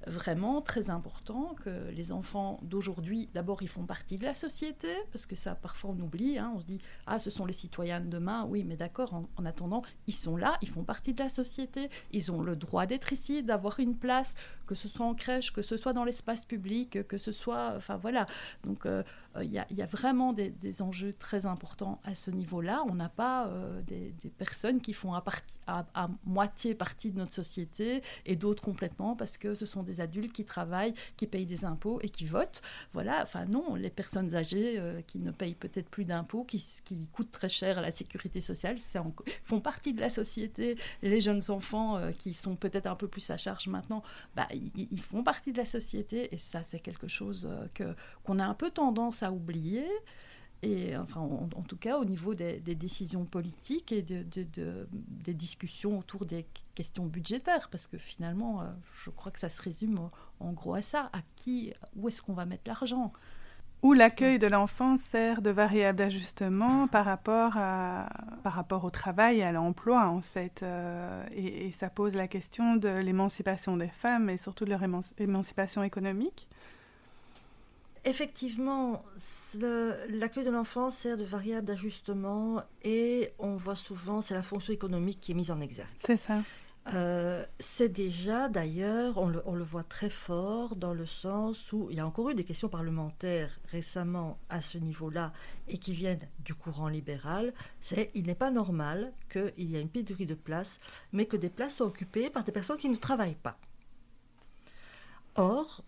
vraiment 0.07 0.61
très 0.61 0.89
important 0.89 1.55
que 1.63 1.89
les 1.91 2.11
enfants 2.11 2.59
d'aujourd'hui, 2.63 3.29
d'abord, 3.33 3.61
ils 3.61 3.67
font 3.67 3.85
partie 3.85 4.17
de 4.17 4.23
la 4.23 4.33
société, 4.33 4.87
parce 5.11 5.25
que 5.25 5.35
ça, 5.35 5.55
parfois, 5.55 5.91
on 5.91 5.99
oublie. 5.99 6.37
Hein. 6.37 6.53
on 6.55 6.59
se 6.59 6.65
dit, 6.65 6.81
ah, 7.07 7.19
ce 7.19 7.29
sont 7.29 7.45
les 7.45 7.53
citoyens 7.53 7.99
de 7.99 8.07
demain. 8.07 8.45
Oui, 8.45 8.63
mais 8.63 8.75
d'accord, 8.75 9.13
en, 9.13 9.45
attendant, 9.45 9.81
ils 10.07 10.13
sont 10.13 10.37
là, 10.37 10.57
ils 10.61 10.69
font 10.69 10.83
partie 10.83 11.13
de 11.13 11.23
la 11.23 11.29
société, 11.29 11.89
ils 12.11 12.31
ont 12.31 12.41
le 12.41 12.55
droit 12.55 12.85
d'être 12.85 13.13
ici, 13.13 13.43
d'avoir 13.43 13.79
une 13.79 13.95
place, 13.95 14.33
que 14.67 14.75
ce 14.75 14.87
soit 14.87 15.05
en 15.05 15.15
crèche, 15.15 15.53
que 15.53 15.61
ce 15.61 15.77
soit 15.77 15.93
dans 15.93 16.03
l'espace 16.03 16.45
public, 16.45 17.07
que 17.07 17.17
ce 17.17 17.31
soit. 17.31 17.73
Enfin, 17.75 17.97
voilà. 17.97 18.25
Donc, 18.63 18.85
euh, 18.85 19.03
euh, 19.37 19.43
il 19.43 19.51
y, 19.51 19.81
a 19.81 19.85
vraiment 19.85 20.33
des, 20.33 20.81
enjeux 20.81 21.13
très 21.13 21.45
importants 21.45 21.99
à 22.03 22.15
ce 22.15 22.31
niveau-là. 22.31 22.83
On 22.89 22.95
n'a 22.95 23.09
pas 23.09 23.47
euh, 23.49 23.81
des, 23.81 24.13
personnes 24.37 24.81
qui 24.81 24.93
font 24.93 25.13
à, 25.13 25.23
à, 25.67 26.09
moitié 26.25 26.75
partie 26.75 27.11
de 27.11 27.17
notre 27.17 27.33
société 27.33 28.01
et 28.25 28.35
d'autres 28.35 28.63
complètement 28.63 29.15
parce 29.15 29.37
que 29.37 29.53
ce 29.53 29.65
sont 29.65 29.83
des 29.83 29.94
adultes 30.01 30.33
qui 30.33 30.45
travaillent, 30.45 30.93
qui 31.17 31.27
payent 31.27 31.45
des 31.45 31.65
impôts 31.65 31.99
et 32.01 32.09
qui 32.09 32.25
votent. 32.25 32.61
Voilà, 32.93 33.21
enfin 33.21 33.45
non, 33.45 33.75
les 33.75 33.89
personnes 33.89 34.35
âgées 34.35 34.79
euh, 34.79 35.01
qui 35.05 35.19
ne 35.19 35.31
payent 35.31 35.55
peut-être 35.55 35.89
plus 35.89 36.05
d'impôts, 36.05 36.43
qui, 36.43 36.63
qui, 36.83 37.07
coûtent 37.13 37.31
très 37.31 37.49
cher 37.49 37.77
à 37.77 37.81
la 37.81 37.91
sécurité 37.91 38.41
sociale, 38.41 38.77
en, 38.95 39.13
font 39.43 39.61
partie 39.61 39.93
de 39.93 40.01
la 40.01 40.09
société. 40.09 40.77
Les 41.01 41.21
jeunes 41.21 41.43
enfants 41.49 41.97
euh, 41.97 42.11
qui 42.11 42.33
sont 42.33 42.55
peut-être 42.55 42.87
un 42.87 42.95
peu 42.95 43.07
plus 43.07 43.29
à 43.29 43.37
charge 43.37 43.67
maintenant, 43.67 44.03
bah, 44.35 44.47
ils, 44.51 45.01
font 45.01 45.23
partie 45.23 45.51
de 45.51 45.57
la 45.57 45.65
société 45.65 46.33
et 46.33 46.37
ça 46.37 46.63
c'est 46.63 46.79
quelque 46.79 47.07
chose 47.07 47.47
que 47.73 47.95
qu'on 48.23 48.39
a 48.39 48.45
un 48.45 48.53
peu 48.53 48.71
tendance 48.71 49.23
à 49.23 49.31
oublier 49.31 49.85
enfin, 50.97 51.21
en, 51.21 51.61
tout 51.63 51.77
cas 51.77 51.97
au 51.97 52.05
niveau 52.05 52.33
des, 52.33 52.59
décisions 52.59 53.25
politiques 53.25 53.91
et 53.91 54.01
de, 54.01 54.25
des 54.91 55.33
discussions 55.33 55.99
autour 55.99 56.25
des 56.25 56.45
questions 56.73 57.05
budgétaires, 57.05 57.69
parce 57.69 57.87
que 57.87 57.97
finalement, 57.97 58.61
euh, 58.61 58.65
je 59.03 59.09
crois 59.09 59.31
que 59.31 59.39
ça 59.39 59.49
se 59.49 59.61
résume 59.61 60.09
en 60.39 60.51
gros 60.51 60.75
à 60.75 60.81
ça, 60.81 61.09
à 61.13 61.19
qui, 61.35 61.73
où 61.95 62.07
est-ce 62.07 62.21
qu'on 62.21 62.33
va 62.33 62.45
mettre 62.45 62.63
l'argent 62.67 63.13
Où 63.81 63.93
l'accueil 63.93 64.39
de 64.39 64.47
l'enfant 64.47 64.97
sert 64.97 65.41
de 65.41 65.49
variable 65.49 65.97
d'ajustement 65.99 66.87
par 66.87 67.05
rapport, 67.05 67.53
par 67.53 68.53
rapport 68.53 68.83
au 68.83 68.89
travail 68.89 69.39
et 69.39 69.43
à 69.43 69.51
l'emploi, 69.51 70.07
en 70.07 70.21
fait. 70.21 70.61
Euh, 70.63 71.25
et, 71.31 71.71
ça 71.71 71.89
pose 71.89 72.13
la 72.13 72.27
question 72.27 72.75
de 72.75 72.89
l'émancipation 72.89 73.77
des 73.77 73.87
femmes 73.87 74.29
et 74.29 74.37
surtout 74.37 74.65
de 74.65 74.71
leur 74.71 74.83
émancipation 75.17 75.83
économique. 75.83 76.47
Effectivement, 78.07 79.03
l'accueil 80.09 80.43
de 80.43 80.51
l'enfant 80.51 80.91
sert 80.91 81.17
de 81.17 81.23
variable 81.23 81.65
d'ajustement 81.65 82.61
et 82.83 83.31
on 83.39 83.55
voit 83.55 83.75
souvent, 83.75 84.21
c'est 84.21 84.35
la 84.35 84.43
fonction 84.43 84.73
économique 84.73 85.19
qui 85.21 85.31
est 85.31 85.35
mise 85.35 85.49
en 85.49 85.59
exergue. 85.59 85.89
C'est 86.05 86.17
ça. 86.17 86.41
Euh, 86.93 87.43
c'est 87.57 87.89
déjà 87.89 88.47
d'ailleurs, 88.47 89.17
on 89.17 89.27
le, 89.27 89.63
voit 89.63 89.83
très 89.83 90.11
fort 90.11 90.75
dans 90.75 90.93
le 90.93 91.07
sens 91.07 91.73
où 91.73 91.87
il 91.89 91.97
y 91.97 91.99
a 91.99 92.05
encore 92.05 92.29
eu 92.29 92.35
des 92.35 92.43
questions 92.43 92.69
parlementaires 92.69 93.59
récemment 93.69 94.37
à 94.49 94.61
ce 94.61 94.77
niveau-là 94.77 95.33
et 95.67 95.79
qui 95.79 95.93
viennent 95.93 96.27
du 96.43 96.53
courant 96.53 96.87
libéral. 96.87 97.53
C'est 97.81 98.11
il 98.13 98.27
n'est 98.27 98.35
pas 98.35 98.51
normal 98.51 99.13
qu'il 99.31 99.71
y 99.71 99.75
ait 99.75 99.81
une 99.81 99.89
pénurie 99.89 100.27
de 100.27 100.35
places, 100.35 100.79
mais 101.11 101.25
que 101.25 101.37
des 101.37 101.49
places 101.49 101.77
soient 101.77 101.87
occupées 101.87 102.29
par 102.29 102.43
des 102.43 102.51
personnes 102.51 102.77
qui 102.77 102.89
ne 102.89 102.97
travaillent 102.97 103.33
pas. 103.33 103.57
Or, 105.33 105.83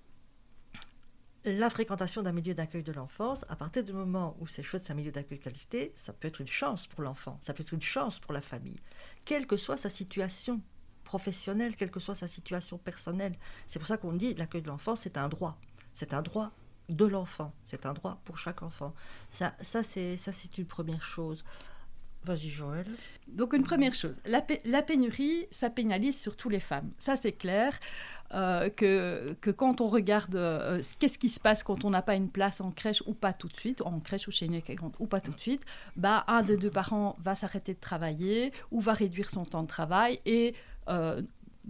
la 1.47 1.69
fréquentation 1.69 2.21
d'un 2.21 2.33
milieu 2.33 2.53
d'accueil 2.53 2.83
de 2.83 2.91
l'enfance, 2.91 3.45
à 3.47 3.55
partir 3.55 3.83
du 3.83 3.93
moment 3.93 4.35
où 4.39 4.47
c'est 4.47 4.63
chouette, 4.63 4.83
c'est 4.83 4.91
un 4.91 4.95
milieu 4.95 5.11
d'accueil 5.11 5.37
de 5.37 5.43
qualité, 5.43 5.93
ça 5.95 6.11
peut 6.11 6.27
être 6.27 6.41
une 6.41 6.47
chance 6.47 6.87
pour 6.87 7.01
l'enfant, 7.01 7.37
ça 7.41 7.53
peut 7.53 7.61
être 7.61 7.71
une 7.71 7.81
chance 7.81 8.19
pour 8.19 8.33
la 8.33 8.41
famille, 8.41 8.79
quelle 9.23 9.47
que 9.47 9.55
soit 9.55 9.77
sa 9.77 9.89
situation 9.89 10.61
professionnelle, 11.05 11.77
quelle 11.77 11.89
que 11.89 12.01
soit 12.01 12.15
sa 12.15 12.27
situation 12.27 12.77
personnelle. 12.77 13.33
C'est 13.65 13.79
pour 13.79 13.87
ça 13.87 13.95
qu'on 13.97 14.11
dit 14.11 14.33
l'accueil 14.33 14.61
de 14.61 14.67
l'enfant, 14.67 14.97
c'est 14.97 15.17
un 15.17 15.29
droit. 15.29 15.57
C'est 15.93 16.13
un 16.13 16.21
droit 16.21 16.51
de 16.89 17.05
l'enfant. 17.05 17.53
C'est 17.63 17.85
un 17.85 17.93
droit 17.93 18.19
pour 18.25 18.37
chaque 18.37 18.61
enfant. 18.61 18.93
Ça, 19.29 19.55
ça 19.61 19.83
c'est 19.83 20.57
une 20.57 20.65
première 20.65 21.01
chose. 21.01 21.45
Vas-y 22.23 22.49
Joël. 22.49 22.85
Donc 23.27 23.53
une 23.53 23.63
première 23.63 23.93
chose, 23.93 24.15
la, 24.25 24.41
pénurie, 24.81 25.47
ça 25.51 25.69
pénalise 25.69 26.19
surtout 26.19 26.49
les 26.49 26.59
femmes. 26.59 26.91
Ça 26.97 27.15
c'est 27.15 27.31
clair. 27.31 27.77
Euh, 28.33 28.69
que, 28.69 29.37
que, 29.39 29.51
quand 29.51 29.79
on 29.79 29.87
regarde 29.87 30.35
euh, 30.35 30.81
qu'est-ce 30.99 31.17
qui 31.17 31.29
se 31.29 31.39
passe 31.39 31.63
quand 31.63 31.85
on 31.85 31.91
n'a 31.91 32.01
pas 32.01 32.15
une 32.15 32.29
place 32.29 32.59
en 32.59 32.71
crèche 32.71 33.01
ou 33.05 33.13
pas 33.13 33.31
tout 33.31 33.47
de 33.47 33.55
suite, 33.55 33.81
en 33.81 34.01
crèche 34.01 34.27
ou 34.27 34.31
chez 34.31 34.47
une 34.47 34.61
ou 34.99 35.07
pas 35.07 35.21
tout 35.21 35.31
de 35.31 35.39
suite, 35.39 35.63
bah, 35.95 36.25
un 36.27 36.41
des 36.41 36.57
deux 36.57 36.69
parents 36.69 37.15
va 37.21 37.35
s'arrêter 37.35 37.73
de 37.73 37.79
travailler 37.79 38.51
ou 38.69 38.81
va 38.81 38.91
réduire 38.91 39.29
son 39.29 39.45
temps 39.45 39.63
de 39.63 39.67
travail 39.67 40.19
et 40.25 40.55
euh, 40.89 41.21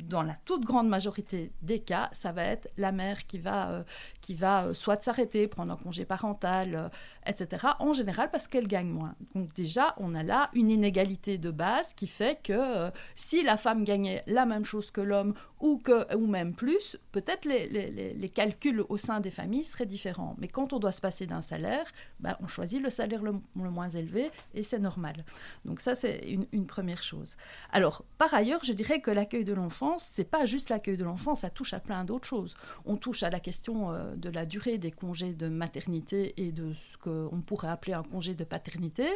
dans 0.03 0.21
la 0.21 0.35
toute 0.45 0.63
grande 0.63 0.87
majorité 0.87 1.51
des 1.61 1.79
cas, 1.79 2.09
ça 2.13 2.31
va 2.31 2.43
être 2.43 2.69
la 2.77 2.91
mère 2.91 3.25
qui 3.25 3.39
va, 3.39 3.69
euh, 3.71 3.83
qui 4.21 4.35
va 4.35 4.65
euh, 4.65 4.73
soit 4.73 5.01
s'arrêter, 5.03 5.47
prendre 5.47 5.73
un 5.73 5.77
congé 5.77 6.05
parental, 6.05 6.75
euh, 6.75 6.89
etc. 7.25 7.67
En 7.79 7.93
général 7.93 8.29
parce 8.31 8.47
qu'elle 8.47 8.67
gagne 8.67 8.89
moins. 8.89 9.15
Donc 9.33 9.53
déjà, 9.53 9.95
on 9.97 10.13
a 10.15 10.23
là 10.23 10.49
une 10.53 10.69
inégalité 10.69 11.37
de 11.37 11.51
base 11.51 11.93
qui 11.93 12.07
fait 12.07 12.39
que 12.41 12.91
si 13.15 13.43
la 13.43 13.57
femme 13.57 13.83
gagnait 13.83 14.23
la 14.27 14.45
même 14.45 14.65
chose 14.65 14.91
que 14.91 15.01
l'homme 15.01 15.33
ou, 15.59 15.81
ou 16.15 16.27
même 16.27 16.53
plus, 16.53 16.97
peut-être 17.11 17.45
les, 17.45 17.67
les, 17.67 18.13
les, 18.13 18.29
calculs 18.29 18.83
au 18.89 18.97
sein 18.97 19.19
des 19.19 19.31
familles 19.31 19.63
seraient 19.63 19.87
différents. 19.87 20.35
Mais 20.37 20.47
quand 20.47 20.73
on 20.73 20.79
doit 20.79 20.91
se 20.91 21.01
passer 21.01 21.25
d'un 21.25 21.41
salaire, 21.41 21.85
ben, 22.19 22.37
on 22.41 22.47
choisit 22.47 22.79
le 22.81 22.91
salaire 22.91 23.23
le, 23.23 23.33
moins 23.55 23.89
élevé 23.89 24.29
et 24.53 24.61
c'est 24.61 24.77
normal. 24.77 25.25
Donc 25.65 25.81
ça, 25.81 25.95
c'est 25.95 26.37
une 26.51 26.67
première 26.67 27.01
chose. 27.01 27.35
Alors, 27.71 28.03
par 28.19 28.33
ailleurs, 28.33 28.63
je 28.63 28.73
dirais 28.73 29.01
que 29.01 29.09
l'accueil 29.09 29.43
de 29.43 29.53
l'enfant 29.53 29.86
c'est 29.97 30.23
pas 30.23 30.45
juste 30.45 30.69
l'accueil 30.69 30.97
de 30.97 31.03
l'enfant, 31.03 31.35
ça 31.35 31.49
touche 31.49 31.73
à 31.73 31.79
plein 31.79 32.03
d'autres 32.03 32.27
choses. 32.27 32.55
On 32.85 32.97
touche 32.97 33.23
à 33.23 33.29
la 33.29 33.39
question 33.39 33.91
euh, 33.91 34.15
de 34.15 34.29
la 34.29 34.45
durée 34.45 34.77
des 34.77 34.91
congés 34.91 35.33
de 35.33 35.47
maternité 35.47 36.33
et 36.37 36.51
de 36.51 36.73
ce 36.73 36.97
qu'on 36.97 37.41
pourrait 37.41 37.69
appeler 37.69 37.93
un 37.93 38.03
congé 38.03 38.35
de 38.35 38.43
paternité. 38.43 39.07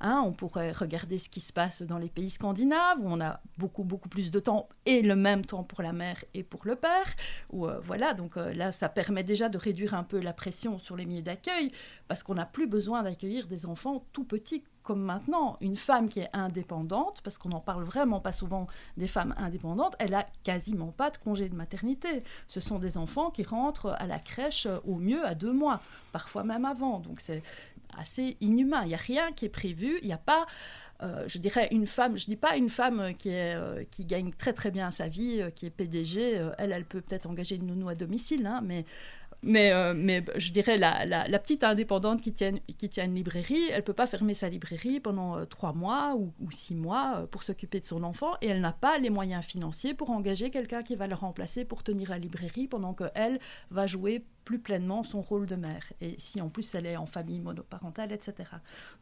Hein. 0.00 0.22
on 0.24 0.32
pourrait 0.32 0.72
regarder 0.72 1.18
ce 1.18 1.28
qui 1.28 1.40
se 1.40 1.52
passe 1.52 1.82
dans 1.82 1.98
les 1.98 2.08
pays 2.08 2.30
scandinaves 2.30 2.98
où 3.00 3.06
on 3.06 3.20
a 3.20 3.40
beaucoup 3.58 3.84
beaucoup 3.84 4.08
plus 4.08 4.30
de 4.30 4.40
temps 4.40 4.68
et 4.86 5.02
le 5.02 5.16
même 5.16 5.44
temps 5.44 5.64
pour 5.64 5.82
la 5.82 5.92
mère 5.92 6.24
et 6.34 6.42
pour 6.42 6.62
le 6.64 6.76
père. 6.76 7.14
Euh, 7.52 7.78
voilà, 7.80 8.14
donc 8.14 8.36
euh, 8.36 8.52
là, 8.54 8.72
ça 8.72 8.88
permet 8.88 9.24
déjà 9.24 9.48
de 9.48 9.58
réduire 9.58 9.94
un 9.94 10.04
peu 10.04 10.20
la 10.20 10.32
pression 10.32 10.78
sur 10.78 10.96
les 10.96 11.06
milieux 11.06 11.22
d'accueil 11.22 11.72
parce 12.08 12.22
qu'on 12.22 12.34
n'a 12.34 12.46
plus 12.46 12.66
besoin 12.66 13.02
d'accueillir 13.02 13.46
des 13.46 13.66
enfants 13.66 14.04
tout 14.12 14.24
petits 14.24 14.64
comme 14.84 15.00
maintenant, 15.00 15.56
une 15.62 15.76
femme 15.76 16.10
qui 16.10 16.20
est 16.20 16.28
indépendante, 16.34 17.22
parce 17.24 17.38
qu'on 17.38 17.48
n'en 17.48 17.60
parle 17.60 17.84
vraiment 17.84 18.20
pas 18.20 18.32
souvent 18.32 18.66
des 18.98 19.06
femmes 19.06 19.34
indépendantes, 19.38 19.96
elle 19.98 20.14
a 20.14 20.26
quasiment 20.44 20.92
pas 20.92 21.08
de 21.08 21.16
congé 21.16 21.48
de 21.48 21.56
maternité. 21.56 22.22
Ce 22.48 22.60
sont 22.60 22.78
des 22.78 22.98
enfants 22.98 23.30
qui 23.30 23.42
rentrent 23.44 23.96
à 23.98 24.06
la 24.06 24.18
crèche 24.18 24.66
euh, 24.66 24.76
au 24.84 24.96
mieux 24.96 25.24
à 25.24 25.34
deux 25.34 25.52
mois, 25.52 25.80
parfois 26.12 26.44
même 26.44 26.66
avant. 26.66 26.98
Donc 27.00 27.20
c'est 27.20 27.42
assez 27.96 28.36
inhumain. 28.42 28.82
Il 28.82 28.88
n'y 28.88 28.94
a 28.94 28.98
rien 28.98 29.32
qui 29.32 29.46
est 29.46 29.50
prévu. 29.50 29.98
Il 30.02 30.06
n'y 30.06 30.12
a 30.12 30.18
pas, 30.18 30.44
euh, 31.02 31.24
je 31.28 31.38
dirais, 31.38 31.68
une 31.70 31.86
femme, 31.86 32.18
je 32.18 32.26
dis 32.26 32.36
pas 32.36 32.56
une 32.56 32.68
femme 32.68 33.14
euh, 33.26 33.84
qui 33.90 34.04
gagne 34.04 34.32
très 34.32 34.52
très 34.52 34.70
bien 34.70 34.90
sa 34.90 35.08
vie, 35.08 35.42
qui 35.54 35.64
est 35.64 35.70
PDG, 35.70 36.42
elle, 36.58 36.72
elle 36.72 36.84
peut 36.84 37.00
peut-être 37.00 37.26
engager 37.26 37.56
une 37.56 37.68
nounou 37.68 37.88
à 37.88 37.94
domicile, 37.94 38.46
hein, 38.46 38.60
mais 38.62 38.84
mais, 39.44 39.72
euh, 39.72 39.94
mais 39.94 40.24
je 40.36 40.50
dirais, 40.50 40.78
la, 40.78 41.04
la, 41.04 41.38
petite 41.38 41.64
indépendante 41.64 42.20
qui 42.22 42.32
tient, 42.32 42.54
qui 42.78 42.88
tient 42.88 43.04
une 43.04 43.14
librairie, 43.14 43.68
elle 43.70 43.78
ne 43.78 43.82
peut 43.82 43.92
pas 43.92 44.06
fermer 44.06 44.34
sa 44.34 44.48
librairie 44.48 45.00
pendant 45.00 45.36
euh, 45.36 45.44
trois 45.44 45.72
mois 45.72 46.14
ou, 46.16 46.32
ou, 46.40 46.50
six 46.50 46.74
mois 46.74 47.14
euh, 47.16 47.26
pour 47.26 47.42
s'occuper 47.42 47.80
de 47.80 47.86
son 47.86 48.02
enfant 48.02 48.32
et 48.40 48.48
elle 48.48 48.60
n'a 48.60 48.72
pas 48.72 48.98
les 48.98 49.10
moyens 49.10 49.44
financiers 49.44 49.94
pour 49.94 50.10
engager 50.10 50.50
quelqu'un 50.50 50.82
qui 50.82 50.96
va 50.96 51.06
le 51.06 51.14
remplacer 51.14 51.64
pour 51.64 51.82
tenir 51.82 52.10
la 52.10 52.18
librairie 52.18 52.68
pendant 52.68 52.94
qu'elle 52.94 53.38
va 53.70 53.86
jouer 53.86 54.24
plus 54.44 54.58
pleinement 54.58 55.02
son 55.02 55.20
rôle 55.20 55.46
de 55.46 55.56
mère. 55.56 55.92
Et 56.00 56.14
si 56.18 56.40
en 56.40 56.48
plus 56.48 56.74
elle 56.74 56.86
est 56.86 56.96
en 56.96 57.06
famille 57.06 57.40
monoparentale, 57.40 58.12
etc. 58.12 58.50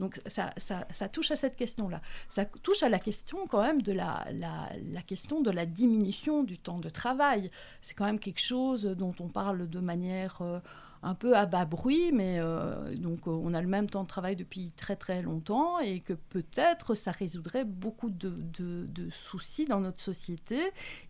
Donc 0.01 0.21
ça, 0.27 0.53
ça, 0.57 0.87
ça 0.91 1.09
touche 1.09 1.31
à 1.31 1.37
cette 1.37 1.57
question-là. 1.57 2.01
Ça 2.29 2.45
touche 2.45 2.83
à 2.83 2.89
la 2.89 2.99
question 2.99 3.47
quand 3.47 3.63
même 3.63 3.83
de 3.83 3.93
la, 3.93 4.27
la, 4.33 4.71
la, 4.93 5.03
question 5.03 5.41
de 5.41 5.51
la 5.51 5.67
diminution 5.67 6.45
du 6.45 6.59
temps 6.59 6.79
de 6.79 6.89
travail. 6.89 7.51
C'est 7.81 7.95
quand 7.95 8.07
même 8.07 8.21
quelque 8.21 8.41
chose 8.41 8.85
dont 8.85 9.15
on 9.21 9.29
parle 9.29 9.69
de 9.69 9.81
manière... 9.81 10.41
Euh, 10.43 10.61
un 11.03 11.15
peu 11.15 11.37
à 11.37 11.47
bas 11.47 11.65
bruit, 11.65 12.13
mais 12.13 12.39
euh, 12.39 12.95
donc 12.95 13.27
euh, 13.27 13.31
on 13.31 13.55
a 13.55 13.61
le 13.61 13.67
même 13.67 13.91
temps 13.91 14.05
de 14.05 14.09
travail 14.09 14.37
depuis 14.37 14.73
très 14.77 14.95
très 14.95 15.21
longtemps 15.21 15.81
et 15.81 16.01
que 16.01 16.13
peut-être 16.13 16.95
ça 16.95 17.11
résoudrait 17.11 17.65
beaucoup 17.65 18.09
de, 18.09 18.31
de, 18.31 19.11
soucis 19.11 19.65
dans 19.65 19.81
notre 19.81 20.01
société, 20.01 20.61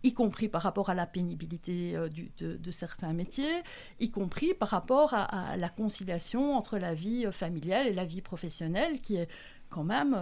y 0.01 0.13
compris 0.13 0.49
par 0.49 0.63
rapport 0.63 0.89
à 0.89 0.95
la 0.95 1.05
pénibilité 1.05 1.95
euh, 1.95 2.09
de, 2.39 2.71
certains 2.71 3.13
métiers, 3.13 3.61
y 3.99 4.09
compris 4.09 4.55
par 4.55 4.69
rapport 4.69 5.13
à, 5.13 5.55
la 5.57 5.69
conciliation 5.69 6.55
entre 6.55 6.79
la 6.79 6.95
vie 6.95 7.31
familiale 7.31 7.87
et 7.87 7.93
la 7.93 8.05
vie 8.05 8.21
professionnelle 8.21 8.99
qui 8.99 9.17
est 9.17 9.27
quand 9.69 9.83
même 9.83 10.17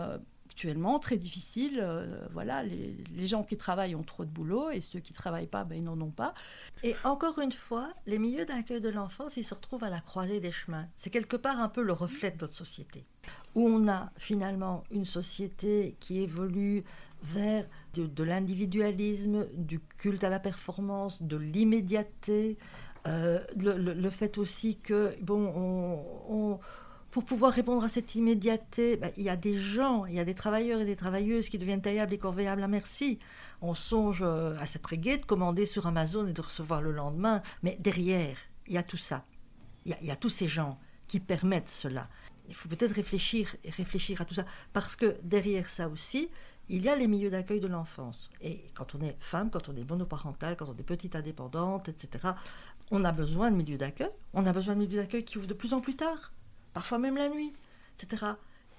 actuellement 0.62 1.00
très 1.00 1.18
difficile. 1.18 1.80
Euh, 1.82 2.28
voilà, 2.34 2.62
les, 2.62 3.26
gens 3.26 3.44
qui 3.44 3.58
travaillent 3.58 3.96
ont 3.96 4.04
trop 4.04 4.26
de 4.26 4.30
boulot 4.30 4.70
et 4.70 4.80
ceux 4.80 5.00
qui 5.00 5.12
travaillent 5.12 5.48
pas, 5.48 5.64
ben, 5.64 5.76
ils 5.76 5.84
n'en 5.84 6.00
ont 6.00 6.12
pas. 6.12 6.36
Et 6.84 6.96
encore 7.04 7.40
une 7.40 7.52
fois, 7.52 7.90
les 8.06 8.20
milieux 8.20 8.46
d'accueil 8.46 8.80
de 8.80 8.90
l'enfance, 8.90 9.38
ils 9.38 9.44
se 9.44 9.56
retrouvent 9.56 9.84
à 9.84 9.90
la 9.90 10.02
croisée 10.02 10.40
des 10.40 10.52
chemins. 10.52 10.86
C'est 10.98 11.10
quelque 11.10 11.36
part 11.36 11.60
un 11.60 11.68
peu 11.68 11.82
le 11.82 11.94
reflet 11.94 12.30
de 12.30 12.38
notre 12.42 12.54
société, 12.54 13.06
où 13.56 13.68
on 13.68 13.88
a 13.88 14.12
finalement 14.18 14.84
une 14.92 15.06
société 15.06 15.96
qui 16.00 16.22
évolue 16.22 16.84
vers 17.24 17.66
de, 17.96 18.24
l'individualisme, 18.24 19.48
du 19.54 19.80
culte 19.98 20.24
à 20.24 20.30
la 20.30 20.40
performance, 20.40 21.24
de 21.24 21.38
l'immédiateté, 21.38 22.60
euh, 23.08 23.40
le, 23.58 24.10
fait 24.12 24.38
aussi 24.38 24.78
que 24.78 25.16
bon, 25.22 25.52
on 26.30 26.60
pour 27.12 27.26
pouvoir 27.26 27.52
répondre 27.52 27.84
à 27.84 27.90
cette 27.90 28.16
immédiateté, 28.16 28.96
ben, 28.96 29.12
il 29.18 29.24
y 29.24 29.30
a 29.30 29.36
des 29.36 29.58
gens, 29.58 30.06
il 30.06 30.16
y 30.16 30.20
a 30.20 30.26
des 30.26 30.34
travailleurs 30.34 30.80
et 30.80 30.86
des 30.86 30.96
travailleuses 30.96 31.50
qui 31.50 31.58
deviennent 31.58 31.82
taillables 31.82 32.14
et 32.14 32.18
corvéables 32.18 32.64
à 32.64 32.70
merci. 32.70 33.20
On 33.62 33.76
songe 33.76 34.22
euh, 34.24 34.58
à 34.60 34.66
cette 34.66 34.86
reggae 34.88 35.20
de 35.20 35.26
commander 35.26 35.66
sur 35.66 35.86
Amazon 35.86 36.26
et 36.26 36.34
de 36.34 36.42
recevoir 36.42 36.82
le 36.82 36.92
lendemain, 36.92 37.44
mais 37.64 37.78
derrière, 37.80 38.38
il 38.68 38.74
y 38.74 38.78
a 38.78 38.84
tout 38.84 38.98
ça. 38.98 39.26
Il 39.86 39.96
y 40.02 40.12
a, 40.12 40.16
tous 40.16 40.30
ces 40.30 40.48
gens 40.48 40.80
qui 41.08 41.20
permettent 41.20 41.70
cela. 41.70 42.08
Il 42.48 42.56
faut 42.56 42.70
peut-être 42.70 42.94
réfléchir, 42.94 43.56
réfléchir 43.66 44.22
à 44.22 44.26
tout 44.26 44.36
ça, 44.36 44.46
parce 44.74 44.96
que 44.96 45.18
derrière 45.24 45.70
ça 45.70 45.90
aussi, 45.90 46.30
il 46.70 46.84
y 46.84 46.90
a 46.90 46.96
les 46.96 47.08
milieux 47.08 47.32
d'accueil 47.32 47.60
de 47.60 47.68
l'enfance. 47.68 48.30
Et 48.42 48.64
quand 48.76 48.96
on 48.96 49.02
est 49.02 49.18
femme, 49.20 49.50
quand 49.50 49.68
on 49.68 49.76
est 49.76 49.90
monoparentale, 49.90 50.56
quand 50.56 50.70
on 50.70 50.78
est 50.78 50.84
petite 50.84 51.16
indépendante, 51.16 51.90
etc., 51.90 52.30
on 52.92 53.04
a 53.04 53.12
besoin 53.12 53.52
de 53.52 53.56
milieux 53.56 53.78
d'accueil. 53.78 54.12
On 54.34 54.46
a 54.46 54.54
besoin 54.54 54.76
de 54.76 54.80
milieux 54.80 55.02
d'accueil 55.02 55.26
qui 55.26 55.38
ouvrent 55.38 55.48
de 55.48 55.54
plus 55.54 55.74
en 55.74 55.82
plus 55.82 55.96
tard, 55.96 56.32
parfois 56.74 56.98
même 56.98 57.18
la 57.18 57.30
nuit, 57.30 57.54
etc. 57.98 58.34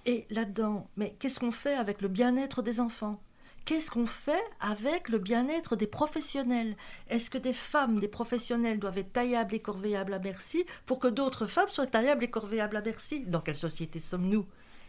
Et 0.07 0.27
là-dedans, 0.31 0.89
mais 0.97 1.17
qu'est-ce 1.19 1.39
qu'on 1.39 1.53
fait 1.53 1.75
avec 1.75 2.03
le 2.03 2.09
bien-être 2.09 2.63
des 2.63 2.81
enfants? 2.81 3.21
Qu'est-ce 3.65 3.93
qu'on 3.93 4.07
fait 4.07 4.43
avec 4.61 5.09
le 5.09 5.19
bien-être 5.19 5.77
des 5.77 5.87
professionnels? 5.87 6.77
Est-ce 7.09 7.31
que 7.31 7.39
des 7.39 7.53
femmes, 7.53 8.01
des 8.01 8.09
professionnels 8.09 8.81
doivent 8.81 8.99
être 8.99 9.13
taillables 9.13 9.55
et 9.55 9.61
corvéables 9.61 10.15
à 10.15 10.19
merci 10.19 10.65
pour 10.85 10.99
que 10.99 11.07
d'autres 11.07 11.47
femmes 11.47 11.69
soient 11.69 11.87
taillables 11.87 12.25
et 12.25 12.31
corvéables 12.31 12.77
à 12.77 12.83
merci 12.83 13.21
Dans 13.21 13.41
quelle 13.41 13.57
société 13.57 14.01
sommes-nous? 14.01 14.47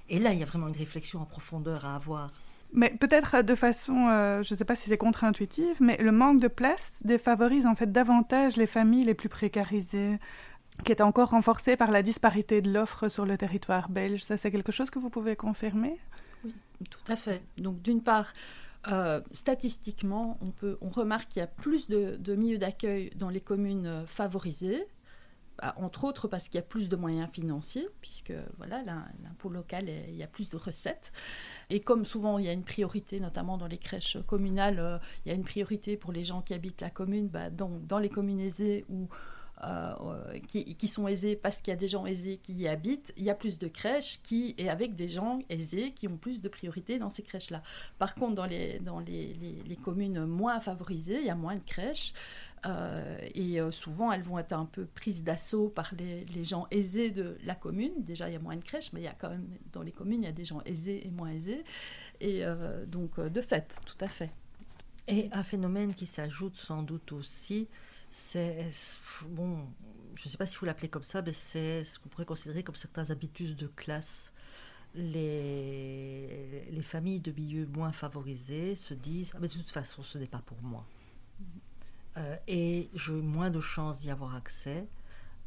Et 0.09 0.19
là, 0.19 0.33
il 0.33 0.39
y 0.39 0.43
a 0.43 0.47
vraiment 0.47 0.67
une 0.67 0.77
réflexion 0.77 1.21
en 1.21 1.25
profondeur 1.25 1.85
à 1.85 1.95
avoir. 1.95 2.31
Mais 2.75 2.89
peut-être 2.89 3.43
de 3.43 3.53
façon, 3.53 4.07
euh, 4.09 4.41
je 4.41 4.55
ne 4.55 4.57
sais 4.57 4.65
pas 4.65 4.75
si 4.75 4.89
c'est 4.89 4.97
contre-intuitive, 4.97 5.75
mais 5.79 5.95
le 5.97 6.11
manque 6.11 6.39
de 6.39 6.47
place 6.47 6.93
défavorise 7.03 7.67
en 7.67 7.75
fait 7.75 7.91
davantage 7.91 8.57
les 8.57 8.65
familles 8.65 9.05
les 9.05 9.13
plus 9.13 9.29
précarisées, 9.29 10.17
qui 10.83 10.91
est 10.91 11.01
encore 11.01 11.29
renforcée 11.29 11.77
par 11.77 11.91
la 11.91 12.01
disparité 12.01 12.61
de 12.61 12.71
l'offre 12.71 13.07
sur 13.09 13.25
le 13.25 13.37
territoire 13.37 13.89
belge. 13.89 14.23
Ça, 14.23 14.37
c'est 14.37 14.51
quelque 14.51 14.71
chose 14.71 14.89
que 14.89 14.99
vous 14.99 15.09
pouvez 15.09 15.35
confirmer? 15.35 15.99
Oui, 16.43 16.53
tout 16.89 17.11
à 17.11 17.15
fait. 17.15 17.41
Donc, 17.57 17.81
d'une 17.81 18.01
part, 18.01 18.33
euh, 18.87 19.21
statistiquement, 19.31 20.37
on, 20.41 20.51
peut, 20.51 20.77
on 20.81 20.89
remarque 20.89 21.29
qu'il 21.29 21.39
y 21.39 21.43
a 21.43 21.47
plus 21.47 21.87
de, 21.87 22.35
milieux 22.35 22.57
d'accueil 22.57 23.11
dans 23.15 23.29
les 23.29 23.41
communes 23.41 23.87
euh, 23.87 24.05
favorisées, 24.05 24.85
bah, 25.61 25.75
entre 25.77 26.03
autres 26.03 26.27
parce 26.27 26.49
qu'il 26.49 26.55
y 26.55 26.63
a 26.63 26.65
plus 26.65 26.89
de 26.89 26.95
moyens 26.95 27.29
financiers, 27.31 27.87
puisque 28.01 28.33
voilà, 28.57 28.81
l'impôt 29.23 29.49
local, 29.49 29.87
il 29.87 30.15
y 30.15 30.23
a 30.23 30.27
plus 30.27 30.49
de 30.49 30.57
recettes. 30.57 31.13
Et 31.69 31.79
comme 31.79 32.05
souvent 32.05 32.39
il 32.39 32.45
y 32.45 32.49
a 32.49 32.51
une 32.51 32.63
priorité, 32.63 33.19
notamment 33.19 33.57
dans 33.57 33.67
les 33.67 33.77
crèches 33.77 34.17
communales, 34.25 34.79
euh, 34.79 34.97
il 35.25 35.29
y 35.29 35.31
a 35.31 35.35
une 35.35 35.43
priorité 35.43 35.95
pour 35.95 36.11
les 36.11 36.23
gens 36.23 36.41
qui 36.41 36.53
habitent 36.53 36.81
la 36.81 36.89
commune, 36.89 37.27
bah, 37.27 37.49
dans, 37.51 37.69
dans, 37.69 37.99
les 37.99 38.09
communes 38.09 38.39
aisées 38.39 38.83
où 38.89 39.07
euh, 39.63 39.93
euh, 40.01 40.39
qui, 40.39 40.87
sont 40.87 41.07
aisés 41.07 41.35
parce 41.35 41.61
qu'il 41.61 41.71
y 41.71 41.73
a 41.73 41.77
des 41.77 41.87
gens 41.87 42.05
aisés 42.05 42.37
qui 42.37 42.53
y 42.53 42.67
habitent, 42.67 43.13
il 43.15 43.23
y 43.23 43.29
a 43.29 43.35
plus 43.35 43.57
de 43.57 43.67
crèches 43.67 44.19
qui, 44.21 44.55
et 44.57 44.69
avec 44.69 44.95
des 44.95 45.07
gens 45.07 45.39
aisés 45.49 45.91
qui 45.91 46.07
ont 46.07 46.17
plus 46.17 46.41
de 46.41 46.49
priorité 46.49 46.99
dans 46.99 47.09
ces 47.09 47.23
crèches-là. 47.23 47.63
Par 47.97 48.15
contre, 48.15 48.35
dans 48.35 48.45
les, 48.45 48.79
dans 48.79 48.99
les, 48.99 49.33
les, 49.65 49.75
communes 49.75 50.25
moins 50.25 50.59
favorisées, 50.59 51.19
il 51.19 51.25
y 51.25 51.29
a 51.29 51.35
moins 51.35 51.55
de 51.55 51.63
crèches. 51.63 52.13
Euh, 52.65 53.17
et 53.35 53.59
souvent, 53.71 54.11
elles 54.11 54.23
vont 54.23 54.39
être 54.39 54.53
un 54.53 54.65
peu 54.65 54.85
prises 54.85 55.23
d'assaut 55.23 55.69
par 55.69 55.93
les, 55.97 56.25
les, 56.25 56.43
gens 56.43 56.67
aisés 56.71 57.11
de 57.11 57.37
la 57.43 57.55
commune. 57.55 57.93
Déjà, 57.99 58.29
il 58.29 58.33
y 58.33 58.37
a 58.37 58.39
moins 58.39 58.55
de 58.55 58.63
crèches, 58.63 58.91
mais 58.93 59.01
il 59.01 59.05
y 59.05 59.07
a 59.07 59.15
quand 59.17 59.29
même, 59.29 59.47
dans 59.71 59.81
les 59.81 59.91
communes, 59.91 60.23
il 60.23 60.25
y 60.25 60.29
a 60.29 60.33
des 60.33 60.45
gens 60.45 60.61
aisés 60.65 61.05
et 61.05 61.09
moins 61.09 61.29
aisés. 61.29 61.63
Et 62.19 62.43
donc, 62.87 63.19
de 63.19 63.41
fait, 63.41 63.79
tout 63.85 63.97
à 64.01 64.07
fait. 64.07 64.31
Et 65.07 65.29
un 65.31 65.43
phénomène 65.43 65.93
qui 65.93 66.05
s'ajoute 66.05 66.55
sans 66.55 66.83
doute 66.83 67.11
aussi, 67.11 67.67
c'est 68.13 68.69
bon, 69.29 69.67
je 70.13 70.27
ne 70.27 70.31
sais 70.31 70.37
pas 70.37 70.45
si 70.45 70.55
vous 70.57 70.65
l'appelez 70.65 70.87
comme 70.87 71.03
ça, 71.03 71.23
mais 71.23 71.33
c'est 71.33 71.83
ce 71.83 71.99
qu'on 71.99 72.09
pourrait 72.09 72.25
considérer 72.25 72.61
comme 72.61 72.75
certains 72.75 73.09
habitus 73.09 73.55
de 73.55 73.65
classe. 73.65 74.31
Les, 74.93 76.67
les 76.69 76.81
familles 76.83 77.19
de 77.19 77.31
milieux 77.31 77.65
moins 77.65 77.91
favorisés 77.91 78.75
se 78.75 78.93
disent 78.93 79.31
ah, 79.33 79.39
mais 79.41 79.47
de 79.47 79.53
toute 79.53 79.71
façon 79.71 80.03
ce 80.03 80.19
n'est 80.19 80.27
pas 80.27 80.43
pour 80.45 80.61
moi 80.61 80.85
euh, 82.17 82.35
et 82.47 82.91
j'ai 82.93 83.13
moins 83.13 83.49
de 83.49 83.59
chances 83.59 84.01
d'y 84.01 84.11
avoir 84.11 84.35
accès 84.35 84.87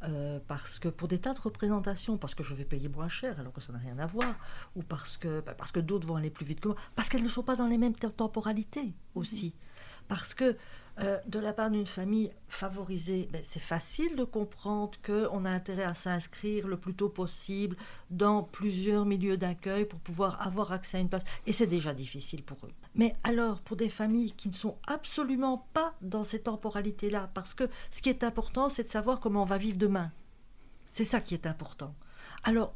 euh, 0.03 0.39
parce 0.47 0.79
que 0.79 0.89
pour 0.89 1.07
des 1.07 1.19
tas 1.19 1.33
de 1.33 1.39
représentations, 1.39 2.17
parce 2.17 2.35
que 2.35 2.43
je 2.43 2.53
vais 2.53 2.65
payer 2.65 2.89
moins 2.89 3.07
cher 3.07 3.39
alors 3.39 3.53
que 3.53 3.61
ça 3.61 3.71
n'a 3.71 3.79
rien 3.79 3.97
à 3.99 4.05
voir, 4.05 4.35
ou 4.75 4.83
parce 4.83 5.15
que, 5.15 5.39
bah, 5.39 5.55
parce 5.57 5.71
que 5.71 5.79
d'autres 5.79 6.05
vont 6.05 6.17
aller 6.17 6.29
plus 6.29 6.45
vite 6.45 6.59
que 6.59 6.67
moi, 6.67 6.77
parce 6.95 7.07
qu'elles 7.07 7.23
ne 7.23 7.29
sont 7.29 7.43
pas 7.43 7.55
dans 7.55 7.67
les 7.67 7.77
mêmes 7.77 7.95
temporalités 7.95 8.93
aussi. 9.15 9.55
Parce 10.07 10.33
que 10.33 10.55
euh, 10.99 11.19
de 11.27 11.37
la 11.37 11.53
part 11.53 11.69
d'une 11.69 11.85
famille 11.85 12.31
favorisée, 12.47 13.29
ben, 13.31 13.41
c'est 13.43 13.59
facile 13.59 14.15
de 14.15 14.23
comprendre 14.23 14.97
qu'on 15.05 15.45
a 15.45 15.49
intérêt 15.49 15.83
à 15.83 15.93
s'inscrire 15.93 16.67
le 16.67 16.77
plus 16.77 16.95
tôt 16.95 17.09
possible 17.09 17.75
dans 18.09 18.41
plusieurs 18.41 19.05
milieux 19.05 19.37
d'accueil 19.37 19.85
pour 19.85 19.99
pouvoir 19.99 20.45
avoir 20.45 20.71
accès 20.71 20.97
à 20.97 21.01
une 21.01 21.09
place. 21.09 21.23
Et 21.45 21.53
c'est 21.53 21.67
déjà 21.67 21.93
difficile 21.93 22.43
pour 22.43 22.57
eux. 22.65 22.71
Mais 22.95 23.15
alors, 23.23 23.61
pour 23.61 23.77
des 23.77 23.89
familles 23.89 24.31
qui 24.31 24.47
ne 24.47 24.53
sont 24.53 24.77
absolument 24.87 25.67
pas 25.73 25.93
dans 26.01 26.23
ces 26.23 26.39
temporalités-là, 26.39 27.29
parce 27.35 27.53
que 27.53 27.69
ce 27.91 28.01
qui 28.01 28.09
est 28.09 28.23
important, 28.23 28.69
c'est 28.69 28.85
de 28.85 28.89
savoir 28.89 29.19
comment 29.19 29.43
on 29.43 29.45
va 29.45 29.59
vivre 29.59 29.77
demain. 29.77 30.11
C'est 30.89 31.05
ça 31.05 31.21
qui 31.21 31.35
est 31.35 31.45
important. 31.45 31.93
Alors, 32.43 32.73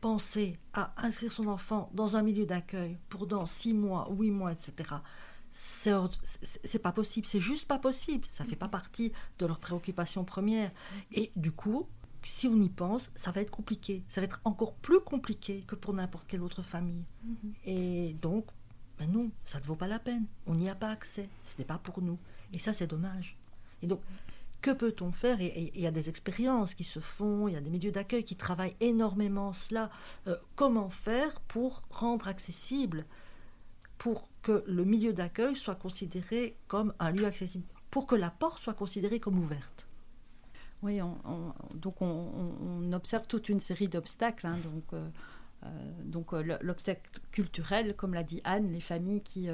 penser 0.00 0.56
à 0.72 0.92
inscrire 0.98 1.32
son 1.32 1.48
enfant 1.48 1.90
dans 1.94 2.16
un 2.16 2.22
milieu 2.22 2.46
d'accueil 2.46 2.96
pour 3.08 3.26
dans 3.26 3.44
six 3.44 3.74
mois, 3.74 4.06
huit 4.10 4.30
mois, 4.30 4.52
etc 4.52 4.94
c'est 5.56 6.78
pas 6.78 6.92
possible, 6.92 7.26
c'est 7.26 7.40
juste 7.40 7.66
pas 7.66 7.78
possible. 7.78 8.26
Ça 8.30 8.44
fait 8.44 8.56
pas 8.56 8.68
partie 8.68 9.12
de 9.38 9.46
leurs 9.46 9.58
préoccupations 9.58 10.24
premières. 10.24 10.70
Et 11.12 11.32
du 11.34 11.50
coup, 11.50 11.88
si 12.22 12.46
on 12.46 12.60
y 12.60 12.68
pense, 12.68 13.10
ça 13.14 13.30
va 13.30 13.40
être 13.40 13.50
compliqué. 13.50 14.02
Ça 14.08 14.20
va 14.20 14.26
être 14.26 14.40
encore 14.44 14.74
plus 14.74 15.00
compliqué 15.00 15.64
que 15.66 15.74
pour 15.74 15.94
n'importe 15.94 16.26
quelle 16.26 16.42
autre 16.42 16.62
famille. 16.62 17.04
Mhm. 17.24 17.54
Et 17.64 18.16
donc, 18.20 18.46
ben 18.98 19.10
non, 19.10 19.30
ça 19.44 19.58
ne 19.58 19.64
vaut 19.64 19.76
pas 19.76 19.86
la 19.86 19.98
peine. 19.98 20.26
On 20.46 20.54
n'y 20.54 20.68
a 20.68 20.74
pas 20.74 20.90
accès. 20.90 21.28
Ce 21.42 21.56
n'est 21.58 21.64
pas 21.64 21.78
pour 21.78 22.02
nous. 22.02 22.18
Et 22.52 22.58
ça, 22.58 22.74
c'est 22.74 22.86
dommage. 22.86 23.38
Et 23.80 23.86
donc, 23.86 24.00
que 24.60 24.72
peut-on 24.72 25.10
faire? 25.10 25.40
Et 25.40 25.72
il 25.74 25.80
y 25.80 25.86
a 25.86 25.90
des 25.90 26.10
expériences 26.10 26.74
qui 26.74 26.84
se 26.84 27.00
font, 27.00 27.48
il 27.48 27.54
y 27.54 27.56
a 27.56 27.60
des 27.60 27.70
milieux 27.70 27.92
d'accueil 27.92 28.24
qui 28.24 28.36
travaillent 28.36 28.76
énormément 28.80 29.52
cela. 29.54 29.90
Euh, 30.26 30.36
comment 30.54 30.90
faire 30.90 31.40
pour 31.42 31.82
rendre 31.90 32.28
accessible 32.28 33.06
pour 33.98 34.28
que 34.42 34.64
le 34.66 34.84
milieu 34.84 35.12
d'accueil 35.12 35.56
soit 35.56 35.74
considéré 35.74 36.56
comme 36.68 36.92
un 36.98 37.10
lieu 37.10 37.26
accessible, 37.26 37.64
pour 37.90 38.06
que 38.06 38.14
la 38.14 38.30
porte 38.30 38.62
soit 38.62 38.74
considérée 38.74 39.20
comme 39.20 39.38
ouverte. 39.38 39.88
Oui, 40.82 41.00
donc 41.74 42.02
on, 42.02 42.92
observe 42.92 43.26
toute 43.26 43.48
une 43.48 43.60
série 43.60 43.88
d'obstacles. 43.88 44.46
Hein, 44.46 44.58
donc 44.72 44.84
euh, 44.92 45.08
euh, 45.64 45.68
donc 46.04 46.32
euh, 46.32 46.58
l'obstacle 46.60 47.10
culturel, 47.32 47.96
comme 47.96 48.14
l'a 48.14 48.22
dit 48.22 48.40
Anne, 48.44 48.70
les 48.70 48.80
familles 48.80 49.22
qui 49.22 49.48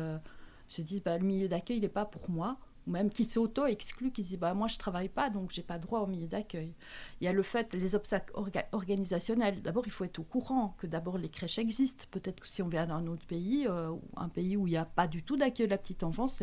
se 0.68 0.82
disent 0.82 1.02
bah, 1.02 1.18
le 1.18 1.24
milieu 1.24 1.48
d'accueil 1.48 1.80
n'est 1.80 1.88
pas 1.88 2.04
pour 2.04 2.28
moi 2.30 2.58
ou 2.86 2.90
même 2.90 3.10
qui 3.10 3.24
s'auto-excluent, 3.24 4.10
qui 4.10 4.22
disent 4.22 4.38
bah, 4.38 4.54
Moi, 4.54 4.68
je 4.68 4.74
ne 4.74 4.78
travaille 4.78 5.08
pas, 5.08 5.30
donc 5.30 5.52
je 5.52 5.60
n'ai 5.60 5.66
pas 5.66 5.78
droit 5.78 6.00
au 6.00 6.06
milieu 6.06 6.26
d'accueil. 6.26 6.74
Il 7.20 7.24
y 7.24 7.28
a 7.28 7.32
le 7.32 7.42
fait, 7.42 7.74
les 7.74 7.94
obstacles 7.94 8.32
organisationnels. 8.72 9.62
D'abord, 9.62 9.84
il 9.86 9.92
faut 9.92 10.04
être 10.04 10.18
au 10.18 10.24
courant 10.24 10.74
que 10.78 10.86
d'abord 10.86 11.18
les 11.18 11.28
crèches 11.28 11.58
existent. 11.58 12.04
Peut-être 12.10 12.40
que 12.40 12.48
si 12.48 12.62
on 12.62 12.68
vient 12.68 12.86
d'un 12.86 13.06
autre 13.06 13.26
pays, 13.26 13.66
euh, 13.68 13.92
un 14.16 14.28
pays 14.28 14.56
où 14.56 14.66
il 14.66 14.70
n'y 14.70 14.76
a 14.76 14.84
pas 14.84 15.06
du 15.06 15.22
tout 15.22 15.36
d'accueil 15.36 15.66
de 15.66 15.70
la 15.70 15.78
petite 15.78 16.02
enfance, 16.02 16.42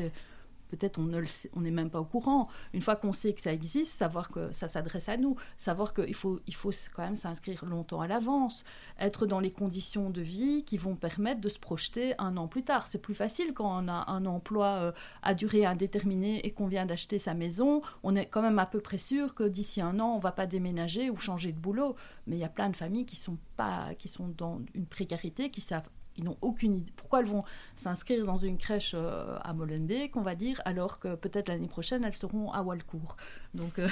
peut-être 0.70 1.00
on 1.00 1.04
ne 1.04 1.22
on 1.54 1.62
n'est 1.62 1.72
même 1.72 1.90
pas 1.90 2.00
au 2.00 2.06
courant. 2.06 2.48
Une 2.74 2.82
fois 2.82 2.96
qu'on 2.96 3.14
sait 3.14 3.34
que 3.34 3.42
ça 3.42 3.52
existe, 3.52 3.92
savoir 3.92 4.30
que 4.30 4.52
ça 4.54 4.70
s'adresse 4.70 5.10
à 5.10 5.18
nous, 5.18 5.36
savoir 5.58 5.94
qu'il 5.94 6.14
faut, 6.14 6.40
il 6.48 6.56
faut 6.56 6.72
quand 6.96 7.04
même 7.04 7.16
s'inscrire 7.16 7.66
longtemps 7.66 8.02
à 8.02 8.08
l'avance, 8.08 8.64
être 9.00 9.26
dans 9.26 9.40
les 9.40 9.52
conditions 9.52 10.10
de 10.10 10.22
vie 10.22 10.64
qui 10.64 10.78
vont 10.78 10.96
permettre 10.96 11.42
de 11.42 11.50
se 11.50 11.60
projeter 11.60 12.14
un 12.20 12.38
an 12.38 12.48
plus 12.48 12.64
tard. 12.64 12.88
C'est 12.88 13.02
plus 13.02 13.16
facile 13.16 13.54
quand 13.54 13.84
on 13.84 13.88
a 13.88 14.10
un 14.12 14.26
emploi 14.26 14.68
euh, 14.68 14.92
à 15.24 15.34
durée 15.34 15.66
indéterminée 15.66 16.46
et 16.46 16.52
qu'on 16.52 16.68
vient 16.68 16.86
d'acheter 16.86 17.20
sa 17.20 17.34
maison. 17.34 17.82
On 18.04 18.16
est 18.16 18.28
quand 18.28 18.42
même 18.42 18.60
à 18.60 18.66
peu 18.66 18.80
près 18.80 18.98
sûr 18.98 19.34
que 19.36 19.44
d'ici 19.44 19.82
un 19.82 20.00
an, 20.00 20.14
on 20.16 20.20
va 20.20 20.32
pas 20.32 20.46
déménager 20.46 21.10
ou 21.10 21.18
changer 21.18 21.52
de 21.52 21.60
boulot. 21.60 21.96
Mais 22.28 22.38
il 22.38 22.40
y 22.40 22.46
a 22.46 22.50
plein 22.50 22.70
de 22.70 22.76
familles 22.76 23.06
qui 23.06 23.16
sont 23.16 23.38
pas, 23.56 23.94
qui 23.98 24.08
sont 24.08 24.30
dans 24.38 24.62
une 24.74 24.86
précarité, 24.86 25.50
qui 25.50 25.62
savent 25.62 25.90
ils 26.20 26.26
n'ont 26.26 26.38
aucune 26.42 26.78
idée. 26.78 26.92
Pourquoi 26.96 27.22
elles 27.22 27.26
vont 27.26 27.44
s'inscrire 27.76 28.26
dans 28.26 28.38
une 28.38 28.58
crèche 28.58 28.94
euh, 28.94 29.38
à 29.42 29.54
Molenbeek, 29.54 30.18
on 30.18 30.22
va 30.22 30.36
dire, 30.36 30.62
alors 30.66 31.00
que 31.00 31.16
peut-être 31.16 31.48
l'année 31.48 31.68
prochaine, 31.68 32.04
elles 32.04 32.14
seront 32.14 32.52
à 32.52 32.62
Walcourt 32.62 33.16
Donc 33.54 33.80
euh, 33.80 33.88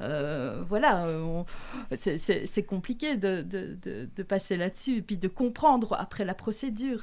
euh, 0.00 0.62
voilà, 0.66 1.06
c'est 1.96 2.62
compliqué 2.62 3.16
de, 3.16 4.22
passer 4.22 4.56
là-dessus 4.56 4.98
et 4.98 5.02
puis 5.02 5.18
de 5.18 5.28
comprendre 5.28 5.94
après 5.98 6.24
la 6.24 6.34
procédure. 6.34 7.00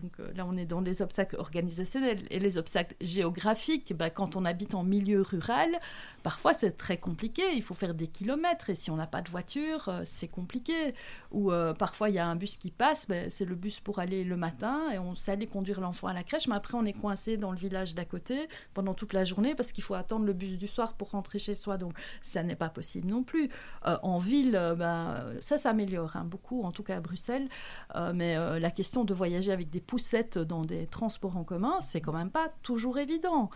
Donc 0.00 0.18
là, 0.34 0.46
on 0.48 0.56
est 0.56 0.64
dans 0.64 0.80
les 0.80 1.02
obstacles 1.02 1.36
organisationnels 1.36 2.22
et 2.30 2.38
les 2.38 2.56
obstacles 2.56 2.96
géographiques. 3.00 3.94
Bah, 3.94 4.08
quand 4.08 4.34
on 4.36 4.44
habite 4.44 4.74
en 4.74 4.82
milieu 4.82 5.20
rural, 5.20 5.78
parfois 6.26 6.54
c'est 6.54 6.76
très 6.76 6.96
compliqué. 6.96 7.42
Il 7.54 7.62
faut 7.62 7.74
faire 7.74 7.94
des 7.94 8.08
kilomètres 8.08 8.70
et 8.70 8.74
si 8.74 8.90
on 8.90 8.96
n'a 8.96 9.06
pas 9.06 9.22
de 9.22 9.30
voiture, 9.30 9.92
c'est 10.04 10.26
compliqué. 10.26 10.92
Ou 11.30 11.52
parfois 11.78 12.10
il 12.10 12.16
y 12.16 12.18
a 12.18 12.26
un 12.26 12.34
bus 12.34 12.56
qui 12.56 12.72
passe, 12.72 13.06
bah, 13.06 13.30
c'est 13.30 13.44
le 13.44 13.54
bus 13.54 13.78
pour 13.78 14.00
aller 14.00 14.24
le 14.24 14.36
matin 14.36 14.90
et 14.92 14.98
on 14.98 15.14
sait 15.14 15.30
aller 15.30 15.46
conduire 15.46 15.80
l'enfant 15.80 16.08
à 16.08 16.12
la 16.12 16.24
crèche, 16.24 16.48
mais 16.48 16.56
après 16.56 16.76
on 16.76 16.84
est 16.84 16.92
coincé 16.92 17.36
dans 17.36 17.52
le 17.52 17.56
village 17.56 17.94
d'à 17.94 18.04
côté 18.04 18.48
pendant 18.74 18.92
toute 18.92 19.12
la 19.12 19.22
journée 19.22 19.54
parce 19.54 19.70
qu'il 19.70 19.84
faut 19.84 19.94
attendre 19.94 20.24
le 20.24 20.32
bus 20.32 20.58
du 20.58 20.66
soir 20.66 20.94
pour 20.94 21.10
rentrer 21.10 21.38
chez 21.38 21.54
soi. 21.54 21.76
Donc 21.76 21.96
ça 22.22 22.42
n'est 22.42 22.56
pas 22.56 22.70
possible 22.70 23.08
non 23.08 23.22
plus. 23.22 23.48
Euh, 23.86 23.96
en 24.02 24.18
ville, 24.18 24.56
euh, 24.56 24.74
ben, 24.74 25.32
ça 25.40 25.58
s'améliore 25.58 26.16
hein, 26.16 26.24
beaucoup, 26.24 26.62
en 26.64 26.72
tout 26.72 26.82
cas 26.82 26.96
à 26.96 27.00
Bruxelles. 27.00 27.48
Euh, 27.94 28.12
mais 28.12 28.36
la 28.58 28.70
question 28.70 29.04
de 29.04 29.14
voyager 29.14 29.52
avec 29.52 29.70
des 29.70 29.80
poussettes 29.80 30.38
dans 30.38 30.64
des 30.64 30.86
transports 30.86 31.36
en 31.36 31.44
commun, 31.44 31.80
c'est 31.80 32.00
quand 32.00 32.12
même 32.12 32.30
pas 32.30 32.48
toujours 32.62 32.98
évident. 32.98 33.50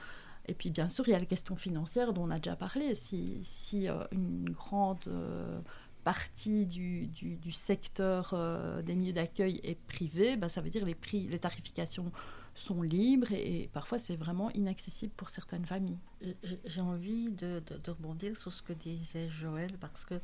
Et 0.50 0.54
puis 0.54 0.70
bien 0.70 0.88
sûr, 0.88 1.06
il 1.06 1.12
y 1.12 1.14
a 1.14 1.18
la 1.18 1.26
question 1.26 1.54
financière 1.54 2.12
dont 2.12 2.24
on 2.24 2.30
a 2.30 2.38
déjà 2.38 2.56
parlé. 2.56 2.96
Si, 2.96 3.38
si 3.44 3.86
une 4.10 4.50
grande 4.50 5.08
partie 6.04 6.66
du, 6.66 7.52
secteur 7.52 8.30
euh, 8.32 8.82
des 8.82 8.94
milieux 8.94 9.12
d'accueil 9.12 9.60
est 9.62 9.78
privée, 9.86 10.36
bah, 10.36 10.48
ça 10.48 10.60
veut 10.60 10.70
dire 10.70 10.84
les 10.84 10.94
prix, 10.94 11.28
les 11.28 11.38
tarifications 11.38 12.10
sont 12.54 12.82
libres 12.82 13.32
et, 13.32 13.70
parfois 13.72 13.98
c'est 13.98 14.16
vraiment 14.16 14.50
inaccessible 14.50 15.12
pour 15.16 15.28
certaines 15.28 15.64
familles. 15.64 15.98
J'ai 16.64 16.80
envie 16.80 17.30
de, 17.30 17.62
rebondir 17.86 18.36
sur 18.36 18.52
ce 18.52 18.62
que 18.62 18.72
disait 18.72 19.28
Joël 19.28 19.76
parce 19.78 20.04
que 20.04 20.14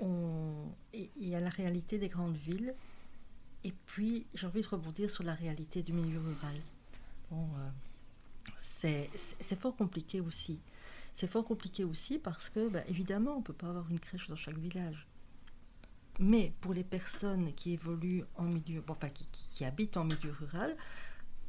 il 0.00 1.28
y 1.28 1.34
a 1.34 1.40
la 1.40 1.50
réalité 1.50 1.98
des 1.98 2.08
grandes 2.08 2.36
villes 2.36 2.74
et 3.62 3.72
puis 3.86 4.26
j'ai 4.34 4.46
envie 4.46 4.62
de 4.62 4.66
rebondir 4.66 5.10
sur 5.10 5.22
la 5.22 5.34
réalité 5.34 5.82
du 5.82 5.92
milieu 5.92 6.18
rural. 6.18 6.56
Bon, 7.30 7.44
euh, 7.44 7.68
c'est 8.82 9.58
fort 9.58 9.76
compliqué 9.76 10.20
aussi. 10.20 10.60
C'est 11.14 11.26
fort 11.26 11.44
compliqué 11.44 11.84
aussi 11.84 12.18
parce 12.18 12.48
que, 12.50 12.68
bah, 12.68 12.82
évidemment, 12.88 13.34
on 13.34 13.38
ne 13.38 13.44
peut 13.44 13.52
pas 13.52 13.68
avoir 13.68 13.90
une 13.90 14.00
crèche 14.00 14.28
dans 14.28 14.36
chaque 14.36 14.58
village. 14.58 15.06
Mais 16.18 16.52
pour 16.60 16.74
les 16.74 16.84
personnes 16.84 17.52
qui 17.54 17.72
évoluent 17.72 18.24
en 18.36 18.44
milieu, 18.44 18.82
enfin 18.88 19.08
qui, 19.08 19.64
habitent 19.64 19.96
en 19.96 20.04
milieu 20.04 20.32
rural, 20.32 20.76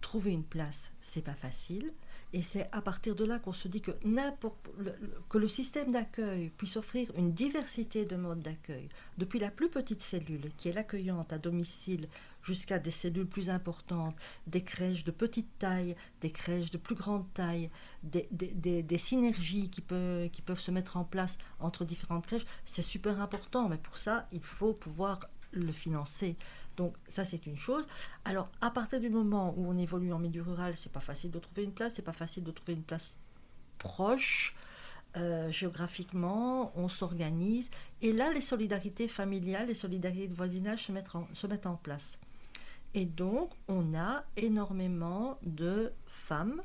trouver 0.01 0.31
une 0.31 0.43
place, 0.43 0.91
c'est 1.01 1.21
pas 1.21 1.34
facile. 1.34 1.93
Et 2.36 2.41
c'est 2.41 2.67
à 2.71 2.81
partir 2.81 3.15
de 3.15 3.25
là 3.25 3.38
qu'on 3.38 3.53
se 3.53 3.67
dit 3.67 3.81
que, 3.81 3.91
le, 4.03 4.93
que 5.29 5.38
le 5.38 5.47
système 5.47 5.91
d'accueil 5.91 6.49
puisse 6.57 6.77
offrir 6.77 7.11
une 7.15 7.31
diversité 7.31 8.05
de 8.05 8.15
modes 8.15 8.41
d'accueil, 8.41 8.89
depuis 9.19 9.38
la 9.38 9.51
plus 9.51 9.69
petite 9.69 10.01
cellule, 10.01 10.49
qui 10.57 10.69
est 10.69 10.73
l'accueillante 10.73 11.31
à 11.31 11.38
domicile, 11.38 12.09
jusqu'à 12.41 12.79
des 12.79 12.91
cellules 12.91 13.27
plus 13.27 13.51
importantes, 13.51 14.15
des 14.47 14.63
crèches 14.63 15.03
de 15.03 15.11
petite 15.11 15.59
taille, 15.59 15.95
des 16.21 16.31
crèches 16.31 16.71
de 16.71 16.77
plus 16.77 16.95
grande 16.95 17.31
taille, 17.36 17.69
des, 18.01 18.97
synergies 18.97 19.69
qui 19.69 19.84
qui 20.31 20.41
peuvent 20.41 20.59
se 20.59 20.71
mettre 20.71 20.97
en 20.97 21.03
place 21.03 21.38
entre 21.59 21.86
différentes 21.86 22.25
crèches, 22.25 22.45
c'est 22.65 22.81
super 22.81 23.21
important. 23.21 23.69
Mais 23.69 23.77
pour 23.77 23.99
ça, 23.99 24.27
il 24.31 24.41
faut 24.41 24.73
pouvoir 24.73 25.19
le 25.51 25.71
financer. 25.71 26.36
Donc 26.78 26.95
ça 27.07 27.26
c'est 27.26 27.45
une 27.45 27.57
chose. 27.57 27.88
Alors 28.26 28.49
à 28.61 28.71
partir 28.71 28.99
du 28.99 29.09
moment 29.09 29.53
où 29.57 29.67
on 29.67 29.78
évolue 29.78 30.13
en 30.13 30.19
milieu 30.19 30.41
rural, 30.41 30.74
c'est 30.78 30.91
pas 30.91 30.99
facile 30.99 31.32
de 31.32 31.39
trouver 31.39 31.63
une 31.63 31.74
place, 31.74 31.93
c'est 31.95 32.01
pas 32.01 32.13
facile 32.13 32.43
de 32.43 32.51
trouver 32.51 32.74
une 32.74 32.84
place 32.84 33.11
proche. 33.78 34.55
Euh, 35.15 35.51
géographiquement, 35.51 36.71
on 36.76 36.89
s'organise. 36.89 37.69
Et 38.01 38.13
là, 38.13 38.32
les 38.34 38.41
solidarités 38.41 39.07
familiales, 39.07 39.67
les 39.67 39.76
solidarités 39.76 40.28
de 40.28 40.34
voisinage 40.34 40.86
se 40.86 40.91
mettent 40.91 41.13
en, 41.13 41.28
se 41.34 41.45
mettent 41.45 41.67
en 41.67 41.76
place. 41.76 42.17
Et 42.95 43.05
donc, 43.05 43.51
on 43.67 43.95
a 43.95 44.24
énormément 44.38 45.38
de 45.43 45.91
femmes 46.07 46.63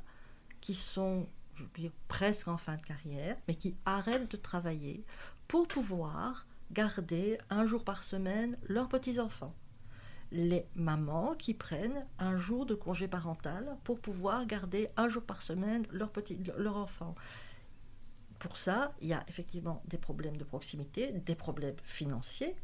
qui 0.62 0.74
sont, 0.74 1.26
je 1.54 1.64
veux 1.64 1.70
dire, 1.76 1.92
presque 2.08 2.48
en 2.48 2.56
fin 2.56 2.76
de 2.76 2.82
carrière, 2.82 3.36
mais 3.46 3.54
qui 3.54 3.76
arrêtent 3.84 4.30
de 4.30 4.38
travailler 4.38 5.04
pour 5.46 5.68
pouvoir 5.68 6.46
garder 6.72 7.38
un 7.50 7.66
jour 7.66 7.84
par 7.84 8.02
semaine 8.02 8.56
leurs 8.66 8.88
petits-enfants 8.88 9.54
les 10.30 10.66
mamans 10.74 11.34
qui 11.34 11.54
prennent 11.54 12.06
un 12.18 12.36
jour 12.36 12.66
de 12.66 12.74
congé 12.74 13.08
parental 13.08 13.76
pour 13.84 14.00
pouvoir 14.00 14.46
garder 14.46 14.88
un 14.96 15.08
jour 15.08 15.22
par 15.22 15.42
semaine 15.42 15.86
leur, 15.90 16.10
petit, 16.10 16.38
leur 16.56 16.76
enfant. 16.76 17.14
Pour 18.38 18.56
ça, 18.56 18.94
il 19.00 19.08
y 19.08 19.14
a 19.14 19.24
effectivement 19.28 19.82
des 19.88 19.98
problèmes 19.98 20.36
de 20.36 20.44
proximité, 20.44 21.12
des 21.12 21.34
problèmes 21.34 21.76
financiers. 21.82 22.54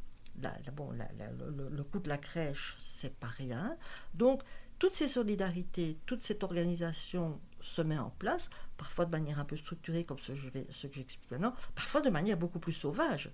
bon, 0.77 0.93
le, 0.93 1.83
coût 1.83 1.99
de 1.99 2.09
la 2.09 2.19
crèche, 2.19 2.77
c'est 2.79 3.17
pas 3.17 3.29
rien. 3.29 3.77
Donc, 4.15 4.43
toutes 4.79 4.93
ces 4.93 5.09
solidarités, 5.09 5.99
toute 6.07 6.23
cette 6.23 6.45
organisation 6.45 7.41
se 7.61 7.83
met 7.83 7.99
en 7.99 8.11
place, 8.11 8.51
parfois 8.77 9.07
de 9.07 9.11
manière 9.11 9.39
un 9.39 9.45
peu 9.45 9.57
structurée, 9.57 10.05
comme 10.05 10.19
je 10.19 10.35
ce 10.71 10.87
que 10.87 10.95
j'explique 10.95 11.31
maintenant, 11.31 11.55
parfois 11.75 12.03
de 12.03 12.11
manière 12.11 12.37
beaucoup 12.37 12.59
plus 12.59 12.73
sauvage. 12.73 13.31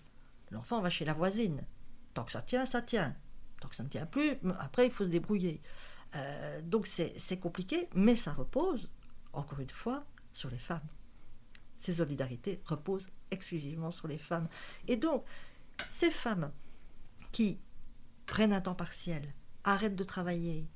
L'enfant 0.51 0.81
va 0.81 0.91
chez 0.91 1.05
la 1.05 1.13
voisine. 1.13 1.65
Tant 2.15 2.25
que 2.25 2.33
ça 2.33 2.43
tient, 2.43 2.67
ça 2.67 2.83
tient. 2.83 3.17
Donc 3.61 3.75
ça 3.75 3.83
ne 3.83 3.89
tient 3.89 4.07
plus. 4.07 4.37
Après, 4.59 4.87
il 4.87 4.93
faut 4.93 5.05
se 5.05 5.11
débrouiller. 5.11 5.61
Euh, 6.17 6.61
donc 6.63 6.87
c'est 6.87 7.39
compliqué, 7.39 7.89
mais 7.95 8.17
ça 8.17 8.33
repose, 8.33 8.91
encore 9.33 9.61
une 9.61 9.71
fois, 9.71 10.05
sur 10.33 10.51
les 10.51 10.59
femmes. 10.59 10.87
Ces 11.79 11.95
solidarités 11.95 12.61
reposent 12.67 13.09
exclusivement 13.31 13.91
sur 13.91 14.09
les 14.09 14.19
femmes. 14.19 14.49
Et 14.89 14.97
donc, 14.97 15.25
ces 15.89 16.11
femmes 16.11 16.51
qui 17.33 17.59
prennent 18.27 18.53
un 18.53 18.61
temps 18.61 18.75
partiel, 18.75 19.33
arrêtent 19.65 19.97
de 19.97 20.05
travailler, 20.05 20.69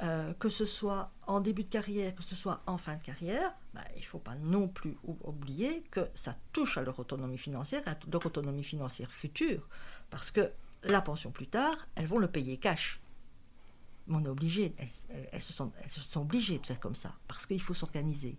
euh, 0.00 0.32
que 0.34 0.48
ce 0.48 0.64
soit 0.64 1.10
en 1.26 1.40
début 1.40 1.64
de 1.64 1.68
carrière, 1.68 2.14
que 2.14 2.22
ce 2.22 2.36
soit 2.36 2.62
en 2.66 2.78
fin 2.78 2.96
de 2.96 3.02
carrière, 3.02 3.52
bah, 3.74 3.82
il 3.96 4.02
ne 4.02 4.06
faut 4.06 4.20
pas 4.20 4.36
non 4.36 4.68
plus 4.68 4.96
oublier 5.02 5.82
que 5.90 6.08
ça 6.14 6.36
touche 6.52 6.78
à 6.78 6.82
leur 6.82 6.98
autonomie 7.00 7.38
financière, 7.38 7.82
à 7.86 7.96
leur 8.10 8.24
autonomie 8.24 8.62
financière 8.62 9.10
future. 9.10 9.68
Parce 10.08 10.30
que 10.30 10.52
la 10.82 11.00
pension 11.00 11.30
plus 11.30 11.46
tard, 11.46 11.88
elles 11.94 12.06
vont 12.06 12.18
le 12.18 12.28
payer 12.28 12.56
cash. 12.56 13.00
on 14.08 14.24
est 14.24 14.28
obligé, 14.28 14.74
elles, 15.32 15.42
se 15.42 15.52
sont, 15.52 15.72
obligées 16.16 16.58
de 16.58 16.66
faire 16.66 16.80
comme 16.80 16.94
ça, 16.94 17.14
parce 17.26 17.46
qu'il 17.46 17.60
faut 17.60 17.74
s'organiser. 17.74 18.38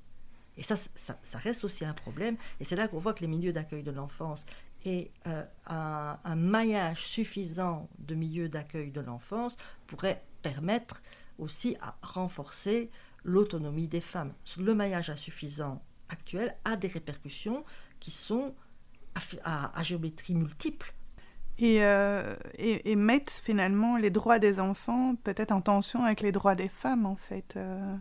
Et 0.57 0.63
ça, 0.63 0.75
ça, 0.75 1.37
reste 1.37 1.63
aussi 1.63 1.85
un 1.85 1.93
problème. 1.93 2.35
Et 2.59 2.65
c'est 2.65 2.75
là 2.75 2.87
qu'on 2.87 2.99
voit 2.99 3.13
que 3.13 3.21
les 3.21 3.27
milieux 3.27 3.53
d'accueil 3.53 3.83
de 3.83 3.91
l'enfance 3.91 4.45
et 4.83 5.11
euh, 5.27 5.45
un, 5.67 6.35
maillage 6.35 7.05
suffisant 7.05 7.89
de 7.99 8.15
milieux 8.15 8.49
d'accueil 8.49 8.91
de 8.91 8.99
l'enfance 8.99 9.55
pourrait 9.87 10.23
permettre 10.41 11.01
aussi 11.37 11.77
à 11.81 11.95
renforcer 12.01 12.89
l'autonomie 13.23 13.87
des 13.87 14.01
femmes. 14.01 14.33
Le 14.57 14.73
maillage 14.75 15.09
insuffisant 15.09 15.81
actuel 16.09 16.55
a 16.65 16.75
des 16.75 16.87
répercussions 16.87 17.63
qui 17.99 18.11
sont 18.11 18.53
à 19.43 19.83
géométrie 19.83 20.35
multiple 20.35 20.93
euh, 21.61 22.35
et, 22.57 22.95
mettre 22.95 23.33
finalement 23.33 23.97
les 23.97 24.09
droits 24.09 24.39
des 24.39 24.59
enfants 24.59 25.15
peut-être 25.23 25.51
en 25.51 25.61
tension 25.61 26.03
avec 26.03 26.21
les 26.21 26.31
droits 26.31 26.55
des 26.55 26.69
femmes, 26.69 27.05
en 27.05 27.15
fait, 27.15 27.55
euh, 27.57 27.95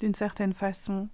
d'une 0.00 0.14
certaine 0.14 0.52
façon. 0.52 1.08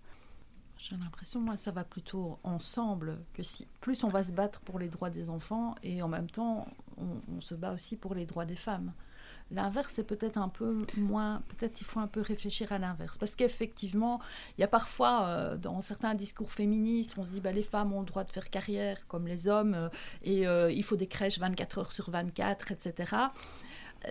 J'ai 0.79 0.97
l'impression, 0.97 1.41
moi, 1.41 1.57
ça 1.57 1.71
va 1.71 1.85
plutôt 1.85 2.39
ensemble, 2.43 3.19
que 3.35 3.43
si 3.43 3.67
plus 3.81 4.03
on 4.05 4.09
va 4.09 4.23
se 4.23 4.33
battre 4.33 4.61
pour 4.61 4.79
les 4.79 4.89
droits 4.89 5.11
des 5.11 5.31
enfants, 5.31 5.75
et 5.83 6.03
en 6.03 6.09
même 6.09 6.31
temps, 6.31 6.67
on 6.97 7.41
se 7.41 7.55
bat 7.55 7.73
aussi 7.73 7.97
pour 7.97 8.15
les 8.15 8.27
droits 8.27 8.47
des 8.47 8.57
femmes. 8.57 8.93
L'inverse, 9.53 9.93
c'est 9.97 10.07
peut-être 10.07 10.39
un 10.39 10.49
peu 10.49 10.79
moins, 10.97 11.43
peut-être 11.49 11.81
il 11.81 11.85
faut 11.85 12.01
un 12.01 12.07
peu 12.07 12.21
réfléchir 12.21 12.73
à 12.73 12.79
l'inverse. 12.79 13.19
Parce 13.19 13.35
qu'effectivement, 13.35 14.21
il 14.57 14.63
y 14.63 14.65
a 14.65 14.69
parfois, 14.69 15.27
euh, 15.27 15.57
dans 15.57 15.81
certains 15.81 16.15
discours 16.15 16.51
féministes, 16.51 17.15
on 17.19 17.25
se 17.25 17.33
dit, 17.33 17.41
bah, 17.41 17.53
les 17.53 17.63
femmes 17.63 17.93
ont 17.93 18.01
le 18.01 18.07
droit 18.07 18.25
de 18.25 18.33
faire 18.33 18.49
carrière 18.49 19.07
comme 19.09 19.27
les 19.27 19.49
hommes, 19.49 19.75
euh, 19.75 19.89
et 20.23 20.47
euh, 20.47 20.73
il 20.73 20.83
faut 20.83 20.97
des 20.97 21.07
crèches 21.07 21.39
24 21.39 21.79
heures 21.79 21.93
sur 21.93 22.11
24, 22.11 22.73
etc. 22.73 23.15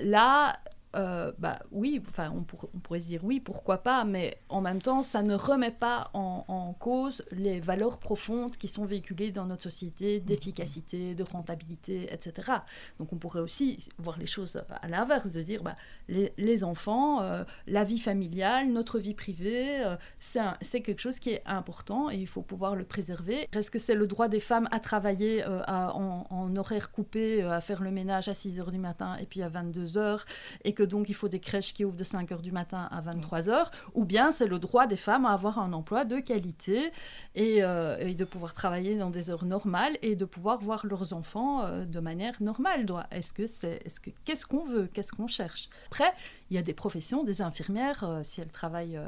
Là, 0.01 0.59
euh, 0.95 1.31
bah 1.37 1.59
oui, 1.71 2.01
enfin 2.09 2.33
on, 2.35 2.43
pourrait 2.43 2.99
se 2.99 3.07
dire 3.07 3.23
oui, 3.23 3.39
pourquoi 3.39 3.77
pas, 3.77 4.03
mais 4.03 4.37
en 4.49 4.59
même 4.59 4.81
temps, 4.81 5.03
ça 5.03 5.23
ne 5.23 5.35
remet 5.35 5.71
pas 5.71 6.09
en, 6.13 6.41
cause 6.79 7.23
les 7.31 7.59
valeurs 7.59 7.99
profondes 7.99 8.55
qui 8.57 8.67
sont 8.67 8.85
véhiculées 8.85 9.31
dans 9.31 9.45
notre 9.45 9.63
société 9.63 10.19
d'efficacité, 10.19 11.15
de 11.15 11.23
rentabilité, 11.23 12.11
etc. 12.11 12.51
Donc 12.97 13.13
on 13.13 13.17
pourrait 13.17 13.41
aussi 13.41 13.89
voir 13.97 14.17
les 14.17 14.25
choses 14.25 14.61
à 14.81 14.87
l'inverse, 14.87 15.27
de 15.27 15.41
dire 15.41 15.63
bah, 15.63 15.75
les, 16.07 16.63
enfants, 16.63 17.21
euh, 17.21 17.43
la 17.67 17.83
vie 17.83 17.99
familiale, 17.99 18.69
notre 18.71 18.99
vie 18.99 19.13
privée, 19.13 19.83
euh, 19.83 19.95
c'est 20.19 20.81
quelque 20.81 21.01
chose 21.01 21.19
qui 21.19 21.31
est 21.31 21.43
important 21.45 22.09
et 22.09 22.15
il 22.15 22.27
faut 22.27 22.41
pouvoir 22.41 22.75
le 22.75 22.83
préserver. 22.83 23.47
Est-ce 23.53 23.71
que 23.71 23.79
c'est 23.79 23.95
le 23.95 24.07
droit 24.07 24.27
des 24.27 24.39
femmes 24.39 24.67
à 24.71 24.79
travailler 24.79 25.45
en, 25.45 26.25
en, 26.29 26.55
horaire 26.55 26.91
coupé, 26.91 27.43
à 27.43 27.61
faire 27.61 27.81
le 27.81 27.91
ménage 27.91 28.27
à 28.27 28.33
6 28.33 28.59
h 28.59 28.71
du 28.71 28.79
matin 28.79 29.17
et 29.17 29.25
puis 29.25 29.41
à 29.41 29.49
22 29.49 29.85
h 29.85 30.21
et 30.63 30.73
que 30.73 30.80
donc 30.83 31.09
il 31.09 31.15
faut 31.15 31.27
des 31.27 31.39
crèches 31.39 31.73
qui 31.73 31.85
ouvrent 31.85 31.95
de 31.95 32.03
5 32.03 32.31
heures 32.31 32.41
du 32.41 32.51
matin 32.51 32.87
à 32.91 33.01
23 33.01 33.49
heures, 33.49 33.71
ou 33.93 34.05
bien 34.05 34.31
c'est 34.31 34.47
le 34.47 34.59
droit 34.59 34.87
des 34.87 34.95
femmes 34.95 35.25
à 35.25 35.33
avoir 35.33 35.59
un 35.59 35.73
emploi 35.73 36.05
de 36.05 36.19
qualité 36.19 36.91
euh, 37.37 37.97
et, 37.99 38.13
de 38.13 38.25
pouvoir 38.25 38.53
travailler 38.53 38.97
dans 38.97 39.09
des 39.09 39.29
heures 39.29 39.45
normales 39.45 39.97
et 40.01 40.15
de 40.15 40.25
pouvoir 40.25 40.59
voir 40.59 40.85
leurs 40.85 41.13
enfants 41.13 41.63
euh, 41.63 41.85
de 41.85 41.99
manière 41.99 42.41
normale. 42.41 42.85
Est-ce 43.11 43.33
que 43.33 43.47
c'est, 43.47 43.81
est-ce 43.85 43.99
que 43.99 44.09
qu'est-ce 44.25 44.45
qu'on 44.45 44.65
veut, 44.65 44.87
qu'est-ce 44.93 45.11
qu'on 45.11 45.27
cherche? 45.27 45.69
Après, 45.87 46.13
il 46.49 46.55
y 46.55 46.59
a 46.59 46.61
des 46.61 46.73
professions, 46.73 47.23
des 47.23 47.41
infirmières, 47.41 48.03
euh, 48.03 48.21
si 48.23 48.41
elles 48.41 48.51
travaillent 48.51 48.99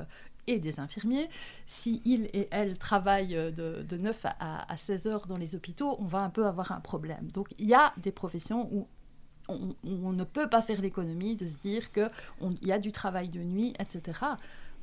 et 0.47 0.59
des 0.59 0.79
infirmiers. 0.79 1.29
Si 1.67 2.01
ils 2.05 2.25
et 2.33 2.47
elles 2.51 2.77
travaillent 2.77 3.35
de, 3.53 3.83
de 3.83 3.97
9 3.97 4.25
à, 4.25 4.71
à, 4.71 4.77
16 4.77 5.07
heures 5.07 5.27
dans 5.27 5.37
les 5.37 5.55
hôpitaux, 5.55 5.95
on 5.99 6.05
va 6.05 6.19
un 6.19 6.29
peu 6.29 6.45
avoir 6.45 6.71
un 6.71 6.81
problème. 6.81 7.31
Donc 7.33 7.53
il 7.57 7.67
y 7.67 7.73
a 7.73 7.93
des 7.97 8.11
professions 8.11 8.69
où 8.73 8.87
on, 9.83 10.11
ne 10.11 10.23
peut 10.23 10.47
pas 10.47 10.61
faire 10.61 10.81
l'économie 10.81 11.35
de 11.35 11.47
se 11.47 11.57
dire 11.57 11.91
qu'il 11.91 12.07
y 12.61 12.71
a 12.71 12.79
du 12.79 12.91
travail 12.91 13.29
de 13.29 13.39
nuit, 13.39 13.73
etc. 13.79 14.19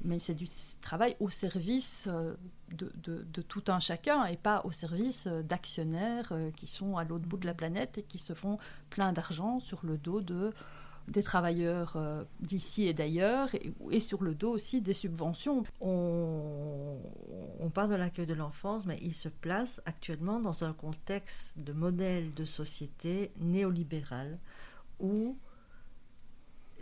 Mais 0.02 0.18
c'est 0.18 0.34
du 0.34 0.48
travail 0.80 1.16
au 1.20 1.28
service 1.28 2.08
euh, 2.08 2.34
de, 2.72 3.42
tout 3.42 3.64
un 3.68 3.80
chacun 3.80 4.24
et 4.24 4.36
pas 4.36 4.62
au 4.64 4.72
service 4.72 5.26
euh, 5.26 5.42
d'actionnaires 5.42 6.28
euh, 6.32 6.50
qui 6.56 6.66
sont 6.66 6.96
à 6.96 7.04
l'autre 7.04 7.26
bout 7.26 7.36
de 7.36 7.46
la 7.46 7.54
planète 7.54 7.98
et 7.98 8.02
qui 8.02 8.18
se 8.18 8.32
font 8.32 8.58
plein 8.88 9.12
d'argent 9.12 9.60
sur 9.60 9.80
le 9.84 9.98
dos 9.98 10.22
de 10.22 10.54
des 11.10 11.22
travailleurs 11.22 11.98
d'ici 12.40 12.86
et 12.86 12.94
d'ailleurs, 12.94 13.50
et, 13.90 14.00
sur 14.00 14.22
le 14.22 14.34
dos 14.34 14.50
aussi 14.50 14.80
des 14.80 14.92
subventions. 14.92 15.64
On, 15.80 16.98
on 17.58 17.70
parle 17.70 17.90
de 17.90 17.96
l'accueil 17.96 18.26
de 18.26 18.34
l'enfance, 18.34 18.86
mais 18.86 18.98
il 19.02 19.14
se 19.14 19.28
place 19.28 19.82
actuellement 19.86 20.40
dans 20.40 20.64
un 20.64 20.72
contexte 20.72 21.58
de 21.58 21.72
modèle 21.72 22.32
de 22.34 22.44
société 22.44 23.32
néolibéral 23.38 24.38
où 25.00 25.36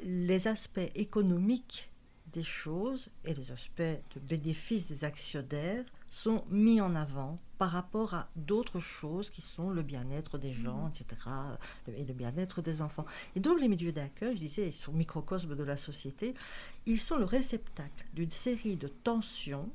les 0.04 0.46
aspects 0.46 0.90
économiques 0.94 1.90
des 2.32 2.42
choses 2.42 3.08
et 3.24 3.34
les 3.34 3.50
aspects 3.52 3.80
de 3.82 4.20
bénéfice 4.20 4.88
des 4.88 5.04
actionnaires 5.04 5.84
sont 6.10 6.44
mis 6.48 6.80
en 6.80 6.94
avant 6.94 7.38
par 7.58 7.70
rapport 7.70 8.14
à 8.14 8.28
d'autres 8.36 8.80
choses 8.80 9.30
qui 9.30 9.40
sont 9.40 9.70
le 9.70 9.82
bien-être 9.82 10.38
des 10.38 10.52
gens, 10.52 10.84
mmh. 10.84 10.88
etc., 10.88 11.30
et 11.88 12.04
le 12.04 12.14
bien-être 12.14 12.62
des 12.62 12.82
enfants. 12.82 13.04
Et 13.34 13.40
donc 13.40 13.60
les 13.60 13.68
milieux 13.68 13.92
d'accueil, 13.92 14.36
je 14.36 14.42
disais, 14.42 14.68
ils 14.68 14.72
sont 14.72 14.92
microcosmes 14.92 15.56
de 15.56 15.64
la 15.64 15.76
société, 15.76 16.34
ils 16.86 17.00
sont 17.00 17.16
le 17.16 17.24
réceptacle 17.24 18.06
d'une 18.14 18.30
série 18.30 18.76
de 18.76 18.88
tensions 18.88 19.68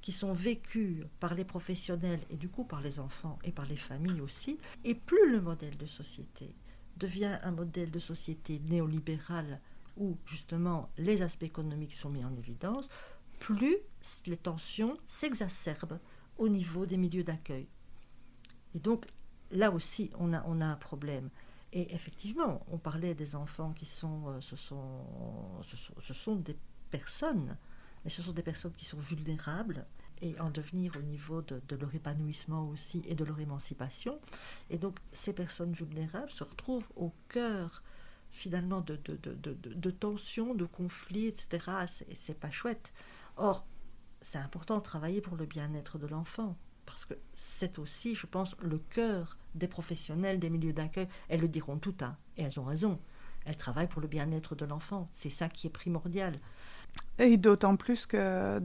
qui 0.00 0.12
sont 0.12 0.32
vécues 0.32 1.02
par 1.18 1.34
les 1.34 1.44
professionnels 1.44 2.20
et 2.30 2.36
du 2.36 2.48
coup 2.48 2.62
par 2.62 2.80
les 2.80 3.00
enfants 3.00 3.40
et 3.42 3.50
par 3.50 3.66
les 3.66 3.76
familles 3.76 4.20
aussi. 4.20 4.56
Et 4.84 4.94
plus 4.94 5.32
le 5.32 5.40
modèle 5.40 5.76
de 5.76 5.86
société 5.86 6.54
devient 6.96 7.38
un 7.42 7.50
modèle 7.50 7.90
de 7.90 7.98
société 7.98 8.60
néolibéral 8.68 9.60
où 9.96 10.16
justement 10.24 10.90
les 10.96 11.22
aspects 11.22 11.42
économiques 11.42 11.94
sont 11.94 12.10
mis 12.10 12.24
en 12.24 12.36
évidence, 12.36 12.88
plus 13.38 13.76
les 14.26 14.36
tensions 14.36 14.96
s'exacerbent 15.06 15.98
au 16.38 16.48
niveau 16.48 16.86
des 16.86 16.96
milieux 16.96 17.24
d'accueil. 17.24 17.66
Et 18.74 18.78
donc 18.78 19.06
là 19.50 19.70
aussi, 19.70 20.10
on 20.18 20.32
a, 20.32 20.42
on 20.46 20.60
a 20.60 20.66
un 20.66 20.76
problème. 20.76 21.30
Et 21.72 21.94
effectivement, 21.94 22.64
on 22.70 22.78
parlait 22.78 23.14
des 23.14 23.34
enfants 23.34 23.72
qui 23.72 23.86
sont, 23.86 24.28
euh, 24.28 24.40
ce, 24.40 24.56
sont, 24.56 25.04
ce, 25.62 26.14
sont, 26.14 26.36
des 26.36 26.56
personnes, 26.90 27.56
mais 28.04 28.10
ce 28.10 28.22
sont 28.22 28.32
des 28.32 28.42
personnes 28.42 28.72
qui 28.72 28.84
sont 28.84 28.98
vulnérables 28.98 29.84
et 30.22 30.38
en 30.40 30.50
devenir 30.50 30.96
au 30.96 31.02
niveau 31.02 31.42
de, 31.42 31.60
leur 31.76 31.94
épanouissement 31.94 32.68
aussi 32.68 33.02
et 33.06 33.14
de 33.14 33.24
leur 33.24 33.38
émancipation. 33.40 34.18
Et 34.70 34.78
donc 34.78 34.98
ces 35.12 35.32
personnes 35.32 35.72
vulnérables 35.72 36.30
se 36.30 36.44
retrouvent 36.44 36.88
au 36.96 37.12
cœur 37.28 37.82
finalement 38.30 38.80
de, 38.80 38.96
de, 39.04 39.16
de, 39.16 39.54
de 39.54 39.90
tensions, 39.90 40.54
de 40.54 40.64
conflits, 40.64 41.26
etc. 41.26 41.86
C'est 42.14 42.38
pas 42.38 42.50
chouette. 42.50 42.92
Or, 43.36 43.66
c'est 44.20 44.38
important 44.38 44.78
de 44.78 44.82
travailler 44.82 45.20
pour 45.20 45.36
le 45.36 45.46
bien-être 45.46 45.98
de 45.98 46.06
l'enfant, 46.06 46.56
parce 46.86 47.04
que 47.04 47.14
c'est 47.34 47.78
aussi, 47.78 48.14
je 48.14 48.26
pense, 48.26 48.56
le 48.60 48.78
cœur 48.78 49.38
des 49.54 49.68
professionnels 49.68 50.38
des 50.38 50.50
milieux 50.50 50.72
d'accueil. 50.72 51.08
Elles 51.28 51.40
le 51.40 51.48
diront 51.48 51.78
tout, 51.78 51.94
hein, 52.00 52.16
et 52.36 52.42
elles 52.42 52.58
ont 52.58 52.64
raison. 52.64 52.98
Elles 53.44 53.56
travaillent 53.56 53.88
pour 53.88 54.00
le 54.00 54.08
bien-être 54.08 54.56
de 54.56 54.64
l'enfant. 54.64 55.08
C'est 55.12 55.30
ça 55.30 55.48
qui 55.48 55.66
est 55.66 55.70
primordial. 55.70 56.40
Et 57.18 57.38
d'autant 57.38 57.76
plus 57.76 58.04
que 58.04 58.60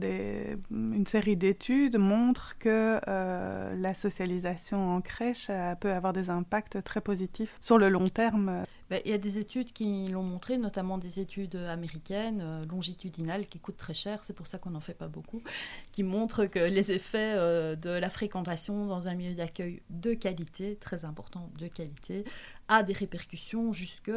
une 0.70 1.06
série 1.06 1.36
d'études 1.36 1.96
montrent 1.96 2.58
que 2.58 3.00
euh, 3.08 3.74
la 3.74 3.94
socialisation 3.94 4.94
en 4.94 5.00
crèche 5.00 5.46
euh, 5.48 5.74
peut 5.74 5.90
avoir 5.90 6.12
des 6.12 6.28
impacts 6.28 6.84
très 6.84 7.00
positifs 7.00 7.56
sur 7.62 7.78
le 7.78 7.88
long 7.88 8.10
terme. 8.10 8.62
Ben, 8.90 9.00
il 9.06 9.10
y 9.10 9.14
a 9.14 9.18
des 9.18 9.38
études 9.38 9.72
qui 9.72 10.08
l'ont 10.08 10.22
montré, 10.22 10.58
notamment 10.58 10.98
des 10.98 11.18
études 11.18 11.56
américaines, 11.56 12.40
euh, 12.42 12.66
longitudinales, 12.66 13.48
qui 13.48 13.58
coûtent 13.58 13.78
très 13.78 13.94
cher, 13.94 14.22
c'est 14.22 14.34
pour 14.34 14.46
ça 14.46 14.58
qu'on 14.58 14.70
n'en 14.70 14.80
fait 14.80 14.92
pas 14.92 15.08
beaucoup, 15.08 15.42
qui 15.90 16.02
montrent 16.02 16.44
que 16.44 16.58
les 16.58 16.92
effets 16.92 17.34
de 17.34 17.90
la 17.90 18.10
fréquentation 18.10 18.86
dans 18.86 19.08
un 19.08 19.14
milieu 19.14 19.34
d'accueil 19.34 19.80
de 19.88 20.12
qualité, 20.12 20.76
très 20.76 21.06
important 21.06 21.50
de 21.58 21.68
qualité, 21.68 22.24
a 22.68 22.82
des 22.82 22.92
répercussions 22.92 23.72
jusque, 23.72 24.12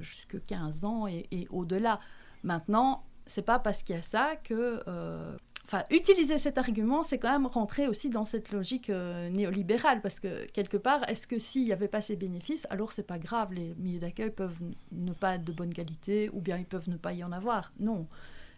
jusque 0.00 0.44
15 0.46 0.84
ans 0.84 1.08
et, 1.08 1.26
et 1.32 1.48
au-delà. 1.50 1.98
Maintenant, 2.44 3.02
c'est 3.28 3.42
pas 3.42 3.58
parce 3.58 3.82
qu'il 3.82 3.94
y 3.94 3.98
a 3.98 4.02
ça 4.02 4.36
que. 4.42 4.82
Euh, 4.88 5.36
enfin, 5.64 5.84
utiliser 5.90 6.38
cet 6.38 6.58
argument, 6.58 7.02
c'est 7.02 7.18
quand 7.18 7.30
même 7.30 7.46
rentrer 7.46 7.86
aussi 7.86 8.08
dans 8.10 8.24
cette 8.24 8.50
logique 8.50 8.90
euh, 8.90 9.28
néolibérale, 9.28 10.00
parce 10.00 10.18
que 10.18 10.46
quelque 10.46 10.76
part, 10.76 11.08
est-ce 11.08 11.26
que 11.26 11.38
s'il 11.38 11.64
n'y 11.64 11.72
avait 11.72 11.88
pas 11.88 12.02
ces 12.02 12.16
bénéfices, 12.16 12.66
alors 12.70 12.90
c'est 12.90 13.06
pas 13.06 13.18
grave, 13.18 13.52
les 13.52 13.74
milieux 13.74 14.00
d'accueil 14.00 14.30
peuvent 14.30 14.58
ne 14.92 15.12
pas 15.12 15.34
être 15.34 15.44
de 15.44 15.52
bonne 15.52 15.72
qualité, 15.72 16.30
ou 16.32 16.40
bien 16.40 16.56
ils 16.56 16.66
peuvent 16.66 16.88
ne 16.88 16.96
pas 16.96 17.12
y 17.12 17.22
en 17.22 17.32
avoir. 17.32 17.72
Non, 17.78 18.08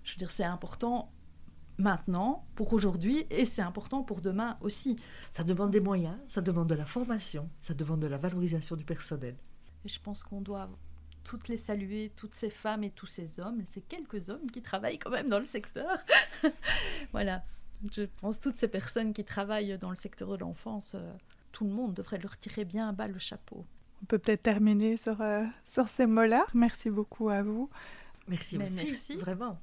je 0.04 0.14
veux 0.14 0.18
dire, 0.18 0.30
c'est 0.30 0.44
important 0.44 1.10
maintenant, 1.78 2.46
pour 2.54 2.72
aujourd'hui, 2.72 3.26
et 3.30 3.44
c'est 3.44 3.62
important 3.62 4.02
pour 4.02 4.20
demain 4.20 4.56
aussi. 4.60 4.96
Ça 5.30 5.42
demande 5.42 5.70
des 5.70 5.80
moyens, 5.80 6.16
ça 6.28 6.42
demande 6.42 6.68
de 6.68 6.74
la 6.74 6.84
formation, 6.84 7.48
ça 7.60 7.74
demande 7.74 8.00
de 8.00 8.06
la 8.06 8.18
valorisation 8.18 8.76
du 8.76 8.84
personnel. 8.84 9.36
Et 9.84 9.88
je 9.88 10.00
pense 10.00 10.22
qu'on 10.22 10.42
doit 10.42 10.68
toutes 11.24 11.48
les 11.48 11.56
saluer, 11.56 12.12
toutes 12.16 12.34
ces 12.34 12.50
femmes 12.50 12.84
et 12.84 12.90
tous 12.90 13.06
ces 13.06 13.40
hommes, 13.40 13.62
ces 13.66 13.80
quelques 13.80 14.30
hommes 14.30 14.50
qui 14.50 14.62
travaillent 14.62 14.98
quand 14.98 15.10
même 15.10 15.28
dans 15.28 15.38
le 15.38 15.44
secteur. 15.44 15.98
voilà, 17.12 17.44
je 17.92 18.02
pense 18.02 18.40
toutes 18.40 18.58
ces 18.58 18.68
personnes 18.68 19.12
qui 19.12 19.24
travaillent 19.24 19.78
dans 19.78 19.90
le 19.90 19.96
secteur 19.96 20.28
de 20.30 20.36
l'enfance, 20.36 20.92
euh, 20.94 21.12
tout 21.52 21.64
le 21.64 21.70
monde 21.70 21.94
devrait 21.94 22.18
leur 22.18 22.38
tirer 22.38 22.64
bien 22.64 22.92
bas 22.92 23.08
le 23.08 23.18
chapeau. 23.18 23.64
On 24.02 24.06
peut 24.06 24.18
peut-être 24.18 24.42
terminer 24.42 24.96
sur, 24.96 25.20
euh, 25.20 25.44
sur 25.64 25.88
ces 25.88 26.06
mots-là. 26.06 26.46
Merci 26.54 26.90
beaucoup 26.90 27.28
à 27.28 27.42
vous. 27.42 27.68
Merci 28.28 28.56
aussi, 28.56 28.86
merci. 28.86 29.16
vraiment. 29.16 29.60